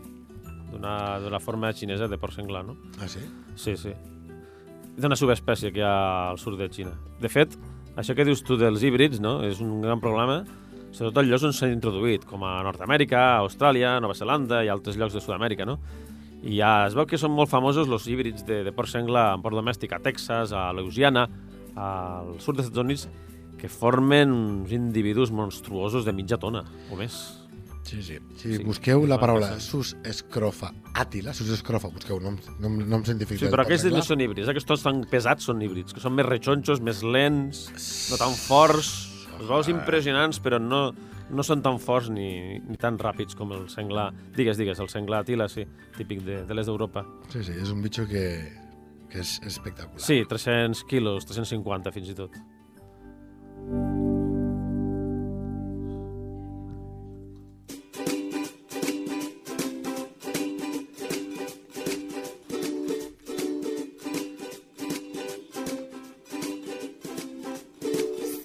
d'una 0.71 1.19
d'una 1.21 1.39
forma 1.39 1.71
xinesa 1.73 2.09
de 2.09 2.17
porc 2.17 2.33
senglar, 2.33 2.65
no? 2.65 2.75
Ah, 2.99 3.07
sí? 3.07 3.21
Sí, 3.55 3.77
sí. 3.77 3.93
D'una 4.97 5.15
subespècie 5.15 5.71
que 5.71 5.83
hi 5.83 5.86
ha 5.86 6.31
al 6.31 6.41
sud 6.41 6.57
de 6.57 6.71
Xina. 6.73 6.95
De 7.21 7.29
fet, 7.29 7.53
això 7.95 8.15
que 8.15 8.25
dius 8.25 8.41
tu 8.43 8.57
dels 8.57 8.81
híbrids, 8.81 9.21
no?, 9.21 9.43
és 9.45 9.61
un 9.61 9.77
gran 9.86 10.01
problema, 10.01 10.41
sobretot 10.95 11.27
llocs 11.27 11.43
on 11.49 11.53
s'han 11.55 11.73
introduït, 11.75 12.23
com 12.29 12.43
a 12.47 12.57
Nord-Amèrica, 12.65 13.25
Austràlia, 13.43 13.97
Nova 14.03 14.15
Zelanda 14.17 14.63
i 14.65 14.71
altres 14.71 14.97
llocs 14.99 15.13
de 15.17 15.21
Sud-amèrica, 15.23 15.67
no? 15.67 15.77
I 16.45 16.59
ja 16.59 16.85
es 16.87 16.93
veu 16.97 17.07
que 17.09 17.17
són 17.17 17.33
molt 17.35 17.49
famosos 17.51 17.89
els 17.89 18.07
híbrids 18.11 18.45
de, 18.45 18.63
de 18.67 18.71
porc 18.75 18.89
senglar 18.91 19.31
en 19.35 19.41
porc 19.43 19.55
domèstic 19.57 19.95
a 19.97 20.01
Texas, 20.03 20.51
a 20.53 20.67
Louisiana, 20.77 21.27
al 21.75 22.35
sud 22.39 22.59
dels 22.59 22.69
Estats 22.69 22.83
Units, 22.83 23.07
que 23.59 23.69
formen 23.71 24.31
uns 24.35 24.71
individus 24.75 25.31
monstruosos 25.33 26.05
de 26.05 26.13
mitja 26.13 26.37
tona, 26.37 26.61
o 26.91 26.99
més. 26.99 27.15
Sí, 27.85 27.99
sí. 28.01 28.15
Sí, 28.37 28.55
Si 28.57 28.63
busqueu 28.65 29.03
és 29.03 29.09
la 29.09 29.15
una 29.15 29.21
paraula 29.21 29.49
cosa. 29.53 29.61
sus 29.61 29.91
escrofa 30.03 30.71
àtila, 30.97 31.33
sus 31.37 31.49
escrofa, 31.53 31.89
busqueu 31.93 32.17
nom, 32.19 32.37
nom, 32.59 32.79
nom 32.89 33.03
científic. 33.05 33.37
Sí, 33.39 33.49
però 33.53 33.61
aquests 33.65 33.91
no 33.93 34.01
són 34.05 34.21
híbrids, 34.25 34.49
aquests 34.49 34.69
tots 34.71 34.85
tan 34.85 35.03
pesats 35.09 35.45
són 35.45 35.61
híbrids, 35.61 35.93
que 35.93 36.01
són 36.01 36.15
més 36.17 36.25
rechonxos, 36.25 36.81
més 36.81 37.03
lents, 37.05 37.67
no 38.09 38.17
tan 38.21 38.33
forts, 38.33 38.93
els 39.39 39.49
veus 39.49 39.69
impressionants, 39.71 40.39
però 40.43 40.59
no, 40.61 40.81
no 41.29 41.45
són 41.45 41.63
tan 41.65 41.79
forts 41.81 42.11
ni, 42.13 42.59
ni 42.59 42.79
tan 42.81 42.99
ràpids 43.01 43.38
com 43.38 43.53
el 43.55 43.67
senglar, 43.73 44.09
digues, 44.36 44.59
digues, 44.61 44.81
el 44.83 44.91
senglar 44.91 45.23
tila, 45.27 45.49
sí, 45.51 45.65
típic 45.97 46.23
de, 46.25 46.43
de 46.47 46.57
l'est 46.57 46.71
d'Europa. 46.71 47.05
Sí, 47.33 47.43
sí, 47.47 47.57
és 47.61 47.73
un 47.73 47.83
bitxo 47.86 48.07
que, 48.09 48.25
que 49.11 49.23
és 49.23 49.38
espectacular. 49.47 50.03
Sí, 50.03 50.21
300 50.29 50.86
quilos, 50.89 51.27
350 51.29 51.95
fins 51.95 52.13
i 52.13 52.19
tot. 52.23 52.41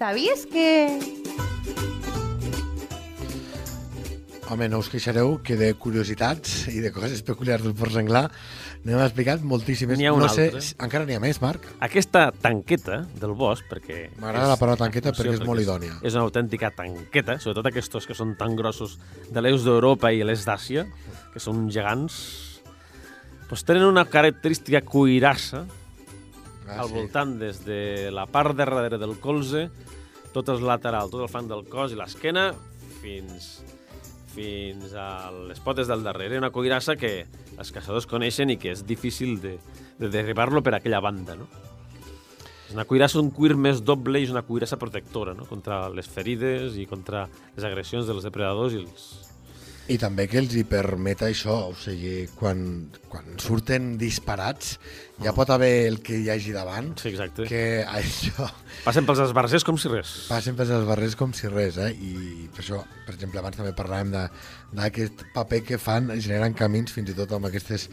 ¿Sabías 0.01 0.47
que 0.47 0.99
Home, 4.49 4.67
no 4.73 4.79
us 4.81 4.89
queixareu 4.89 5.43
que 5.45 5.59
de 5.61 5.75
curiositats 5.77 6.71
i 6.73 6.81
de 6.81 6.89
coses 6.91 7.21
peculiars 7.21 7.61
del 7.63 7.75
porc 7.77 7.93
senglar 7.93 8.23
n'hem 8.83 8.97
explicat 9.05 9.45
moltíssimes. 9.45 10.01
N'hi 10.01 10.09
ha 10.09 10.15
una 10.17 10.25
no 10.25 10.33
sé, 10.33 10.47
altra. 10.49 10.63
si- 10.65 10.73
encara 10.81 11.05
n'hi 11.05 11.19
ha 11.19 11.21
més, 11.21 11.37
Marc. 11.45 11.69
Aquesta 11.85 12.31
tanqueta 12.33 13.03
del 13.21 13.35
bosc, 13.37 13.69
perquè... 13.69 14.07
M'agrada 14.17 14.49
la 14.49 14.57
paraula 14.57 14.81
tanqueta 14.81 15.13
perquè 15.13 15.37
és 15.37 15.45
molt 15.45 15.61
és- 15.61 15.69
idònia. 15.69 15.99
És 16.01 16.17
una 16.17 16.25
autèntica 16.25 16.73
tanqueta, 16.75 17.37
sobretot 17.39 17.69
aquests 17.69 18.09
que 18.09 18.17
són 18.17 18.33
tan 18.41 18.57
grossos 18.57 18.97
de 19.29 19.45
l'est 19.45 19.69
d'Europa 19.69 20.15
i 20.17 20.25
l'est 20.25 20.49
d'Àsia, 20.49 20.87
que 21.35 21.45
són 21.45 21.69
gegants, 21.69 22.17
doncs 23.53 23.69
tenen 23.69 23.85
una 23.85 24.07
característica 24.09 24.81
cuirassa 24.81 25.67
Ah, 26.69 26.83
al 26.83 26.89
sí. 26.89 26.95
voltant 26.95 27.37
des 27.41 27.65
de 27.65 28.11
la 28.15 28.27
part 28.31 28.55
de 28.55 28.65
darrere 28.65 28.99
del 29.01 29.19
colze, 29.21 29.69
tot 30.35 30.49
el 30.53 30.63
lateral, 30.67 31.11
tot 31.11 31.25
el 31.25 31.33
fang 31.33 31.49
del 31.51 31.67
cos 31.69 31.95
i 31.95 31.99
l'esquena, 31.99 32.51
fins 33.01 33.61
fins 34.31 34.93
a 34.95 35.31
les 35.49 35.61
potes 35.61 35.89
del 35.91 36.05
darrere. 36.07 36.39
Una 36.39 36.53
cuirassa 36.55 36.97
que 36.97 37.27
els 37.59 37.73
caçadors 37.75 38.07
coneixen 38.07 38.53
i 38.55 38.59
que 38.61 38.73
és 38.75 38.85
difícil 38.87 39.41
de, 39.43 39.57
de 39.99 40.11
derribar-lo 40.13 40.63
per 40.63 40.77
aquella 40.77 41.03
banda, 41.03 41.37
no? 41.37 41.49
És 42.69 42.77
una 42.77 42.87
cuirassa, 42.87 43.19
un 43.19 43.33
cuir 43.35 43.57
més 43.59 43.83
doble 43.83 44.21
i 44.21 44.29
és 44.29 44.31
una 44.31 44.45
cuirassa 44.47 44.79
protectora, 44.79 45.35
no? 45.35 45.49
Contra 45.51 45.89
les 45.91 46.07
ferides 46.07 46.79
i 46.79 46.87
contra 46.87 47.27
les 47.57 47.67
agressions 47.67 48.07
dels 48.07 48.27
depredadors 48.27 48.77
i 48.77 48.85
els... 48.85 49.09
I 49.89 49.97
també 49.99 50.29
que 50.31 50.39
els 50.39 50.53
hi 50.55 50.63
permet 50.69 51.23
això, 51.27 51.55
o 51.71 51.75
sigui, 51.75 52.29
quan, 52.39 52.61
quan 53.11 53.25
surten 53.43 53.97
disparats, 53.99 54.77
ja 55.25 55.33
pot 55.35 55.51
haver 55.51 55.89
el 55.89 55.97
que 56.05 56.15
hi 56.21 56.29
hagi 56.31 56.53
davant, 56.55 56.93
Sí, 57.01 57.09
exacte. 57.11 57.47
Que... 57.49 57.83
això 57.89 58.47
Passen 58.85 59.05
pels 59.09 59.19
esbarzers 59.25 59.65
com 59.67 59.77
si 59.83 59.89
res. 59.91 60.13
passen 60.29 60.55
per 60.55 60.69
els 60.71 60.87
barrers 60.87 61.17
com 61.19 61.33
si 61.35 61.49
res, 61.51 61.77
eh? 61.83 61.91
I 61.91 62.47
per 62.55 62.63
això, 62.63 62.79
per 63.07 63.17
exemple, 63.17 63.41
abans 63.43 63.57
també 63.59 63.73
parlàvem 63.75 64.13
de- 64.15 64.29
d'aquest 64.79 65.25
paper 65.35 65.63
que 65.65 65.79
fan, 65.79 66.13
generen 66.21 66.55
camins 66.55 66.93
fins 66.95 67.11
i 67.11 67.15
tot 67.19 67.33
amb 67.33 67.47
aquestes 67.51 67.89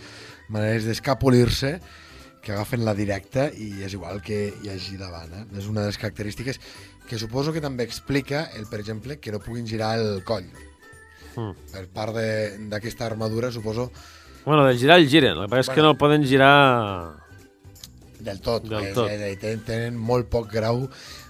maneres 0.49 0.85
d'escapolir-se 0.85 1.79
que 2.43 2.53
agafen 2.53 2.85
la 2.85 2.93
directa 2.93 3.49
i 3.57 3.71
és 3.83 3.93
igual 3.97 4.21
que 4.21 4.53
hi 4.61 4.69
hagi 4.69 4.95
davant. 5.01 5.33
Eh? 5.33 5.45
És 5.57 5.65
una 5.67 5.81
de 5.81 5.87
les 5.89 5.97
característiques 5.97 6.59
que 7.09 7.17
suposo 7.17 7.51
que 7.51 7.59
també 7.63 7.83
explica, 7.83 8.51
el, 8.55 8.67
per 8.69 8.79
exemple, 8.79 9.17
que 9.19 9.31
no 9.33 9.39
puguin 9.41 9.65
girar 9.65 9.97
el 9.97 10.21
coll. 10.23 10.45
Mm. 11.37 11.51
Per 11.71 11.83
part 11.93 12.15
de- 12.17 12.57
d'aquesta 12.71 13.05
armadura, 13.05 13.51
suposo, 13.51 13.91
Bueno, 14.47 14.63
del 14.65 14.77
girar 14.79 14.95
el 14.97 15.09
giren, 15.11 15.35
el 15.37 15.49
que 15.51 15.59
és 15.59 15.67
que 15.69 15.81
no 15.83 15.91
el 15.91 15.97
poden 15.99 16.23
girar... 16.23 17.17
del 18.19 18.39
tot. 18.41 18.63
Del 18.63 18.93
tot. 18.95 19.09
A 19.11 19.17
dir, 19.19 19.35
tenen, 19.37 19.59
tenen 19.67 19.97
molt 19.99 20.29
poc 20.31 20.47
grau 20.51 20.87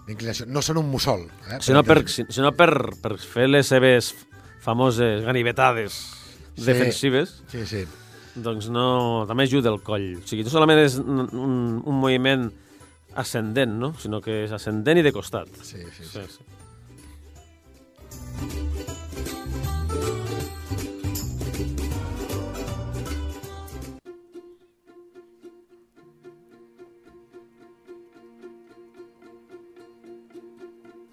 d'inclinació. 0.08 0.46
No 0.48 0.62
són 0.62 0.78
un 0.78 0.86
mussol. 0.92 1.26
Eh? 1.50 1.58
Si 1.66 1.74
no, 1.74 1.82
per, 1.84 2.04
si, 2.08 2.24
si 2.30 2.42
no 2.46 2.52
per, 2.56 2.70
per 3.02 3.18
fer 3.18 3.48
les 3.50 3.68
seves 3.68 4.14
famoses 4.62 5.24
ganivetades 5.26 5.98
Sí. 6.58 6.64
defensives, 6.70 7.42
Sí, 7.52 7.66
sí. 7.70 7.84
doncs 8.36 8.70
no, 8.70 9.26
també 9.28 9.44
ajuda 9.50 9.70
el 9.74 9.82
coll. 9.86 10.14
O 10.22 10.24
sigui, 10.28 10.44
no 10.46 10.50
solament 10.54 10.80
és 10.86 10.96
un, 11.02 11.26
un, 11.34 11.58
un 11.86 11.98
moviment 12.00 12.48
ascendent, 13.16 13.74
no? 13.82 13.94
sinó 13.98 14.22
que 14.22 14.44
és 14.46 14.52
ascendent 14.54 14.98
i 15.02 15.06
de 15.06 15.12
costat. 15.12 15.50
sí, 15.62 15.82
sí, 15.98 16.06
sí. 16.06 16.22
Sí, 16.22 16.28
sí. 16.38 16.44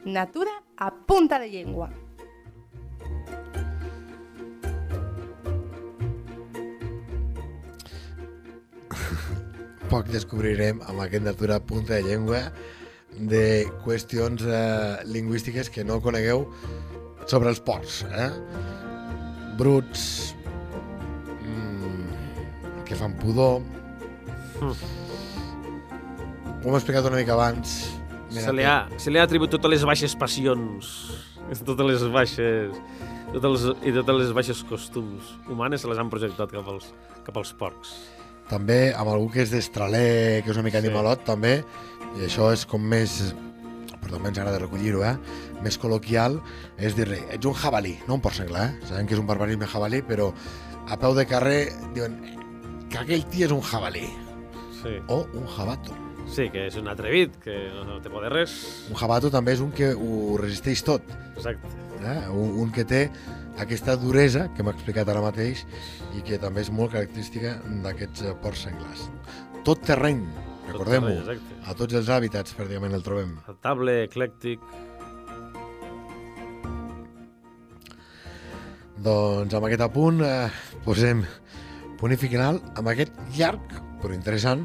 Natura 0.05 0.53
a 0.77 0.93
punta 0.93 1.39
de 1.39 1.49
llengua. 1.49 1.89
poc 9.95 10.09
descobrirem 10.11 10.81
amb 10.91 11.05
aquest 11.05 11.23
Natura 11.23 11.61
Punta 11.63 11.95
de 11.95 12.03
Llengua 12.03 12.41
de 13.15 13.63
qüestions 13.85 14.43
eh, 14.43 15.05
lingüístiques 15.07 15.71
que 15.71 15.85
no 15.87 16.01
conegueu 16.03 16.49
sobre 17.31 17.53
els 17.53 17.61
porcs. 17.63 18.01
Eh? 18.11 18.31
Bruts, 19.57 20.35
mm, 21.39 22.83
que 22.85 22.99
fan 22.99 23.15
pudor... 23.23 23.63
Ho 24.65 26.69
hem 26.69 26.81
explicat 26.81 27.07
una 27.07 27.21
mica 27.21 27.39
abans. 27.39 27.94
Se 28.41 28.53
li, 28.53 28.65
ha, 28.67 28.89
se 28.99 29.11
li 29.11 29.19
ha 29.19 29.25
atribut 29.29 29.51
totes 29.51 29.71
les 29.71 29.85
baixes 29.87 30.15
passions, 30.17 30.89
totes 31.65 31.87
les 31.87 32.03
baixes 32.11 32.75
totes 33.35 33.51
les, 33.51 33.65
i 33.89 33.93
totes 33.95 34.17
les 34.21 34.33
baixes 34.37 34.61
costums 34.69 35.33
humanes 35.51 35.81
se 35.83 35.89
les 35.91 35.99
han 35.99 36.11
projectat 36.13 36.51
cap 36.55 36.69
als, 36.71 36.93
cap 37.27 37.37
als 37.41 37.53
porcs. 37.59 37.95
També 38.51 38.93
amb 38.93 39.09
algú 39.11 39.31
que 39.33 39.43
és 39.43 39.51
d'estraler, 39.51 40.43
que 40.45 40.51
és 40.53 40.57
una 40.57 40.65
mica 40.67 40.81
Sí. 40.81 40.87
animalot, 40.87 41.25
també, 41.25 41.65
i 42.19 42.27
això 42.27 42.53
és 42.53 42.67
com 42.69 42.83
més, 42.83 43.35
però 44.03 44.19
també 44.19 44.29
ens 44.29 44.39
agrada 44.39 44.59
recollir-ho, 44.61 45.03
eh? 45.03 45.17
més 45.65 45.79
col·loquial, 45.81 46.41
és 46.77 46.95
dir-li, 46.95 47.23
ets 47.33 47.47
un 47.47 47.55
jabalí, 47.55 47.97
no 48.07 48.15
un 48.19 48.21
porc 48.21 48.35
senglar, 48.37 48.67
eh? 48.69 48.87
sabem 48.87 49.07
que 49.09 49.15
és 49.17 49.21
un 49.21 49.27
barbarisme 49.27 49.67
jabalí, 49.67 50.03
però 50.05 50.33
a 50.87 50.97
peu 51.01 51.15
de 51.17 51.25
carrer 51.27 51.73
diuen 51.95 52.19
que 52.91 52.99
aquell 53.01 53.25
tio 53.33 53.47
és 53.47 53.53
un 53.53 53.63
jabalí, 53.63 54.07
Sí. 54.83 54.99
o 55.09 55.25
un 55.33 55.47
jabato. 55.57 55.97
Sí, 56.31 56.49
que 56.53 56.67
és 56.69 56.77
un 56.81 56.89
atrevit, 56.91 57.37
que 57.43 57.55
no, 57.87 57.99
té 58.03 58.13
por 58.13 58.25
de 58.25 58.31
res. 58.33 58.55
Un 58.91 58.99
jabato 58.99 59.31
també 59.33 59.55
és 59.57 59.63
un 59.65 59.73
que 59.75 59.93
ho 59.95 60.37
resisteix 60.41 60.85
tot, 60.87 61.15
Exacte. 61.37 61.71
eh? 62.03 62.21
un, 62.33 62.57
un 62.65 62.73
que 62.75 62.87
té 62.89 63.05
aquesta 63.63 63.97
duresa 64.01 64.49
que 64.55 64.65
m'ha 64.67 64.75
explicat 64.75 65.09
ara 65.11 65.23
mateix 65.23 65.63
i 66.19 66.25
que 66.27 66.41
també 66.43 66.65
és 66.65 66.73
molt 66.75 66.95
característica 66.95 67.57
d'aquests 67.85 68.25
eh, 68.25 68.35
ports 68.43 68.65
senglars. 68.67 69.07
Tot 69.65 69.85
terreny, 69.87 70.25
recordem-ho, 70.69 71.37
a 71.65 71.77
tots 71.79 71.95
els 71.97 72.11
hàbitats 72.11 72.57
pràcticament 72.57 72.97
el 72.97 73.07
trobem. 73.07 73.39
Table, 73.65 74.03
eclèctic... 74.09 74.65
Doncs 79.05 79.53
amb 79.53 79.67
aquest 79.67 79.83
apunt 79.85 80.23
eh, 80.25 80.47
posem 80.85 81.25
punt 82.01 82.15
i 82.15 82.17
final 82.17 82.61
amb 82.79 82.89
aquest 82.93 83.13
llarg 83.37 83.75
però 84.01 84.15
interessant 84.17 84.63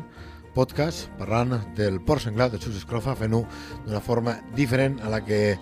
podcast 0.60 1.08
parlant 1.16 1.54
del 1.78 2.02
port 2.04 2.26
senglar 2.26 2.50
de 2.52 2.60
Xus 2.60 2.76
Escrofa 2.82 3.14
fent-ho 3.16 3.46
d'una 3.86 4.02
forma 4.04 4.34
diferent 4.58 4.98
a 5.00 5.12
la 5.14 5.22
que 5.24 5.56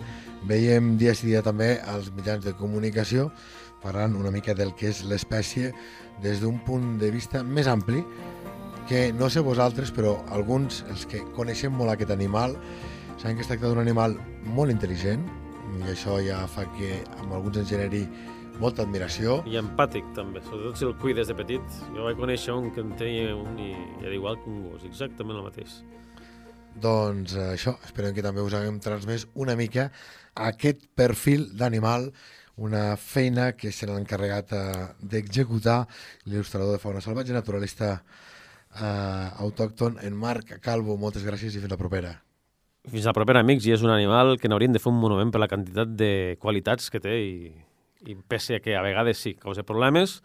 veiem 0.50 0.96
dia 0.98 1.14
sí 1.14 1.28
dia 1.30 1.44
també 1.46 1.76
als 1.86 2.10
mitjans 2.16 2.42
de 2.42 2.56
comunicació 2.58 3.28
parlant 3.84 4.16
una 4.18 4.32
mica 4.34 4.56
del 4.58 4.74
que 4.74 4.90
és 4.90 5.04
l'espècie 5.06 5.70
des 6.24 6.42
d'un 6.42 6.58
punt 6.66 6.96
de 6.98 7.12
vista 7.14 7.44
més 7.46 7.70
ampli 7.70 8.02
que 8.88 9.12
no 9.14 9.30
sé 9.30 9.44
vosaltres, 9.44 9.92
però 9.92 10.16
alguns, 10.34 10.80
els 10.90 11.06
que 11.06 11.20
coneixem 11.36 11.74
molt 11.76 11.92
aquest 11.92 12.14
animal, 12.16 12.56
saben 13.20 13.36
que 13.36 13.44
es 13.44 13.50
tracta 13.52 13.68
d'un 13.68 13.84
animal 13.84 14.16
molt 14.56 14.72
intel·ligent 14.72 15.28
i 15.78 15.92
això 15.92 16.18
ja 16.24 16.40
fa 16.48 16.64
que 16.78 17.04
amb 17.20 17.36
alguns 17.36 17.60
en 17.60 17.68
generi 17.68 18.06
molta 18.62 18.84
admiració. 18.86 19.42
I 19.50 19.60
empàtic, 19.60 20.08
també, 20.18 20.42
sobretot 20.46 20.80
si 20.80 20.88
el 20.88 20.96
cuides 21.02 21.30
de 21.30 21.36
petit. 21.38 21.78
Jo 21.96 22.08
vaig 22.08 22.18
conèixer 22.20 22.56
un 22.56 22.72
que 22.74 22.84
en 22.84 22.96
tenia 23.00 23.36
un 23.36 23.60
i 23.62 23.72
era 24.04 24.16
igual 24.16 24.40
que 24.42 24.50
un 24.52 24.64
gos, 24.70 24.86
exactament 24.88 25.40
el 25.40 25.46
mateix. 25.46 25.80
Doncs 26.78 27.36
eh, 27.38 27.52
això, 27.56 27.78
esperem 27.86 28.16
que 28.16 28.26
també 28.26 28.44
us 28.46 28.56
haguem 28.58 28.80
transmès 28.84 29.28
una 29.36 29.58
mica 29.58 29.90
aquest 30.48 30.86
perfil 30.98 31.48
d'animal, 31.58 32.12
una 32.58 32.96
feina 32.98 33.52
que 33.58 33.72
se 33.74 33.90
n'ha 33.90 33.98
encarregat 34.02 34.54
eh, 34.54 34.88
d'executar 35.02 35.84
l'il·lustrador 36.26 36.78
de 36.78 36.82
fauna 36.82 37.02
salvatge, 37.02 37.34
naturalista 37.34 37.96
eh, 37.98 39.44
autòcton, 39.44 40.00
en 40.06 40.18
Marc 40.18 40.58
Calvo. 40.62 40.98
Moltes 41.02 41.26
gràcies 41.26 41.54
i 41.54 41.62
fins 41.62 41.74
la 41.74 41.80
propera. 41.82 42.18
Fins 42.88 43.06
la 43.06 43.14
propera, 43.14 43.42
amics, 43.44 43.66
i 43.68 43.74
és 43.76 43.82
un 43.84 43.92
animal 43.92 44.38
que 44.40 44.50
n'hauríem 44.50 44.74
de 44.74 44.80
fer 44.80 44.94
un 44.94 45.02
monument 45.02 45.34
per 45.34 45.42
la 45.44 45.50
quantitat 45.52 45.98
de 46.00 46.38
qualitats 46.40 46.88
que 46.94 47.02
té 47.04 47.18
i, 47.20 47.34
i 48.06 48.16
pese 48.16 48.58
a 48.58 48.62
que 48.64 48.76
a 48.78 48.84
vegades 48.86 49.18
sí, 49.18 49.36
causa 49.40 49.66
problemes, 49.68 50.22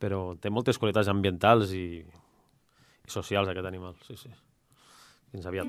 però 0.00 0.36
té 0.40 0.52
moltes 0.52 0.80
qualitats 0.80 1.10
ambientals 1.12 1.74
i, 1.76 2.00
i 2.00 3.10
socials 3.12 3.52
aquest 3.52 3.68
animal, 3.68 3.98
sí, 4.06 4.16
sí. 4.16 4.32
Fins 5.30 5.46
aviat. 5.46 5.68